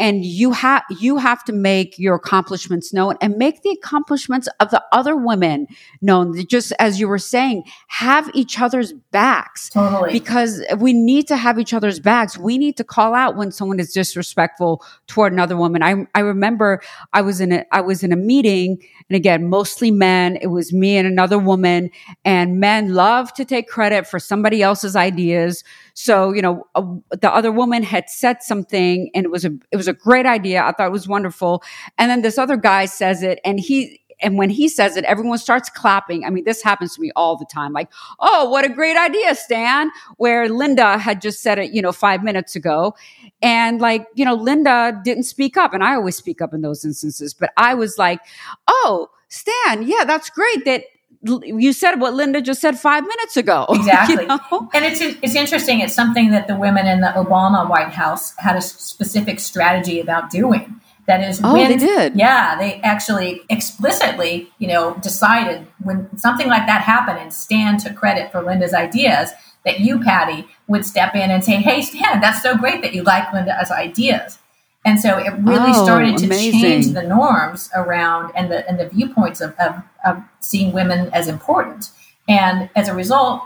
And 0.00 0.24
you 0.24 0.50
have 0.50 0.82
you 0.98 1.16
have 1.18 1.44
to 1.44 1.52
make 1.52 2.00
your 2.00 2.16
accomplishments 2.16 2.92
known 2.92 3.14
and 3.20 3.36
make 3.36 3.62
the 3.62 3.70
accomplishments 3.70 4.48
of 4.58 4.72
the 4.72 4.82
other 4.90 5.14
women 5.14 5.68
known. 6.02 6.44
Just 6.48 6.72
as 6.80 6.98
you 6.98 7.06
were 7.06 7.16
saying 7.16 7.62
have 7.86 8.28
each 8.34 8.58
other's 8.60 8.92
backs. 9.12 9.70
Totally. 9.70 10.10
Because 10.10 10.60
we 10.78 10.92
need 10.92 11.28
to 11.28 11.36
have 11.36 11.60
each 11.60 11.74
other's 11.74 12.00
backs. 12.00 12.36
We 12.36 12.58
need 12.58 12.76
to 12.78 12.82
call 12.82 13.14
out 13.14 13.36
when 13.36 13.52
someone 13.52 13.78
is 13.78 13.92
disrespectful 13.92 14.84
toward 15.06 15.32
another 15.32 15.56
woman. 15.56 15.80
I 15.80 16.08
i 16.16 16.18
remember 16.18 16.82
i 17.12 17.20
was 17.20 17.40
in 17.40 17.52
a 17.52 17.64
i 17.70 17.80
was 17.80 18.02
in 18.02 18.10
a 18.10 18.16
meeting 18.16 18.82
and 19.08 19.14
again 19.14 19.48
mostly 19.48 19.92
men. 19.92 20.38
It 20.42 20.48
was 20.48 20.72
me 20.72 20.96
and 20.96 21.06
another 21.06 21.38
woman 21.38 21.92
and 22.24 22.63
men 22.64 22.94
love 22.94 23.30
to 23.34 23.44
take 23.44 23.68
credit 23.68 24.06
for 24.06 24.18
somebody 24.18 24.62
else's 24.62 24.96
ideas. 24.96 25.62
So, 25.92 26.32
you 26.32 26.40
know, 26.40 26.66
uh, 26.74 26.82
the 27.10 27.30
other 27.30 27.52
woman 27.52 27.82
had 27.82 28.08
said 28.08 28.42
something 28.42 29.10
and 29.14 29.26
it 29.26 29.30
was 29.30 29.44
a, 29.44 29.50
it 29.70 29.76
was 29.76 29.86
a 29.86 29.92
great 29.92 30.24
idea. 30.24 30.62
I 30.62 30.72
thought 30.72 30.86
it 30.86 30.92
was 31.00 31.06
wonderful. 31.06 31.62
And 31.98 32.10
then 32.10 32.22
this 32.22 32.38
other 32.38 32.56
guy 32.56 32.86
says 32.86 33.22
it 33.22 33.38
and 33.44 33.60
he, 33.60 34.00
and 34.20 34.38
when 34.38 34.48
he 34.48 34.68
says 34.68 34.96
it, 34.96 35.04
everyone 35.04 35.36
starts 35.36 35.68
clapping. 35.68 36.24
I 36.24 36.30
mean, 36.30 36.44
this 36.44 36.62
happens 36.62 36.94
to 36.94 37.02
me 37.02 37.10
all 37.14 37.36
the 37.36 37.44
time. 37.52 37.74
Like, 37.74 37.90
oh, 38.20 38.48
what 38.48 38.64
a 38.64 38.70
great 38.70 38.96
idea, 38.96 39.34
Stan. 39.34 39.90
Where 40.16 40.48
Linda 40.48 40.96
had 40.96 41.20
just 41.20 41.42
said 41.42 41.58
it, 41.58 41.72
you 41.74 41.82
know, 41.82 41.92
five 41.92 42.22
minutes 42.22 42.56
ago. 42.56 42.94
And 43.42 43.78
like, 43.80 44.06
you 44.14 44.24
know, 44.24 44.34
Linda 44.34 44.98
didn't 45.04 45.24
speak 45.24 45.58
up. 45.58 45.74
And 45.74 45.84
I 45.84 45.94
always 45.96 46.16
speak 46.16 46.40
up 46.40 46.54
in 46.54 46.62
those 46.62 46.84
instances. 46.84 47.34
But 47.34 47.50
I 47.58 47.74
was 47.74 47.98
like, 47.98 48.20
oh, 48.66 49.10
Stan, 49.28 49.82
yeah, 49.82 50.04
that's 50.06 50.30
great 50.30 50.64
that 50.64 50.84
you 51.24 51.72
said 51.72 51.96
what 52.00 52.14
Linda 52.14 52.40
just 52.40 52.60
said 52.60 52.78
five 52.78 53.02
minutes 53.02 53.36
ago. 53.36 53.66
Exactly. 53.84 54.22
You 54.22 54.28
know? 54.28 54.68
And 54.72 54.84
it's 54.84 55.00
it's 55.00 55.34
interesting. 55.34 55.80
It's 55.80 55.94
something 55.94 56.30
that 56.30 56.46
the 56.48 56.56
women 56.56 56.86
in 56.86 57.00
the 57.00 57.08
Obama 57.08 57.68
White 57.68 57.92
House 57.92 58.34
had 58.38 58.56
a 58.56 58.62
specific 58.62 59.40
strategy 59.40 60.00
about 60.00 60.30
doing. 60.30 60.80
That 61.06 61.22
is, 61.22 61.38
oh, 61.44 61.52
when, 61.52 61.70
they 61.70 61.76
did. 61.76 62.16
Yeah, 62.16 62.56
they 62.56 62.80
actually 62.80 63.42
explicitly, 63.50 64.50
you 64.58 64.68
know, 64.68 64.94
decided 65.02 65.66
when 65.82 66.16
something 66.16 66.48
like 66.48 66.66
that 66.66 66.80
happened, 66.80 67.18
and 67.18 67.30
Stan 67.30 67.76
took 67.76 67.94
credit 67.94 68.32
for 68.32 68.40
Linda's 68.40 68.72
ideas. 68.72 69.30
That 69.66 69.80
you, 69.80 70.00
Pattie, 70.00 70.46
would 70.66 70.86
step 70.86 71.14
in 71.14 71.30
and 71.30 71.44
say, 71.44 71.56
"Hey, 71.56 71.82
Stan, 71.82 72.20
that's 72.20 72.42
so 72.42 72.56
great 72.56 72.80
that 72.82 72.94
you 72.94 73.02
like 73.02 73.32
Linda's 73.32 73.70
ideas." 73.70 74.38
And 74.84 75.00
so 75.00 75.18
it 75.18 75.32
really 75.38 75.72
oh, 75.72 75.84
started 75.84 76.18
to 76.18 76.26
amazing. 76.26 76.60
change 76.60 76.86
the 76.88 77.02
norms 77.02 77.70
around 77.74 78.32
and 78.34 78.50
the 78.50 78.68
and 78.68 78.78
the 78.78 78.88
viewpoints 78.88 79.40
of, 79.40 79.54
of, 79.58 79.82
of 80.04 80.22
seeing 80.40 80.72
women 80.72 81.08
as 81.12 81.26
important. 81.26 81.90
And 82.28 82.68
as 82.76 82.88
a 82.88 82.94
result, 82.94 83.42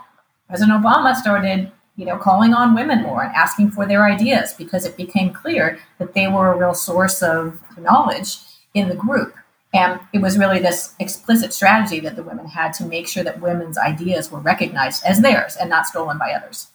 President 0.48 0.83
Obama 0.83 1.14
started, 1.14 1.70
you 1.96 2.07
know, 2.07 2.16
calling 2.16 2.55
on 2.55 2.74
women 2.74 3.03
more 3.03 3.22
and 3.22 3.35
asking 3.35 3.70
for 3.70 3.87
their 3.87 4.05
ideas 4.05 4.53
because 4.55 4.85
it 4.85 4.96
became 4.96 5.33
clear 5.33 5.79
that 5.98 6.14
they 6.14 6.27
were 6.27 6.53
a 6.53 6.57
real 6.57 6.74
source 6.74 7.22
of 7.22 7.61
knowledge 7.79 8.38
in 8.74 8.88
the 8.88 8.94
group. 8.94 9.35
And 9.74 10.01
it 10.12 10.22
was 10.22 10.38
really 10.38 10.61
this 10.61 10.94
explicit 10.98 11.53
strategy 11.53 12.01
that 12.01 12.16
the 12.16 12.22
women 12.22 12.46
had 12.46 12.72
to 12.74 12.87
make 12.87 13.07
sure 13.07 13.22
that 13.22 13.40
women's 13.40 13.77
ideas 13.77 14.31
were 14.31 14.40
recognized 14.40 15.05
as 15.05 15.20
theirs 15.20 15.57
and 15.57 15.68
not 15.68 15.87
stolen 15.87 16.18
by 16.18 16.33
others. 16.33 16.68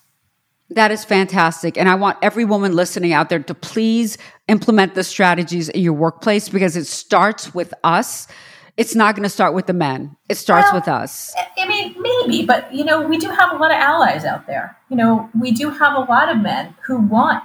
That 0.76 0.92
is 0.92 1.06
fantastic. 1.06 1.78
And 1.78 1.88
I 1.88 1.96
want 1.96 2.18
every 2.22 2.46
woman 2.46 2.76
listening 2.76 3.14
out 3.14 3.30
there 3.30 3.40
to 3.40 3.54
please 3.54 4.18
implement 4.48 4.96
the 4.96 5.04
strategies 5.04 5.70
in 5.70 5.82
your 5.82 5.94
workplace 5.94 6.50
because 6.50 6.76
it 6.76 6.86
starts 6.86 7.54
with 7.54 7.74
us. 7.84 8.28
It's 8.76 8.96
not 8.96 9.16
going 9.16 9.24
to 9.24 9.30
start 9.30 9.54
with 9.54 9.68
the 9.68 9.74
men. 9.74 10.16
It 10.30 10.36
starts 10.36 10.72
well, 10.72 10.82
with 10.82 10.88
us. 10.88 11.34
I 11.58 11.68
mean, 11.68 11.96
maybe, 12.00 12.44
but 12.46 12.74
you 12.74 12.84
know, 12.84 13.02
we 13.08 13.18
do 13.18 13.30
have 13.30 13.52
a 13.52 13.58
lot 13.58 13.72
of 13.72 13.78
allies 13.78 14.26
out 14.26 14.48
there. 14.48 14.76
You 14.90 14.98
know, 14.98 15.30
we 15.40 15.52
do 15.52 15.70
have 15.70 15.96
a 15.96 16.00
lot 16.00 16.30
of 16.30 16.40
men 16.40 16.74
who 16.88 16.98
want 16.98 17.44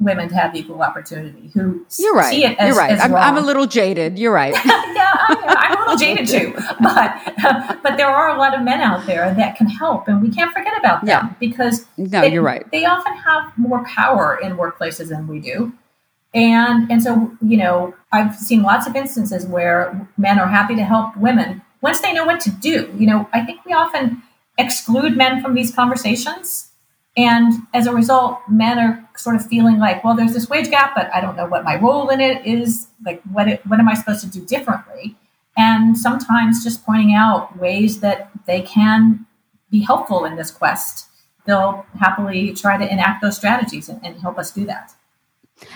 women 0.00 0.28
to 0.28 0.34
have 0.34 0.54
equal 0.54 0.82
opportunity 0.82 1.50
who 1.54 1.84
you're 1.98 2.14
right. 2.14 2.30
see 2.30 2.44
it 2.44 2.56
as, 2.58 2.68
You're 2.68 2.76
right. 2.76 2.98
I'm, 3.00 3.14
I'm, 3.14 3.36
a 3.36 3.40
little 3.40 3.66
jaded. 3.66 4.18
You're 4.18 4.32
right. 4.32 4.54
yeah, 4.64 5.12
I'm, 5.28 5.48
I'm, 5.48 5.76
a 5.76 5.80
little 5.80 5.96
jaded 5.96 6.28
too. 6.28 6.54
But 6.80 7.80
but 7.82 7.96
there 7.96 8.08
are 8.08 8.28
a 8.28 8.38
lot 8.38 8.54
of 8.54 8.62
men 8.62 8.80
out 8.80 9.06
there 9.06 9.34
that 9.34 9.56
can 9.56 9.66
help, 9.66 10.06
and 10.06 10.22
we 10.22 10.30
can't 10.30 10.52
forget 10.52 10.78
about 10.78 11.04
them 11.04 11.08
yeah. 11.08 11.34
because 11.40 11.86
no, 11.96 12.20
they, 12.20 12.32
you're 12.32 12.42
right. 12.42 12.70
They 12.70 12.84
often 12.84 13.14
have 13.14 13.52
more 13.56 13.84
power 13.84 14.38
in 14.40 14.56
workplaces 14.56 15.08
than 15.08 15.26
we 15.26 15.40
do. 15.40 15.72
And 16.34 16.90
and 16.90 17.02
so 17.02 17.32
you 17.40 17.56
know 17.56 17.94
I've 18.12 18.36
seen 18.36 18.62
lots 18.62 18.86
of 18.86 18.94
instances 18.94 19.46
where 19.46 20.08
men 20.16 20.38
are 20.38 20.46
happy 20.46 20.76
to 20.76 20.84
help 20.84 21.16
women 21.16 21.62
once 21.80 22.00
they 22.00 22.12
know 22.12 22.24
what 22.24 22.40
to 22.40 22.50
do. 22.50 22.94
You 22.96 23.06
know 23.06 23.28
I 23.32 23.44
think 23.44 23.64
we 23.64 23.72
often 23.72 24.22
exclude 24.58 25.16
men 25.16 25.42
from 25.42 25.54
these 25.54 25.74
conversations 25.74 26.68
and 27.18 27.52
as 27.74 27.88
a 27.88 27.92
result, 27.92 28.38
men 28.48 28.78
are 28.78 29.07
sort 29.18 29.36
of 29.36 29.46
feeling 29.46 29.78
like, 29.78 30.02
well, 30.04 30.14
there's 30.14 30.32
this 30.32 30.48
wage 30.48 30.70
gap, 30.70 30.94
but 30.94 31.12
I 31.14 31.20
don't 31.20 31.36
know 31.36 31.46
what 31.46 31.64
my 31.64 31.76
role 31.76 32.08
in 32.08 32.20
it 32.20 32.44
is. 32.46 32.88
Like, 33.04 33.22
what, 33.30 33.48
it, 33.48 33.66
what 33.66 33.80
am 33.80 33.88
I 33.88 33.94
supposed 33.94 34.20
to 34.20 34.26
do 34.28 34.44
differently? 34.44 35.16
And 35.56 35.98
sometimes 35.98 36.62
just 36.62 36.86
pointing 36.86 37.14
out 37.14 37.58
ways 37.58 38.00
that 38.00 38.30
they 38.46 38.62
can 38.62 39.26
be 39.70 39.80
helpful 39.80 40.24
in 40.24 40.36
this 40.36 40.50
quest, 40.50 41.06
they'll 41.46 41.84
happily 41.98 42.54
try 42.54 42.76
to 42.78 42.90
enact 42.90 43.22
those 43.22 43.36
strategies 43.36 43.88
and, 43.88 44.00
and 44.04 44.20
help 44.20 44.38
us 44.38 44.52
do 44.52 44.64
that. 44.66 44.94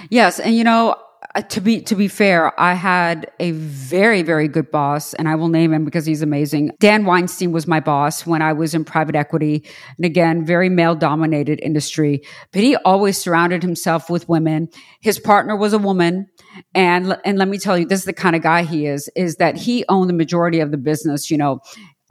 Yes. 0.09 0.39
And, 0.39 0.55
you 0.57 0.65
know, 0.65 0.97
uh, 1.35 1.43
to 1.43 1.61
be 1.61 1.81
to 1.83 1.95
be 1.95 2.09
fair, 2.09 2.59
I 2.61 2.75
had 2.75 3.31
a 3.41 3.53
very 3.53 4.23
very 4.23 4.49
good 4.49 4.71
boss, 4.71 5.15
and 5.15 5.29
I 5.29 5.35
will 5.35 5.49
name 5.49 5.73
him 5.73 5.85
because 5.85 6.05
he's 6.05 6.23
amazing. 6.23 6.73
Dan 6.81 7.05
Weinstein 7.05 7.53
was 7.53 7.67
my 7.67 7.81
boss 7.81 8.27
when 8.27 8.43
I 8.43 8.53
was 8.53 8.75
in 8.75 8.85
private 8.85 9.15
equity, 9.15 9.65
and 9.97 10.05
again, 10.05 10.45
very 10.45 10.69
male 10.69 10.95
dominated 10.95 11.61
industry. 11.63 12.23
But 12.53 12.63
he 12.63 12.77
always 12.77 13.19
surrounded 13.19 13.63
himself 13.63 14.11
with 14.11 14.29
women. 14.29 14.69
His 15.01 15.19
partner 15.19 15.57
was 15.57 15.73
a 15.73 15.79
woman, 15.79 16.29
and 16.75 17.17
and 17.25 17.39
let 17.39 17.49
me 17.49 17.59
tell 17.59 17.79
you, 17.79 17.87
this 17.87 18.01
is 18.01 18.07
the 18.07 18.13
kind 18.13 18.37
of 18.37 18.43
guy 18.43 18.65
he 18.65 18.87
is. 18.87 19.09
Is 19.17 19.37
that 19.37 19.57
he 19.57 19.85
owned 19.89 20.11
the 20.11 20.15
majority 20.15 20.61
of 20.61 20.71
the 20.71 20.79
business. 20.79 21.31
You 21.31 21.39
know, 21.39 21.61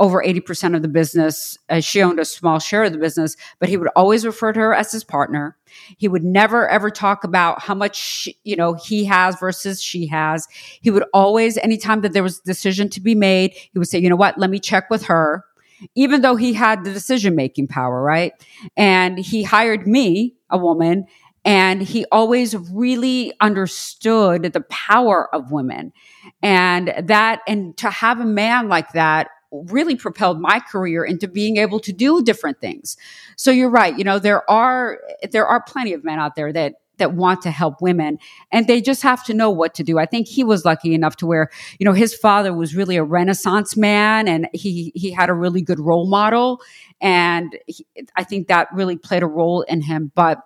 over 0.02 0.22
80% 0.22 0.76
of 0.76 0.82
the 0.82 0.88
business. 0.88 1.60
Uh, 1.70 1.80
she 1.80 2.02
owned 2.02 2.20
a 2.20 2.26
small 2.26 2.58
share 2.58 2.84
of 2.84 2.92
the 2.92 2.98
business, 2.98 3.38
but 3.60 3.70
he 3.70 3.78
would 3.78 3.88
always 3.96 4.26
refer 4.26 4.52
to 4.52 4.60
her 4.60 4.74
as 4.74 4.92
his 4.92 5.04
partner. 5.04 5.56
He 5.96 6.08
would 6.08 6.24
never 6.24 6.68
ever 6.68 6.90
talk 6.90 7.24
about 7.24 7.62
how 7.62 7.76
much, 7.76 7.98
she, 7.98 8.36
you 8.44 8.56
know, 8.56 8.74
he 8.74 9.06
has 9.06 9.40
versus 9.40 9.80
she 9.80 10.08
has. 10.08 10.48
He 10.82 10.90
would 10.90 11.06
always, 11.14 11.56
anytime 11.60 12.02
that 12.02 12.14
there 12.14 12.24
was 12.24 12.40
a 12.40 12.44
decision 12.44 12.90
to 12.90 13.00
be 13.00 13.14
made, 13.14 13.54
he 13.54 13.78
would 13.78 13.88
say, 13.88 14.00
you 14.00 14.10
know 14.10 14.16
what, 14.16 14.40
let 14.40 14.50
me 14.50 14.60
check 14.60 14.90
with 14.90 15.04
her. 15.04 15.46
Even 15.94 16.22
though 16.22 16.36
he 16.36 16.54
had 16.54 16.84
the 16.84 16.92
decision 16.92 17.36
making 17.36 17.68
power, 17.68 18.02
right? 18.02 18.34
And 18.76 19.20
he 19.20 19.44
hired 19.44 19.86
me, 19.86 20.36
a 20.50 20.58
woman, 20.58 21.06
and 21.46 21.82
he 21.82 22.06
always 22.12 22.56
really 22.56 23.34
understood 23.40 24.52
the 24.54 24.62
power 24.62 25.34
of 25.34 25.52
women 25.52 25.94
and 26.42 26.94
that 27.04 27.42
and 27.48 27.76
to 27.78 27.90
have 27.90 28.20
a 28.20 28.26
man 28.26 28.68
like 28.68 28.92
that 28.94 29.30
really 29.52 29.96
propelled 29.96 30.40
my 30.40 30.60
career 30.60 31.04
into 31.04 31.28
being 31.28 31.58
able 31.58 31.80
to 31.82 31.92
do 31.92 32.24
different 32.24 32.60
things. 32.62 32.98
So 33.36 33.52
you're 33.52 33.70
right. 33.70 33.98
You 33.98 34.04
know, 34.04 34.20
there 34.20 34.50
are, 34.50 35.00
there 35.32 35.46
are 35.46 35.62
plenty 35.62 35.94
of 35.94 36.04
men 36.04 36.20
out 36.20 36.36
there 36.36 36.54
that, 36.54 36.76
that 36.98 37.14
want 37.14 37.42
to 37.42 37.52
help 37.52 37.82
women 37.82 38.20
and 38.52 38.68
they 38.68 38.80
just 38.80 39.02
have 39.02 39.26
to 39.26 39.34
know 39.34 39.50
what 39.50 39.74
to 39.74 39.84
do. 39.84 39.98
I 39.98 40.06
think 40.06 40.28
he 40.28 40.44
was 40.44 40.66
lucky 40.66 40.94
enough 40.94 41.16
to 41.18 41.26
where, 41.26 41.50
you 41.80 41.86
know, 41.86 41.94
his 41.94 42.16
father 42.16 42.54
was 42.54 42.76
really 42.76 42.96
a 42.96 43.04
renaissance 43.04 43.76
man 43.76 44.28
and 44.28 44.48
he, 44.54 44.92
he 44.94 45.12
had 45.12 45.30
a 45.30 45.34
really 45.34 45.62
good 45.62 45.80
role 45.80 46.08
model. 46.08 46.62
And 47.02 47.58
he, 47.66 47.88
I 48.16 48.24
think 48.24 48.48
that 48.50 48.68
really 48.72 48.98
played 48.98 49.24
a 49.24 49.28
role 49.28 49.64
in 49.64 49.82
him. 49.82 50.12
But 50.14 50.44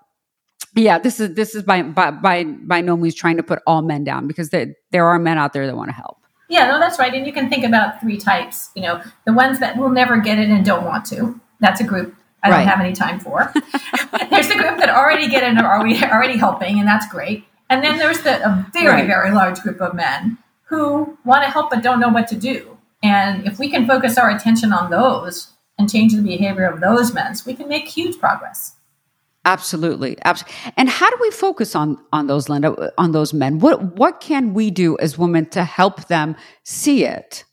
yeah, 0.75 0.97
this 0.97 1.19
is, 1.19 1.35
this 1.35 1.55
is 1.55 1.63
by, 1.63 1.81
by, 1.81 2.11
by, 2.11 2.45
by 2.45 2.81
no 2.81 2.95
means 2.95 3.15
trying 3.15 3.37
to 3.37 3.43
put 3.43 3.61
all 3.67 3.81
men 3.81 4.03
down 4.03 4.27
because 4.27 4.49
there, 4.49 4.75
there 4.91 5.05
are 5.05 5.19
men 5.19 5.37
out 5.37 5.51
there 5.51 5.67
that 5.67 5.75
want 5.75 5.89
to 5.89 5.95
help. 5.95 6.24
Yeah, 6.49 6.67
no, 6.67 6.79
that's 6.79 6.99
right. 6.99 7.13
And 7.13 7.25
you 7.25 7.33
can 7.33 7.49
think 7.49 7.63
about 7.63 7.99
three 8.01 8.17
types. 8.17 8.69
You 8.75 8.83
know, 8.83 9.01
the 9.25 9.33
ones 9.33 9.59
that 9.59 9.77
will 9.77 9.89
never 9.89 10.17
get 10.17 10.39
it 10.39 10.49
and 10.49 10.63
don't 10.63 10.85
want 10.85 11.05
to. 11.07 11.39
That's 11.59 11.81
a 11.81 11.83
group 11.83 12.15
I 12.43 12.49
don't 12.49 12.67
have 12.67 12.79
any 12.79 12.93
time 12.93 13.19
for. 13.19 13.51
there's 14.29 14.47
the 14.47 14.55
group 14.55 14.77
that 14.77 14.89
already 14.89 15.27
get 15.27 15.43
it 15.43 15.49
and 15.49 15.59
are 15.59 15.83
we 15.83 16.01
already 16.03 16.37
helping, 16.37 16.79
and 16.79 16.87
that's 16.87 17.07
great. 17.07 17.45
And 17.69 17.83
then 17.83 17.97
there's 17.97 18.21
the 18.21 18.45
a 18.45 18.67
very 18.73 18.87
right. 18.87 19.07
very 19.07 19.31
large 19.31 19.59
group 19.61 19.81
of 19.81 19.95
men 19.95 20.37
who 20.65 21.17
want 21.25 21.43
to 21.43 21.49
help 21.49 21.71
but 21.71 21.81
don't 21.81 21.99
know 21.99 22.09
what 22.09 22.27
to 22.27 22.35
do. 22.35 22.77
And 23.01 23.45
if 23.47 23.59
we 23.59 23.69
can 23.69 23.87
focus 23.87 24.17
our 24.17 24.29
attention 24.29 24.73
on 24.73 24.89
those 24.89 25.51
and 25.77 25.89
change 25.89 26.13
the 26.13 26.21
behavior 26.21 26.65
of 26.65 26.79
those 26.79 27.13
men, 27.13 27.35
we 27.45 27.53
can 27.53 27.67
make 27.67 27.87
huge 27.87 28.19
progress. 28.19 28.74
Absolutely. 29.45 30.17
Absolutely. 30.25 30.73
And 30.75 30.89
how 30.89 31.09
do 31.09 31.17
we 31.21 31.31
focus 31.31 31.75
on 31.75 31.97
on 32.11 32.27
those 32.27 32.49
Linda 32.49 32.91
on 32.97 33.11
those 33.11 33.33
men? 33.33 33.59
What 33.59 33.97
what 33.97 34.19
can 34.19 34.53
we 34.53 34.71
do 34.71 34.97
as 34.97 35.17
women 35.17 35.45
to 35.51 35.63
help 35.63 36.07
them 36.07 36.35
see 36.63 37.05
it? 37.05 37.45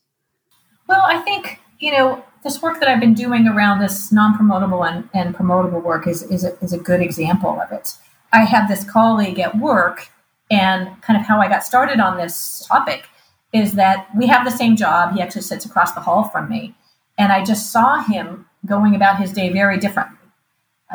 Well, 0.88 1.02
I 1.06 1.18
think, 1.20 1.58
you 1.78 1.92
know, 1.92 2.22
this 2.42 2.60
work 2.60 2.80
that 2.80 2.88
I've 2.88 3.00
been 3.00 3.14
doing 3.14 3.46
around 3.46 3.78
this 3.78 4.12
non-promotable 4.12 4.86
and, 4.86 5.08
and 5.14 5.34
promotable 5.34 5.82
work 5.82 6.06
is, 6.06 6.22
is, 6.24 6.44
a, 6.44 6.58
is 6.58 6.72
a 6.72 6.78
good 6.78 7.00
example 7.00 7.60
of 7.60 7.72
it. 7.72 7.94
I 8.32 8.44
have 8.44 8.68
this 8.68 8.84
colleague 8.84 9.38
at 9.38 9.56
work 9.58 10.08
and 10.50 11.00
kind 11.00 11.18
of 11.18 11.26
how 11.26 11.40
I 11.40 11.48
got 11.48 11.64
started 11.64 12.00
on 12.00 12.18
this 12.18 12.66
topic 12.68 13.06
is 13.52 13.72
that 13.72 14.08
we 14.16 14.26
have 14.26 14.44
the 14.44 14.50
same 14.50 14.76
job. 14.76 15.14
He 15.14 15.22
actually 15.22 15.42
sits 15.42 15.64
across 15.64 15.92
the 15.92 16.00
hall 16.00 16.24
from 16.24 16.48
me. 16.48 16.74
And 17.16 17.32
I 17.32 17.44
just 17.44 17.70
saw 17.70 18.02
him 18.02 18.46
going 18.66 18.94
about 18.94 19.18
his 19.18 19.32
day 19.32 19.50
very 19.52 19.78
differently. 19.78 20.18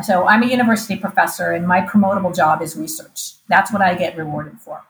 So 0.03 0.27
I'm 0.27 0.43
a 0.43 0.47
university 0.47 0.95
professor, 0.95 1.51
and 1.51 1.67
my 1.67 1.81
promotable 1.81 2.35
job 2.35 2.61
is 2.61 2.75
research. 2.75 3.33
That's 3.47 3.71
what 3.71 3.81
I 3.81 3.95
get 3.95 4.17
rewarded 4.17 4.59
for. 4.59 4.83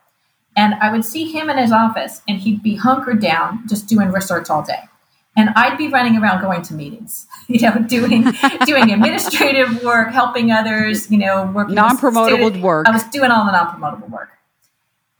And 0.56 0.74
I 0.74 0.90
would 0.90 1.04
see 1.04 1.30
him 1.30 1.48
in 1.48 1.56
his 1.56 1.72
office, 1.72 2.20
and 2.28 2.38
he'd 2.38 2.62
be 2.62 2.76
hunkered 2.76 3.20
down, 3.20 3.66
just 3.68 3.86
doing 3.86 4.10
research 4.10 4.50
all 4.50 4.62
day. 4.62 4.88
And 5.36 5.50
I'd 5.50 5.78
be 5.78 5.88
running 5.88 6.16
around 6.16 6.42
going 6.42 6.62
to 6.62 6.74
meetings, 6.74 7.26
you 7.46 7.60
know, 7.60 7.78
doing 7.78 8.24
doing 8.66 8.90
administrative 8.90 9.82
work, 9.84 10.12
helping 10.12 10.50
others, 10.50 11.10
you 11.10 11.18
know, 11.18 11.50
working 11.54 11.76
non-promotable 11.76 12.60
work. 12.60 12.88
I 12.88 12.90
was 12.90 13.04
doing 13.04 13.30
all 13.30 13.46
the 13.46 13.52
non-promotable 13.52 14.10
work. 14.10 14.30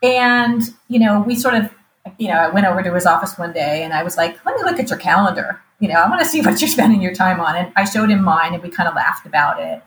And, 0.02 0.62
you 0.88 0.98
know, 0.98 1.20
we 1.20 1.34
sort 1.34 1.54
of, 1.54 1.70
you 2.18 2.28
know, 2.28 2.34
I 2.34 2.48
went 2.48 2.66
over 2.66 2.82
to 2.82 2.94
his 2.94 3.06
office 3.06 3.36
one 3.38 3.52
day 3.52 3.82
and 3.82 3.92
I 3.92 4.02
was 4.02 4.16
like, 4.16 4.44
let 4.44 4.56
me 4.56 4.62
look 4.62 4.78
at 4.78 4.90
your 4.90 4.98
calendar 4.98 5.60
you 5.80 5.88
know, 5.88 5.94
I 5.94 6.08
want 6.08 6.20
to 6.20 6.26
see 6.26 6.40
what 6.40 6.60
you're 6.60 6.68
spending 6.68 7.00
your 7.00 7.14
time 7.14 7.40
on. 7.40 7.56
And 7.56 7.72
I 7.76 7.84
showed 7.84 8.10
him 8.10 8.22
mine 8.22 8.54
and 8.54 8.62
we 8.62 8.68
kind 8.68 8.88
of 8.88 8.94
laughed 8.94 9.26
about 9.26 9.60
it. 9.60 9.82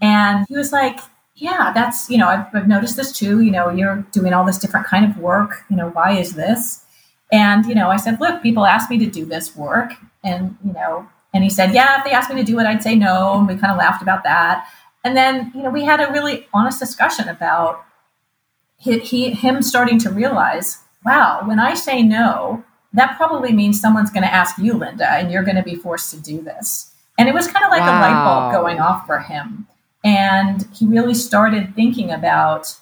And 0.00 0.46
he 0.48 0.56
was 0.56 0.72
like, 0.72 1.00
yeah, 1.34 1.72
that's, 1.74 2.10
you 2.10 2.18
know, 2.18 2.28
I've, 2.28 2.46
I've, 2.54 2.68
noticed 2.68 2.96
this 2.96 3.12
too. 3.12 3.40
You 3.40 3.50
know, 3.50 3.70
you're 3.70 4.04
doing 4.12 4.34
all 4.34 4.44
this 4.44 4.58
different 4.58 4.86
kind 4.86 5.04
of 5.04 5.16
work. 5.16 5.64
You 5.70 5.76
know, 5.76 5.88
why 5.90 6.12
is 6.12 6.34
this? 6.34 6.84
And, 7.32 7.64
you 7.66 7.74
know, 7.74 7.88
I 7.88 7.96
said, 7.96 8.20
look, 8.20 8.42
people 8.42 8.66
ask 8.66 8.90
me 8.90 8.98
to 8.98 9.06
do 9.06 9.24
this 9.24 9.56
work. 9.56 9.92
And, 10.22 10.56
you 10.64 10.72
know, 10.72 11.08
and 11.32 11.44
he 11.44 11.50
said, 11.50 11.72
yeah, 11.72 11.98
if 11.98 12.04
they 12.04 12.10
asked 12.10 12.30
me 12.30 12.36
to 12.36 12.44
do 12.44 12.58
it, 12.58 12.66
I'd 12.66 12.82
say 12.82 12.94
no. 12.94 13.38
And 13.38 13.46
we 13.46 13.56
kind 13.56 13.72
of 13.72 13.78
laughed 13.78 14.02
about 14.02 14.24
that. 14.24 14.66
And 15.04 15.16
then, 15.16 15.50
you 15.54 15.62
know, 15.62 15.70
we 15.70 15.84
had 15.84 16.00
a 16.00 16.12
really 16.12 16.46
honest 16.52 16.78
discussion 16.78 17.28
about 17.28 17.84
he, 18.76 18.98
he 18.98 19.30
him 19.30 19.62
starting 19.62 19.98
to 20.00 20.10
realize, 20.10 20.78
wow, 21.04 21.42
when 21.44 21.58
I 21.58 21.74
say 21.74 22.02
no, 22.02 22.64
that 22.92 23.16
probably 23.16 23.52
means 23.52 23.80
someone's 23.80 24.10
going 24.10 24.22
to 24.22 24.32
ask 24.32 24.58
you, 24.58 24.74
Linda, 24.74 25.08
and 25.10 25.30
you're 25.30 25.44
going 25.44 25.56
to 25.56 25.62
be 25.62 25.76
forced 25.76 26.10
to 26.12 26.20
do 26.20 26.40
this. 26.42 26.92
And 27.18 27.28
it 27.28 27.34
was 27.34 27.46
kind 27.46 27.64
of 27.64 27.70
like 27.70 27.82
wow. 27.82 27.98
a 27.98 28.00
light 28.00 28.24
bulb 28.24 28.52
going 28.52 28.80
off 28.80 29.06
for 29.06 29.20
him. 29.20 29.66
And 30.02 30.66
he 30.72 30.86
really 30.86 31.14
started 31.14 31.74
thinking 31.74 32.10
about 32.10 32.74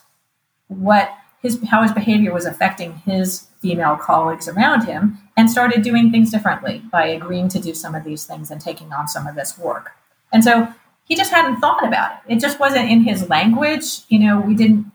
what 0.68 1.10
his 1.42 1.58
how 1.68 1.82
his 1.82 1.92
behavior 1.92 2.32
was 2.32 2.46
affecting 2.46 2.94
his 2.98 3.46
female 3.60 3.96
colleagues 3.96 4.48
around 4.48 4.84
him 4.84 5.18
and 5.36 5.50
started 5.50 5.82
doing 5.82 6.10
things 6.10 6.30
differently 6.30 6.82
by 6.92 7.06
agreeing 7.06 7.48
to 7.48 7.58
do 7.58 7.74
some 7.74 7.94
of 7.94 8.04
these 8.04 8.24
things 8.24 8.50
and 8.50 8.60
taking 8.60 8.92
on 8.92 9.08
some 9.08 9.26
of 9.26 9.34
this 9.34 9.58
work. 9.58 9.92
And 10.32 10.44
so 10.44 10.72
he 11.04 11.16
just 11.16 11.32
hadn't 11.32 11.60
thought 11.60 11.86
about 11.86 12.12
it. 12.12 12.34
It 12.34 12.40
just 12.40 12.60
wasn't 12.60 12.90
in 12.90 13.02
his 13.02 13.28
language. 13.28 14.00
You 14.08 14.20
know, 14.20 14.40
we 14.40 14.54
didn't. 14.54 14.86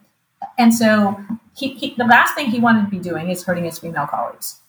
And 0.58 0.74
so 0.74 1.20
he, 1.56 1.74
he 1.74 1.96
the 1.96 2.06
last 2.06 2.36
thing 2.36 2.48
he 2.48 2.60
wanted 2.60 2.86
to 2.86 2.92
be 2.92 3.00
doing 3.00 3.30
is 3.30 3.44
hurting 3.44 3.66
his 3.66 3.80
female 3.80 4.08
colleagues. 4.08 4.62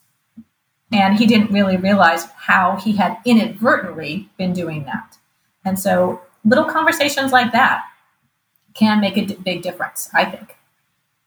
And 0.92 1.18
he 1.18 1.26
didn't 1.26 1.50
really 1.50 1.76
realize 1.76 2.26
how 2.36 2.76
he 2.76 2.92
had 2.92 3.18
inadvertently 3.24 4.28
been 4.36 4.52
doing 4.52 4.84
that. 4.84 5.18
And 5.64 5.78
so 5.78 6.20
little 6.44 6.64
conversations 6.64 7.32
like 7.32 7.52
that 7.52 7.82
can 8.74 9.00
make 9.00 9.16
a 9.16 9.24
d- 9.26 9.34
big 9.42 9.62
difference, 9.62 10.10
I 10.12 10.24
think. 10.24 10.56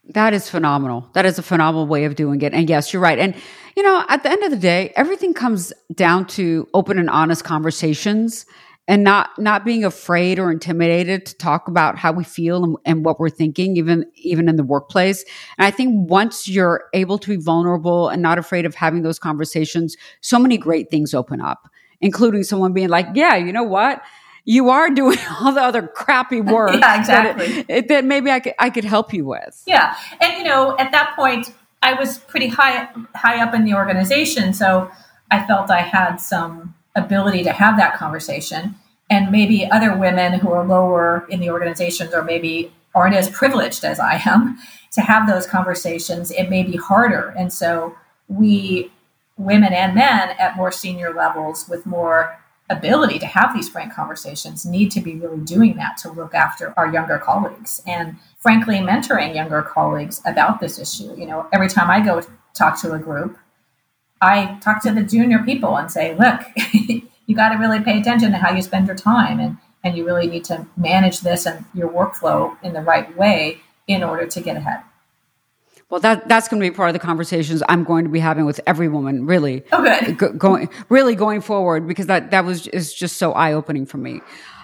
That 0.10 0.34
is 0.34 0.50
phenomenal. 0.50 1.10
That 1.14 1.26
is 1.26 1.38
a 1.38 1.44
phenomenal 1.44 1.86
way 1.88 2.06
of 2.06 2.16
doing 2.16 2.42
it. 2.42 2.54
And 2.54 2.70
yes, 2.70 2.94
you're 2.94 3.02
right. 3.02 3.20
And, 3.20 3.36
you 3.76 3.84
know, 3.84 4.06
at 4.08 4.24
the 4.24 4.32
end 4.32 4.44
of 4.44 4.52
the 4.52 4.58
day, 4.58 4.94
everything 4.96 5.34
comes 5.34 5.74
down 5.94 6.28
to 6.28 6.68
open 6.74 6.98
and 6.98 7.10
honest 7.10 7.44
conversations 7.44 8.46
and 8.88 9.04
not 9.04 9.38
not 9.38 9.66
being 9.66 9.84
afraid 9.84 10.40
or 10.40 10.52
intimidated 10.52 11.26
to 11.26 11.36
talk 11.36 11.68
about 11.68 11.98
how 11.98 12.12
we 12.12 12.24
feel 12.24 12.64
and, 12.64 12.78
and, 12.86 13.06
what 13.06 13.20
we're 13.20 13.30
thinking 13.30 13.78
even 13.78 14.06
even 14.16 14.48
in 14.50 14.56
the 14.56 14.64
workplace. 14.64 15.24
And 15.58 15.66
i 15.66 15.72
think 15.72 16.10
once 16.10 16.48
you're 16.48 16.86
able 16.94 17.18
to 17.20 17.30
be 17.30 17.36
vulnerable 17.36 18.10
and 18.10 18.22
not 18.22 18.38
afraid 18.38 18.66
of 18.66 18.76
having 18.76 19.04
those 19.04 19.20
conversations 19.20 19.96
so 20.22 20.40
many 20.40 20.58
great 20.58 20.90
things 20.90 21.14
open 21.14 21.42
up 21.42 21.70
including 22.02 22.44
someone 22.44 22.74
being 22.74 22.90
like 22.90 23.08
yeah 23.14 23.36
you 23.36 23.52
know 23.52 23.64
what? 23.64 24.02
You 24.50 24.70
are 24.70 24.90
doing 24.90 25.18
all 25.42 25.52
the 25.52 25.62
other 25.62 25.88
crappy 25.88 26.40
work 26.56 26.74
yeah, 26.74 27.00
exactly. 27.00 27.48
that, 27.48 27.66
it, 27.70 27.88
that 27.90 28.06
maybe 28.06 28.32
I 28.32 28.40
could, 28.40 28.54
I 28.58 28.70
could 28.70 28.86
help 28.86 29.14
you 29.14 29.26
with. 29.26 29.62
Yeah 29.66 29.96
and 30.22 30.38
you 30.38 30.44
know 30.44 30.76
at 30.78 30.92
that 30.92 31.16
point 31.16 31.54
i 31.84 31.94
was 31.94 32.18
pretty 32.18 32.48
high 32.48 32.90
high 33.16 33.42
up 33.44 33.54
in 33.54 33.66
the 33.66 33.74
organization 33.74 34.54
so 34.54 34.90
i 35.30 35.46
felt 35.46 35.70
i 35.70 35.82
had 35.82 36.18
some 36.18 36.74
ability 36.98 37.44
to 37.44 37.52
have 37.52 37.78
that 37.78 37.96
conversation. 37.96 38.76
And 39.10 39.32
maybe 39.32 39.70
other 39.72 39.96
women 39.96 40.34
who 40.34 40.52
are 40.52 40.66
lower 40.66 41.26
in 41.30 41.40
the 41.40 41.50
organizations 41.50 42.14
or 42.14 42.24
maybe 42.24 42.74
aren't 42.94 43.16
as 43.16 43.30
privileged 43.30 43.86
as 43.86 44.00
I 44.00 44.22
am 44.26 44.58
to 44.94 45.02
have 45.02 45.28
those 45.28 45.46
conversations, 45.46 46.32
it 46.32 46.50
may 46.50 46.64
be 46.64 46.76
harder. 46.76 47.34
And 47.38 47.54
so 47.54 47.96
we, 48.28 48.92
women 49.38 49.72
and 49.72 49.96
men 49.96 50.32
at 50.40 50.58
more 50.58 50.72
senior 50.72 51.14
levels 51.14 51.70
with 51.70 51.86
more 51.86 52.38
ability 52.70 53.20
to 53.20 53.26
have 53.26 53.54
these 53.54 53.70
frank 53.70 53.94
conversations 53.94 54.66
need 54.66 54.92
to 54.92 55.00
be 55.00 55.16
really 55.16 55.40
doing 55.40 55.78
that 55.78 55.96
to 55.98 56.12
look 56.12 56.34
after 56.34 56.74
our 56.78 56.92
younger 56.92 57.18
colleagues 57.18 57.82
and 57.88 58.18
frankly 58.40 58.76
mentoring 58.76 59.34
younger 59.34 59.62
colleagues 59.62 60.22
about 60.26 60.60
this 60.60 60.78
issue 60.78 61.16
you 61.18 61.26
know 61.26 61.48
every 61.54 61.70
time 61.70 61.90
i 61.90 62.02
go 62.02 62.22
talk 62.54 62.80
to 62.80 62.92
a 62.92 63.00
group 63.00 63.38
I 64.22 64.58
talk 64.62 64.82
to 64.84 64.92
the 64.92 65.04
junior 65.04 65.40
people 65.40 65.78
and 65.78 65.92
say, 65.92 66.16
look, 66.16 66.42
you 67.28 67.36
got 67.36 67.50
to 67.50 67.58
really 67.58 67.80
pay 67.82 68.00
attention 68.00 68.32
to 68.32 68.38
how 68.38 68.54
you 68.54 68.62
spend 68.62 68.88
your 68.88 68.96
time 68.96 69.40
and, 69.40 69.58
and 69.84 69.98
you 69.98 70.06
really 70.06 70.28
need 70.28 70.46
to 70.46 70.66
manage 70.76 71.22
this 71.22 71.46
and 71.46 71.66
your 71.74 71.90
workflow 71.90 72.58
in 72.64 72.74
the 72.74 72.82
right 72.82 73.16
way 73.18 73.62
in 73.88 74.04
order 74.04 74.26
to 74.26 74.42
get 74.42 74.58
ahead. 74.58 74.82
Well, 75.90 76.02
that 76.02 76.28
that's 76.28 76.50
going 76.50 76.62
to 76.62 76.70
be 76.70 76.76
part 76.76 76.90
of 76.90 76.94
the 76.94 77.00
conversations 77.00 77.64
I'm 77.70 77.86
going 77.86 78.04
to 78.04 78.12
be 78.12 78.20
having 78.20 78.46
with 78.46 78.60
every 78.68 78.90
woman, 78.90 79.26
really. 79.26 79.64
Oh, 79.72 79.82
good. 79.82 80.18
Go, 80.18 80.34
going 80.34 80.70
really 80.90 81.16
going 81.16 81.40
forward 81.40 81.88
because 81.88 82.08
that 82.08 82.32
that 82.32 82.44
was 82.44 82.68
is 82.68 82.94
just 82.94 83.16
so 83.16 83.32
eye 83.32 83.54
opening 83.54 83.86
for 83.86 83.98
me. 83.98 84.20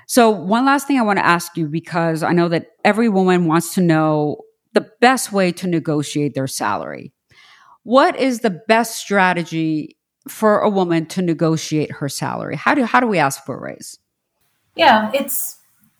So, 0.06 0.30
one 0.30 0.66
last 0.66 0.86
thing 0.86 1.00
I 1.00 1.02
want 1.02 1.20
to 1.20 1.26
ask 1.26 1.56
you 1.56 1.68
because 1.68 2.24
I 2.24 2.34
know 2.34 2.50
that 2.50 2.72
every 2.84 3.08
woman 3.08 3.46
wants 3.46 3.74
to 3.76 3.82
know 3.82 4.42
the 4.74 4.89
best 5.00 5.32
way 5.32 5.54
to 5.54 5.68
negotiate 5.68 6.34
their 6.34 6.48
salary. 6.48 7.13
What 7.84 8.17
is 8.17 8.39
the 8.39 8.50
best 8.50 8.96
strategy 8.96 9.98
for 10.28 10.60
a 10.60 10.69
woman 10.69 11.06
to 11.08 11.22
negotiate 11.22 11.91
her 11.91 12.10
salary? 12.10 12.56
How 12.56 12.76
do 12.76 12.84
how 12.86 13.00
do 13.00 13.08
we 13.08 13.19
ask 13.19 13.46
for 13.46 13.58
a 13.58 13.62
raise? 13.62 14.00
Yeah, 14.76 15.12
it's 15.13 15.58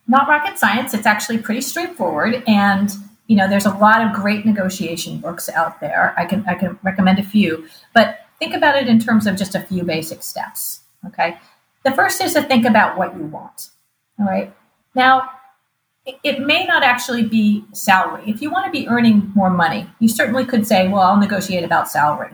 not 0.08 0.28
rocket 0.28 0.58
science. 0.58 0.94
It's 0.94 1.06
actually 1.06 1.38
pretty 1.38 1.60
straightforward 1.60 2.42
and 2.46 2.94
you 3.26 3.36
know, 3.36 3.48
there's 3.48 3.64
a 3.64 3.74
lot 3.74 4.06
of 4.06 4.12
great 4.12 4.44
negotiation 4.44 5.18
books 5.18 5.48
out 5.48 5.80
there. 5.80 6.14
I 6.18 6.26
can 6.26 6.44
I 6.46 6.54
can 6.54 6.78
recommend 6.82 7.18
a 7.18 7.22
few, 7.22 7.66
but 7.94 8.18
think 8.38 8.54
about 8.54 8.76
it 8.76 8.88
in 8.88 8.98
terms 8.98 9.26
of 9.26 9.36
just 9.36 9.54
a 9.54 9.60
few 9.60 9.82
basic 9.82 10.22
steps. 10.22 10.80
Okay. 11.06 11.38
The 11.84 11.92
first 11.92 12.20
is 12.22 12.34
to 12.34 12.42
think 12.42 12.64
about 12.66 12.96
what 12.96 13.16
you 13.16 13.24
want. 13.24 13.70
All 14.18 14.26
right. 14.26 14.54
Now, 14.94 15.30
it 16.06 16.40
may 16.40 16.64
not 16.64 16.82
actually 16.82 17.22
be 17.22 17.64
salary. 17.72 18.22
If 18.26 18.42
you 18.42 18.50
want 18.50 18.66
to 18.66 18.70
be 18.70 18.88
earning 18.88 19.32
more 19.34 19.50
money, 19.50 19.88
you 19.98 20.08
certainly 20.08 20.44
could 20.44 20.66
say, 20.66 20.88
well, 20.88 21.02
I'll 21.02 21.16
negotiate 21.16 21.64
about 21.64 21.90
salary. 21.90 22.32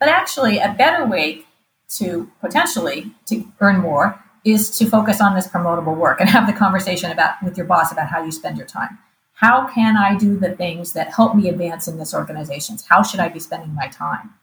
But 0.00 0.08
actually, 0.08 0.58
a 0.58 0.74
better 0.76 1.06
way 1.06 1.44
to 1.90 2.30
potentially 2.40 3.12
to 3.26 3.46
earn 3.60 3.78
more 3.78 4.20
is 4.44 4.76
to 4.78 4.86
focus 4.86 5.20
on 5.20 5.34
this 5.34 5.46
promotable 5.46 5.96
work 5.96 6.20
and 6.20 6.28
have 6.28 6.46
the 6.46 6.52
conversation 6.52 7.10
about 7.10 7.42
with 7.42 7.56
your 7.56 7.66
boss 7.66 7.92
about 7.92 8.08
how 8.08 8.22
you 8.22 8.32
spend 8.32 8.58
your 8.58 8.66
time. 8.66 8.98
How 9.34 9.66
can 9.66 9.96
I 9.96 10.16
do 10.16 10.38
the 10.38 10.54
things 10.54 10.92
that 10.92 11.14
help 11.14 11.34
me 11.34 11.48
advance 11.48 11.88
in 11.88 11.98
this 11.98 12.14
organization? 12.14 12.78
How 12.88 13.02
should 13.02 13.20
I 13.20 13.28
be 13.28 13.40
spending 13.40 13.74
my 13.74 13.88
time? 13.88 14.34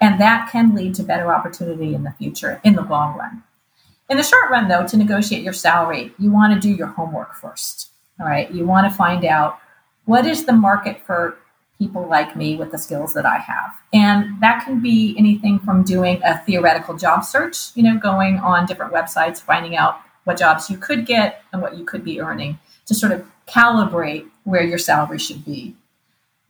And 0.00 0.20
that 0.20 0.50
can 0.50 0.74
lead 0.74 0.94
to 0.94 1.02
better 1.02 1.32
opportunity 1.32 1.94
in 1.94 2.04
the 2.04 2.12
future, 2.12 2.60
in 2.62 2.74
the 2.74 2.82
long 2.82 3.16
run. 3.16 3.42
In 4.08 4.16
the 4.16 4.22
short 4.22 4.50
run, 4.50 4.68
though, 4.68 4.86
to 4.86 4.96
negotiate 4.96 5.42
your 5.42 5.52
salary, 5.52 6.12
you 6.18 6.30
want 6.30 6.54
to 6.54 6.60
do 6.60 6.74
your 6.74 6.86
homework 6.86 7.34
first. 7.34 7.90
All 8.20 8.26
right. 8.26 8.50
You 8.50 8.66
want 8.66 8.90
to 8.90 8.96
find 8.96 9.24
out 9.24 9.58
what 10.04 10.26
is 10.26 10.44
the 10.44 10.52
market 10.52 11.00
for 11.06 11.38
people 11.78 12.08
like 12.08 12.34
me 12.36 12.56
with 12.56 12.72
the 12.72 12.78
skills 12.78 13.14
that 13.14 13.24
I 13.24 13.38
have. 13.38 13.72
And 13.92 14.40
that 14.40 14.64
can 14.64 14.80
be 14.80 15.14
anything 15.16 15.60
from 15.60 15.84
doing 15.84 16.20
a 16.24 16.38
theoretical 16.44 16.96
job 16.96 17.24
search, 17.24 17.76
you 17.76 17.84
know, 17.84 17.96
going 17.96 18.38
on 18.38 18.66
different 18.66 18.92
websites, 18.92 19.40
finding 19.40 19.76
out 19.76 20.00
what 20.24 20.36
jobs 20.36 20.68
you 20.68 20.76
could 20.76 21.06
get 21.06 21.42
and 21.52 21.62
what 21.62 21.78
you 21.78 21.84
could 21.84 22.04
be 22.04 22.20
earning 22.20 22.58
to 22.86 22.94
sort 22.94 23.12
of 23.12 23.24
calibrate 23.46 24.26
where 24.44 24.62
your 24.62 24.78
salary 24.78 25.18
should 25.18 25.44
be. 25.44 25.74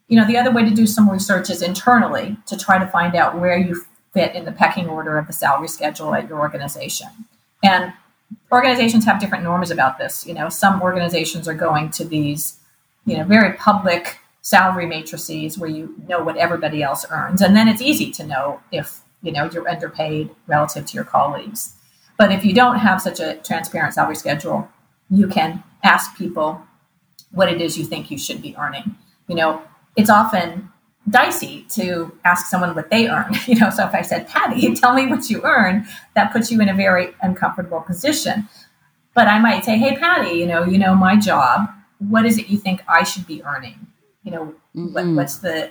You 0.08 0.16
know, 0.16 0.26
the 0.26 0.38
other 0.38 0.50
way 0.50 0.64
to 0.64 0.74
do 0.74 0.86
some 0.86 1.10
research 1.10 1.50
is 1.50 1.60
internally 1.60 2.36
to 2.46 2.56
try 2.56 2.78
to 2.78 2.86
find 2.86 3.14
out 3.14 3.38
where 3.38 3.58
you 3.58 3.84
fit 4.14 4.34
in 4.34 4.46
the 4.46 4.52
pecking 4.52 4.88
order 4.88 5.18
of 5.18 5.26
the 5.26 5.32
salary 5.32 5.68
schedule 5.68 6.14
at 6.14 6.28
your 6.28 6.40
organization. 6.40 7.08
And 7.62 7.92
organizations 8.50 9.04
have 9.04 9.20
different 9.20 9.44
norms 9.44 9.70
about 9.70 9.98
this. 9.98 10.26
You 10.26 10.34
know, 10.34 10.48
some 10.48 10.80
organizations 10.82 11.48
are 11.48 11.54
going 11.54 11.90
to 11.92 12.04
these, 12.04 12.58
you 13.04 13.16
know, 13.16 13.24
very 13.24 13.54
public 13.54 14.18
salary 14.40 14.86
matrices 14.86 15.58
where 15.58 15.68
you 15.68 15.94
know 16.08 16.22
what 16.22 16.36
everybody 16.36 16.82
else 16.82 17.04
earns, 17.10 17.42
and 17.42 17.54
then 17.54 17.68
it's 17.68 17.82
easy 17.82 18.10
to 18.12 18.26
know 18.26 18.60
if 18.72 19.00
you 19.22 19.32
know 19.32 19.50
you're 19.50 19.68
underpaid 19.68 20.30
relative 20.46 20.86
to 20.86 20.94
your 20.94 21.04
colleagues. 21.04 21.74
But 22.16 22.32
if 22.32 22.44
you 22.44 22.52
don't 22.52 22.78
have 22.78 23.00
such 23.00 23.20
a 23.20 23.36
transparent 23.36 23.94
salary 23.94 24.16
schedule, 24.16 24.68
you 25.10 25.28
can 25.28 25.62
ask 25.84 26.16
people 26.16 26.62
what 27.30 27.48
it 27.48 27.60
is 27.60 27.78
you 27.78 27.84
think 27.84 28.10
you 28.10 28.18
should 28.18 28.42
be 28.42 28.56
earning. 28.56 28.96
You 29.28 29.36
know, 29.36 29.62
it's 29.96 30.10
often 30.10 30.70
dicey 31.08 31.64
to 31.70 32.12
ask 32.24 32.46
someone 32.46 32.74
what 32.74 32.90
they 32.90 33.08
earn. 33.08 33.34
You 33.46 33.58
know, 33.58 33.70
so 33.70 33.86
if 33.86 33.94
I 33.94 34.02
said, 34.02 34.28
Pattie, 34.28 34.74
tell 34.80 34.94
me 34.94 35.06
what 35.06 35.30
you 35.30 35.42
earn, 35.42 35.86
that 36.14 36.32
puts 36.32 36.50
you 36.50 36.60
in 36.60 36.68
a 36.68 36.74
very 36.74 37.14
uncomfortable 37.22 37.80
position. 37.80 38.48
But 39.14 39.26
I 39.26 39.38
might 39.38 39.64
say, 39.64 39.78
hey, 39.78 39.96
Pattie, 39.96 40.36
you 40.36 40.46
know, 40.46 40.64
you 40.64 40.78
know 40.78 40.94
my 40.94 41.16
job. 41.16 41.68
What 41.98 42.26
is 42.26 42.38
it 42.38 42.48
you 42.48 42.58
think 42.58 42.82
I 42.88 43.02
should 43.04 43.26
be 43.26 43.42
earning? 43.42 43.86
You 44.22 44.30
know, 44.32 44.54
mm-hmm. 44.76 44.92
what, 44.94 45.06
what's 45.08 45.38
the 45.38 45.70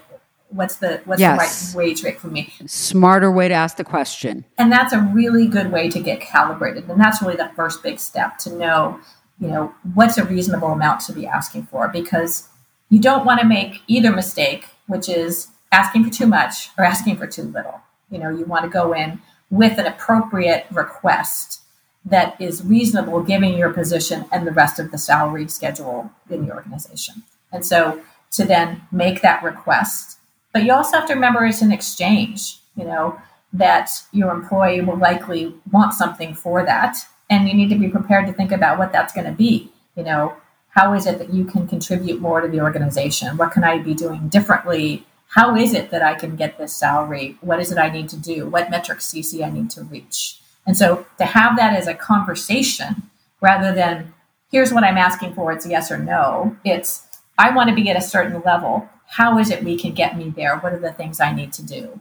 what's 0.49 0.77
the 0.77 1.01
what's 1.05 1.19
yes. 1.19 1.71
the 1.71 1.77
right 1.77 1.85
wage 1.85 2.03
rate 2.03 2.19
for 2.19 2.27
me? 2.27 2.53
Smarter 2.65 3.31
way 3.31 3.47
to 3.47 3.53
ask 3.53 3.77
the 3.77 3.83
question. 3.83 4.45
And 4.57 4.71
that's 4.71 4.93
a 4.93 4.99
really 4.99 5.47
good 5.47 5.71
way 5.71 5.89
to 5.89 5.99
get 5.99 6.21
calibrated. 6.21 6.89
And 6.89 6.99
that's 6.99 7.21
really 7.21 7.35
the 7.35 7.51
first 7.55 7.83
big 7.83 7.99
step 7.99 8.37
to 8.39 8.53
know, 8.53 8.99
you 9.39 9.47
know, 9.47 9.73
what's 9.93 10.17
a 10.17 10.25
reasonable 10.25 10.69
amount 10.69 11.01
to 11.01 11.13
be 11.13 11.27
asking 11.27 11.63
for 11.67 11.87
because 11.87 12.49
you 12.89 12.99
don't 12.99 13.25
want 13.25 13.41
to 13.41 13.45
make 13.45 13.81
either 13.87 14.11
mistake, 14.11 14.67
which 14.87 15.07
is 15.07 15.49
asking 15.71 16.05
for 16.05 16.09
too 16.09 16.27
much 16.27 16.69
or 16.77 16.83
asking 16.83 17.17
for 17.17 17.27
too 17.27 17.43
little. 17.43 17.81
You 18.09 18.19
know, 18.19 18.29
you 18.29 18.45
want 18.45 18.63
to 18.63 18.69
go 18.69 18.93
in 18.93 19.21
with 19.49 19.77
an 19.77 19.85
appropriate 19.85 20.65
request 20.71 21.61
that 22.05 22.39
is 22.39 22.63
reasonable 22.63 23.21
given 23.21 23.57
your 23.57 23.71
position 23.71 24.25
and 24.31 24.47
the 24.47 24.51
rest 24.51 24.79
of 24.79 24.91
the 24.91 24.97
salary 24.97 25.47
schedule 25.47 26.09
in 26.29 26.45
the 26.45 26.53
organization. 26.53 27.23
And 27.51 27.65
so 27.65 28.01
to 28.31 28.45
then 28.45 28.81
make 28.91 29.21
that 29.21 29.43
request. 29.43 30.19
But 30.53 30.63
you 30.63 30.73
also 30.73 30.97
have 30.97 31.07
to 31.07 31.13
remember 31.13 31.45
it's 31.45 31.61
an 31.61 31.71
exchange, 31.71 32.59
you 32.75 32.85
know, 32.85 33.19
that 33.53 33.89
your 34.11 34.31
employee 34.31 34.81
will 34.81 34.97
likely 34.97 35.53
want 35.71 35.93
something 35.93 36.33
for 36.33 36.63
that. 36.65 36.97
And 37.29 37.47
you 37.47 37.53
need 37.53 37.69
to 37.69 37.75
be 37.75 37.89
prepared 37.89 38.25
to 38.27 38.33
think 38.33 38.51
about 38.51 38.77
what 38.77 38.91
that's 38.91 39.13
going 39.13 39.27
to 39.27 39.33
be. 39.33 39.71
You 39.95 40.03
know, 40.03 40.35
how 40.77 40.93
is 40.93 41.07
it 41.07 41.17
that 41.17 41.33
you 41.33 41.43
can 41.43 41.67
contribute 41.67 42.21
more 42.21 42.39
to 42.39 42.47
the 42.47 42.61
organization? 42.61 43.35
What 43.35 43.51
can 43.51 43.63
I 43.63 43.79
be 43.79 43.95
doing 43.95 44.29
differently? 44.29 45.07
How 45.29 45.55
is 45.55 45.73
it 45.73 45.89
that 45.89 46.03
I 46.03 46.13
can 46.13 46.35
get 46.35 46.59
this 46.59 46.71
salary? 46.71 47.35
What 47.41 47.59
is 47.59 47.71
it 47.71 47.79
I 47.79 47.89
need 47.89 48.09
to 48.09 48.15
do? 48.15 48.45
What 48.47 48.69
metrics 48.69 49.11
CC 49.11 49.43
I 49.43 49.49
need 49.49 49.71
to 49.71 49.83
reach? 49.83 50.39
And 50.67 50.77
so 50.77 51.07
to 51.17 51.25
have 51.25 51.57
that 51.57 51.75
as 51.75 51.87
a 51.87 51.95
conversation 51.95 53.09
rather 53.41 53.73
than 53.73 54.13
here's 54.51 54.71
what 54.71 54.83
I'm 54.83 54.99
asking 54.99 55.33
for, 55.33 55.51
it's 55.51 55.65
yes 55.65 55.89
or 55.89 55.97
no, 55.97 56.55
it's 56.63 57.07
I 57.39 57.49
want 57.55 57.69
to 57.69 57.75
be 57.75 57.89
at 57.89 57.97
a 57.97 58.01
certain 58.01 58.43
level. 58.45 58.87
How 59.07 59.39
is 59.39 59.49
it 59.49 59.63
we 59.63 59.77
can 59.77 59.93
get 59.93 60.15
me 60.15 60.29
there? 60.29 60.57
What 60.57 60.73
are 60.73 60.79
the 60.79 60.93
things 60.93 61.19
I 61.19 61.33
need 61.33 61.53
to 61.53 61.65
do? 61.65 61.99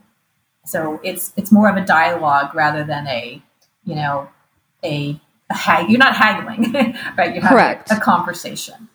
So 0.66 1.00
it's 1.02 1.32
it's 1.34 1.50
more 1.50 1.70
of 1.70 1.78
a 1.78 1.86
dialogue 1.86 2.54
rather 2.54 2.84
than 2.84 3.06
a, 3.06 3.40
you 3.86 3.94
know, 3.94 4.28
a, 4.84 4.88
a 5.08 5.18
hag. 5.54 5.88
You're 5.88 5.98
not 5.98 6.16
haggling, 6.16 6.72
right? 7.18 7.34
You 7.34 7.40
have 7.40 7.50
Correct. 7.50 7.90
A, 7.90 7.96
a 7.96 8.00
conversation. 8.00 8.88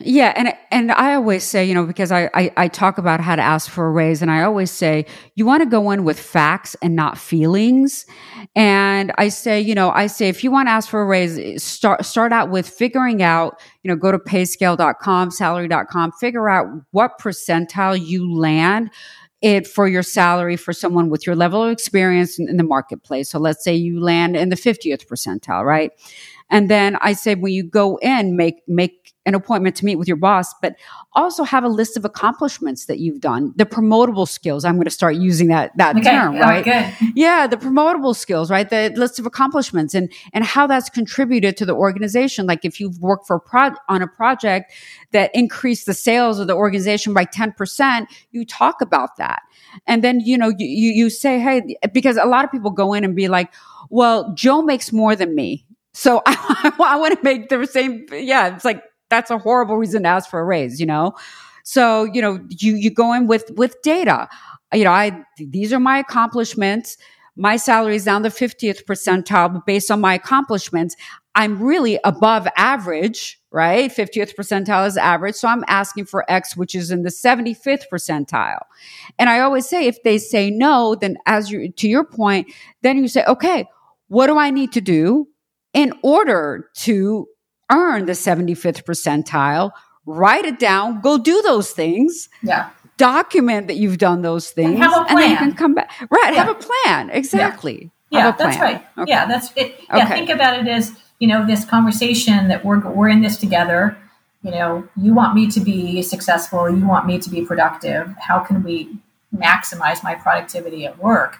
Yeah, 0.00 0.32
and 0.36 0.52
and 0.70 0.92
I 0.92 1.14
always 1.14 1.42
say, 1.42 1.64
you 1.64 1.74
know, 1.74 1.84
because 1.84 2.12
I, 2.12 2.30
I, 2.32 2.52
I 2.56 2.68
talk 2.68 2.98
about 2.98 3.20
how 3.20 3.34
to 3.34 3.42
ask 3.42 3.68
for 3.68 3.88
a 3.88 3.90
raise, 3.90 4.22
and 4.22 4.30
I 4.30 4.44
always 4.44 4.70
say 4.70 5.06
you 5.34 5.44
want 5.44 5.62
to 5.62 5.68
go 5.68 5.90
in 5.90 6.04
with 6.04 6.20
facts 6.20 6.76
and 6.80 6.94
not 6.94 7.18
feelings. 7.18 8.06
And 8.54 9.12
I 9.18 9.28
say, 9.28 9.60
you 9.60 9.74
know, 9.74 9.90
I 9.90 10.06
say 10.06 10.28
if 10.28 10.44
you 10.44 10.52
want 10.52 10.68
to 10.68 10.70
ask 10.70 10.88
for 10.88 11.02
a 11.02 11.04
raise, 11.04 11.64
start 11.64 12.04
start 12.04 12.32
out 12.32 12.48
with 12.48 12.68
figuring 12.68 13.24
out, 13.24 13.60
you 13.82 13.88
know, 13.88 13.96
go 13.96 14.12
to 14.12 14.18
payscale.com, 14.18 15.32
salary.com, 15.32 16.12
figure 16.12 16.48
out 16.48 16.66
what 16.92 17.18
percentile 17.20 18.00
you 18.00 18.32
land 18.32 18.90
it 19.40 19.66
for 19.66 19.86
your 19.86 20.02
salary 20.02 20.56
for 20.56 20.72
someone 20.72 21.10
with 21.10 21.26
your 21.26 21.36
level 21.36 21.62
of 21.62 21.70
experience 21.70 22.38
in, 22.38 22.48
in 22.48 22.56
the 22.56 22.64
marketplace. 22.64 23.30
So 23.30 23.38
let's 23.38 23.62
say 23.62 23.74
you 23.74 24.00
land 24.00 24.36
in 24.36 24.48
the 24.48 24.56
50th 24.56 25.06
percentile, 25.06 25.64
right? 25.64 25.92
And 26.50 26.70
then 26.70 26.96
I 26.96 27.12
say 27.12 27.34
when 27.34 27.52
you 27.52 27.62
go 27.62 27.98
in, 27.98 28.36
make 28.36 28.62
make 28.66 29.14
an 29.26 29.34
appointment 29.34 29.76
to 29.76 29.84
meet 29.84 29.96
with 29.96 30.08
your 30.08 30.16
boss, 30.16 30.54
but 30.62 30.74
also 31.12 31.44
have 31.44 31.62
a 31.62 31.68
list 31.68 31.98
of 31.98 32.04
accomplishments 32.06 32.86
that 32.86 32.98
you've 32.98 33.20
done. 33.20 33.52
The 33.56 33.66
promotable 33.66 34.26
skills. 34.26 34.64
I'm 34.64 34.76
going 34.76 34.86
to 34.86 34.90
start 34.90 35.16
using 35.16 35.48
that 35.48 35.76
that 35.76 35.96
okay. 35.96 36.10
term, 36.10 36.36
oh, 36.36 36.40
right? 36.40 36.66
Oh, 36.66 37.08
yeah, 37.14 37.46
the 37.46 37.58
promotable 37.58 38.16
skills, 38.16 38.50
right? 38.50 38.68
The 38.68 38.90
list 38.96 39.18
of 39.18 39.26
accomplishments 39.26 39.94
and 39.94 40.10
and 40.32 40.44
how 40.44 40.66
that's 40.66 40.88
contributed 40.88 41.56
to 41.58 41.66
the 41.66 41.74
organization. 41.74 42.46
Like 42.46 42.64
if 42.64 42.80
you've 42.80 42.98
worked 43.00 43.26
for 43.26 43.36
a 43.36 43.40
pro- 43.40 43.76
on 43.88 44.00
a 44.00 44.08
project 44.08 44.72
that 45.12 45.30
increased 45.34 45.86
the 45.86 45.94
sales 45.94 46.38
of 46.38 46.46
the 46.46 46.54
organization 46.54 47.12
by 47.14 47.24
10%, 47.24 48.06
you 48.30 48.44
talk 48.44 48.80
about 48.80 49.16
that. 49.16 49.42
And 49.86 50.02
then, 50.02 50.20
you 50.20 50.38
know, 50.38 50.52
you, 50.56 50.66
you 50.66 51.10
say, 51.10 51.38
hey, 51.38 51.76
because 51.92 52.16
a 52.16 52.24
lot 52.24 52.44
of 52.44 52.50
people 52.50 52.70
go 52.70 52.94
in 52.94 53.04
and 53.04 53.14
be 53.14 53.28
like, 53.28 53.52
well, 53.90 54.32
Joe 54.34 54.62
makes 54.62 54.92
more 54.92 55.16
than 55.16 55.34
me. 55.34 55.64
So 55.98 56.22
I, 56.26 56.72
I 56.78 56.96
want 56.96 57.18
to 57.18 57.24
make 57.24 57.48
the 57.48 57.66
same. 57.66 58.06
Yeah, 58.12 58.54
it's 58.54 58.64
like 58.64 58.84
that's 59.10 59.32
a 59.32 59.38
horrible 59.38 59.76
reason 59.76 60.04
to 60.04 60.08
ask 60.08 60.30
for 60.30 60.38
a 60.38 60.44
raise, 60.44 60.78
you 60.78 60.86
know? 60.86 61.14
So, 61.64 62.04
you 62.04 62.22
know, 62.22 62.38
you, 62.48 62.76
you 62.76 62.90
go 62.90 63.12
in 63.12 63.26
with, 63.26 63.50
with 63.56 63.76
data. 63.82 64.28
You 64.72 64.84
know, 64.84 64.92
I, 64.92 65.22
these 65.38 65.72
are 65.72 65.80
my 65.80 65.98
accomplishments. 65.98 66.96
My 67.36 67.56
salary 67.56 67.96
is 67.96 68.04
down 68.04 68.22
the 68.22 68.28
50th 68.28 68.84
percentile, 68.84 69.52
but 69.52 69.66
based 69.66 69.90
on 69.90 70.00
my 70.00 70.14
accomplishments, 70.14 70.94
I'm 71.34 71.60
really 71.60 71.98
above 72.04 72.46
average, 72.56 73.40
right? 73.50 73.90
50th 73.90 74.34
percentile 74.34 74.86
is 74.86 74.96
average. 74.96 75.34
So 75.34 75.48
I'm 75.48 75.64
asking 75.66 76.06
for 76.06 76.24
X, 76.30 76.56
which 76.56 76.74
is 76.74 76.90
in 76.90 77.02
the 77.02 77.10
75th 77.10 77.84
percentile. 77.92 78.62
And 79.18 79.28
I 79.28 79.40
always 79.40 79.68
say, 79.68 79.86
if 79.86 80.02
they 80.04 80.18
say 80.18 80.50
no, 80.50 80.94
then 80.94 81.16
as 81.26 81.50
you, 81.50 81.70
to 81.70 81.88
your 81.88 82.04
point, 82.04 82.52
then 82.82 82.98
you 82.98 83.08
say, 83.08 83.24
okay, 83.26 83.66
what 84.08 84.28
do 84.28 84.38
I 84.38 84.50
need 84.50 84.72
to 84.72 84.80
do 84.80 85.28
in 85.74 85.92
order 86.02 86.68
to 86.74 87.26
earn 87.70 88.06
the 88.06 88.12
75th 88.12 88.84
percentile, 88.84 89.72
write 90.06 90.44
it 90.44 90.58
down, 90.58 91.00
go 91.00 91.18
do 91.18 91.42
those 91.42 91.70
things. 91.70 92.28
Yeah. 92.42 92.70
Document 92.96 93.68
that 93.68 93.76
you've 93.76 93.98
done 93.98 94.22
those 94.22 94.50
things. 94.50 94.70
And, 94.70 94.78
have 94.78 95.02
a 95.02 95.04
plan. 95.04 95.08
and 95.10 95.18
then 95.18 95.30
you 95.30 95.36
can 95.36 95.54
come 95.54 95.74
back. 95.74 95.90
Right. 96.10 96.32
Yeah. 96.34 96.44
Have 96.44 96.56
a 96.56 96.66
plan. 96.84 97.10
Exactly. 97.10 97.90
Yeah, 98.10 98.18
yeah 98.18 98.30
that's 98.32 98.58
right. 98.58 98.86
Okay. 98.96 99.10
Yeah, 99.10 99.26
that's 99.26 99.52
it. 99.54 99.80
Yeah, 99.88 100.04
okay. 100.04 100.14
think 100.14 100.30
about 100.30 100.58
it 100.58 100.66
as, 100.66 100.96
you 101.18 101.28
know, 101.28 101.46
this 101.46 101.64
conversation 101.64 102.48
that 102.48 102.64
we're 102.64 102.80
we're 102.80 103.08
in 103.08 103.20
this 103.20 103.36
together. 103.36 103.96
You 104.42 104.52
know, 104.52 104.88
you 104.96 105.14
want 105.14 105.34
me 105.34 105.50
to 105.50 105.60
be 105.60 106.00
successful, 106.02 106.70
you 106.70 106.86
want 106.86 107.06
me 107.06 107.18
to 107.18 107.28
be 107.28 107.44
productive. 107.44 108.14
How 108.20 108.38
can 108.38 108.62
we 108.62 108.98
maximize 109.36 110.02
my 110.02 110.14
productivity 110.14 110.86
at 110.86 110.98
work? 110.98 111.38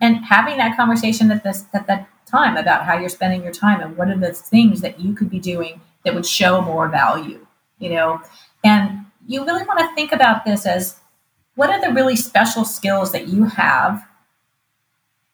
And 0.00 0.24
having 0.26 0.58
that 0.58 0.76
conversation 0.76 1.30
at 1.30 1.42
this 1.42 1.64
at 1.72 1.86
that 1.86 2.06
time 2.34 2.56
about 2.56 2.84
how 2.84 2.98
you're 2.98 3.08
spending 3.08 3.42
your 3.42 3.52
time 3.52 3.80
and 3.80 3.96
what 3.96 4.08
are 4.08 4.18
the 4.18 4.32
things 4.32 4.80
that 4.80 4.98
you 5.00 5.14
could 5.14 5.30
be 5.30 5.38
doing 5.38 5.80
that 6.04 6.14
would 6.14 6.26
show 6.26 6.60
more 6.60 6.88
value, 6.88 7.46
you 7.78 7.90
know? 7.90 8.20
And 8.64 9.06
you 9.26 9.44
really 9.44 9.64
want 9.64 9.78
to 9.80 9.94
think 9.94 10.12
about 10.12 10.44
this 10.44 10.66
as 10.66 10.96
what 11.54 11.70
are 11.70 11.80
the 11.80 11.94
really 11.94 12.16
special 12.16 12.64
skills 12.64 13.12
that 13.12 13.28
you 13.28 13.44
have 13.44 14.04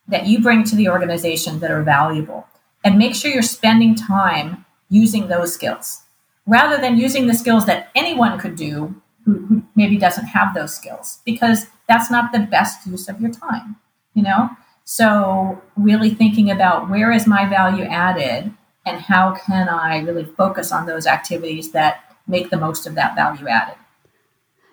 that 0.09 0.27
you 0.27 0.41
bring 0.43 0.65
to 0.65 0.77
the 0.77 0.89
organization 0.89 1.61
that 1.61 1.71
are 1.71 1.83
valuable? 1.83 2.47
And 2.85 2.99
make 2.99 3.15
sure 3.15 3.31
you're 3.31 3.43
spending 3.43 3.95
time 3.95 4.65
using 4.89 5.29
those 5.29 5.55
skills 5.55 6.03
rather 6.47 6.79
than 6.81 6.97
using 6.97 7.27
the 7.27 7.35
skills 7.35 7.67
that 7.67 7.89
anyone 7.95 8.39
could 8.39 8.57
do 8.57 9.01
who, 9.25 9.39
who 9.47 9.63
maybe 9.75 9.97
doesn't 9.97 10.27
have 10.27 10.55
those 10.55 10.75
skills 10.75 11.21
because 11.25 11.67
that's 11.89 12.11
not 12.11 12.33
the 12.33 12.41
best 12.41 12.87
use 12.87 13.09
of 13.09 13.21
your 13.21 13.31
time, 13.31 13.77
you 14.15 14.23
know? 14.23 14.51
So, 14.93 15.63
really 15.77 16.11
thinking 16.11 16.51
about 16.51 16.91
where 16.91 17.13
is 17.13 17.25
my 17.25 17.49
value 17.49 17.85
added 17.85 18.53
and 18.85 19.01
how 19.01 19.37
can 19.37 19.69
I 19.69 20.01
really 20.01 20.25
focus 20.25 20.73
on 20.73 20.87
those 20.87 21.07
activities 21.07 21.71
that 21.71 22.17
make 22.27 22.51
the 22.51 22.57
most 22.57 22.89
of 22.89 22.97
that 22.97 23.15
value 23.15 23.47
added. 23.47 23.77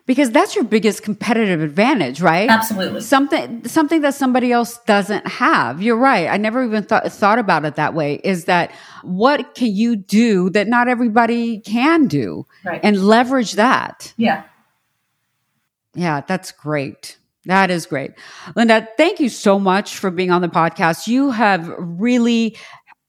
Because 0.08 0.32
that's 0.32 0.56
your 0.56 0.64
biggest 0.64 1.04
competitive 1.04 1.62
advantage, 1.62 2.20
right? 2.20 2.50
Absolutely. 2.50 3.02
Something 3.02 3.68
something 3.68 4.02
that 4.02 4.16
somebody 4.16 4.52
else 4.52 4.80
doesn't 4.88 5.28
have. 5.28 5.84
You're 5.84 5.96
right. 5.96 6.28
I 6.28 6.38
never 6.38 6.66
even 6.66 6.82
thought 6.82 7.12
thought 7.12 7.38
about 7.38 7.64
it 7.66 7.76
that 7.76 7.94
way. 7.94 8.20
Is 8.24 8.46
that 8.46 8.72
what 9.04 9.54
can 9.54 9.76
you 9.76 9.96
do 9.96 10.50
that 10.50 10.68
not 10.68 10.88
everybody 10.88 11.60
can 11.60 12.08
do? 12.08 12.48
Right. 12.66 12.82
And 12.84 13.06
leverage 13.06 13.52
that. 13.52 14.16
Yeah. 14.18 14.46
Yeah, 15.94 16.22
that's 16.22 16.52
great. 16.52 17.18
That 17.48 17.72
is 17.72 17.86
great. 17.86 18.12
Linda, 18.56 18.88
thank 18.98 19.20
you 19.20 19.30
so 19.30 19.58
much 19.58 19.98
for 19.98 20.12
being 20.12 20.32
on 20.32 20.42
the 20.42 20.50
podcast. 20.50 21.08
You 21.08 21.32
have 21.32 21.74
really 21.78 22.58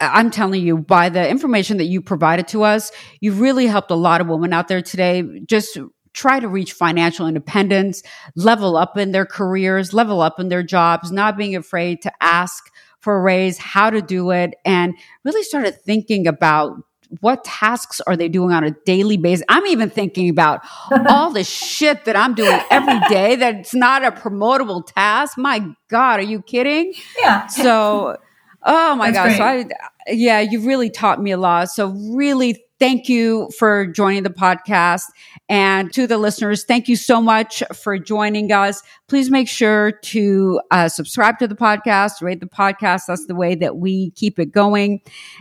I'm 0.00 0.30
telling 0.30 0.64
you, 0.64 0.78
by 0.78 1.08
the 1.08 1.28
information 1.28 1.78
that 1.78 1.86
you 1.86 2.00
provided 2.00 2.46
to 2.48 2.62
us, 2.62 2.92
you've 3.20 3.40
really 3.40 3.66
helped 3.66 3.90
a 3.90 3.96
lot 3.96 4.20
of 4.20 4.28
women 4.28 4.52
out 4.52 4.68
there 4.68 4.80
today 4.80 5.24
just 5.44 5.76
try 6.14 6.38
to 6.38 6.48
reach 6.48 6.72
financial 6.72 7.26
independence, 7.26 8.04
level 8.36 8.76
up 8.76 8.96
in 8.96 9.10
their 9.10 9.26
careers, 9.26 9.92
level 9.92 10.20
up 10.20 10.38
in 10.38 10.48
their 10.48 10.62
jobs, 10.62 11.10
not 11.10 11.36
being 11.36 11.56
afraid 11.56 12.00
to 12.02 12.12
ask 12.20 12.64
for 13.00 13.16
a 13.16 13.20
raise, 13.20 13.58
how 13.58 13.90
to 13.90 14.00
do 14.00 14.30
it, 14.30 14.54
and 14.64 14.94
really 15.24 15.42
started 15.42 15.74
thinking 15.84 16.28
about 16.28 16.76
what 17.20 17.44
tasks 17.44 18.00
are 18.02 18.16
they 18.16 18.28
doing 18.28 18.52
on 18.52 18.64
a 18.64 18.70
daily 18.84 19.16
basis? 19.16 19.44
I'm 19.48 19.66
even 19.66 19.90
thinking 19.90 20.28
about 20.28 20.60
all 21.08 21.30
the 21.30 21.44
shit 21.44 22.04
that 22.04 22.16
I'm 22.16 22.34
doing 22.34 22.60
every 22.70 23.00
day 23.08 23.36
that's 23.36 23.74
not 23.74 24.04
a 24.04 24.12
promotable 24.12 24.86
task. 24.86 25.38
My 25.38 25.66
God, 25.88 26.20
are 26.20 26.24
you 26.24 26.42
kidding? 26.42 26.94
Yeah. 27.18 27.46
So, 27.46 28.16
oh 28.62 28.94
my 28.96 29.10
That's 29.10 29.38
God. 29.38 29.38
So 29.38 29.44
I, 29.44 29.64
yeah, 30.10 30.40
you've 30.40 30.66
really 30.66 30.90
taught 30.90 31.22
me 31.22 31.30
a 31.30 31.36
lot. 31.36 31.70
So 31.70 31.88
really 32.12 32.64
thank 32.78 33.08
you 33.08 33.48
for 33.58 33.86
joining 33.86 34.22
the 34.22 34.30
podcast. 34.30 35.04
And 35.48 35.92
to 35.94 36.06
the 36.06 36.18
listeners, 36.18 36.64
thank 36.64 36.88
you 36.88 36.96
so 36.96 37.20
much 37.20 37.62
for 37.74 37.98
joining 37.98 38.52
us. 38.52 38.82
Please 39.08 39.30
make 39.30 39.48
sure 39.48 39.92
to 39.92 40.60
uh, 40.70 40.88
subscribe 40.88 41.38
to 41.38 41.48
the 41.48 41.54
podcast, 41.54 42.22
rate 42.22 42.40
the 42.40 42.46
podcast. 42.46 43.02
That's 43.08 43.26
the 43.26 43.34
way 43.34 43.54
that 43.56 43.76
we 43.76 44.10
keep 44.12 44.38
it 44.38 44.52
going. 44.52 45.00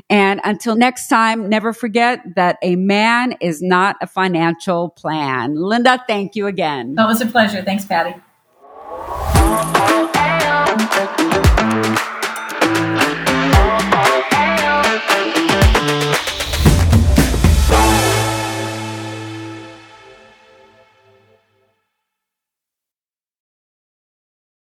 And 0.10 0.42
until 0.44 0.76
next 0.76 1.08
time, 1.08 1.50
never 1.50 1.74
forget 1.74 2.22
that 2.36 2.58
a 2.62 2.76
man 2.76 3.36
is 3.42 3.62
not 3.62 3.98
a 4.02 4.08
financial 4.08 4.90
plan. 4.90 5.56
Linda, 5.56 6.04
thank 6.08 6.36
you 6.36 6.48
again. 6.48 6.96
That 6.96 7.08
was 7.08 7.22
a 7.22 7.26
pleasure. 7.26 7.62
Thanks, 7.64 7.86
Pattie. 7.86 8.16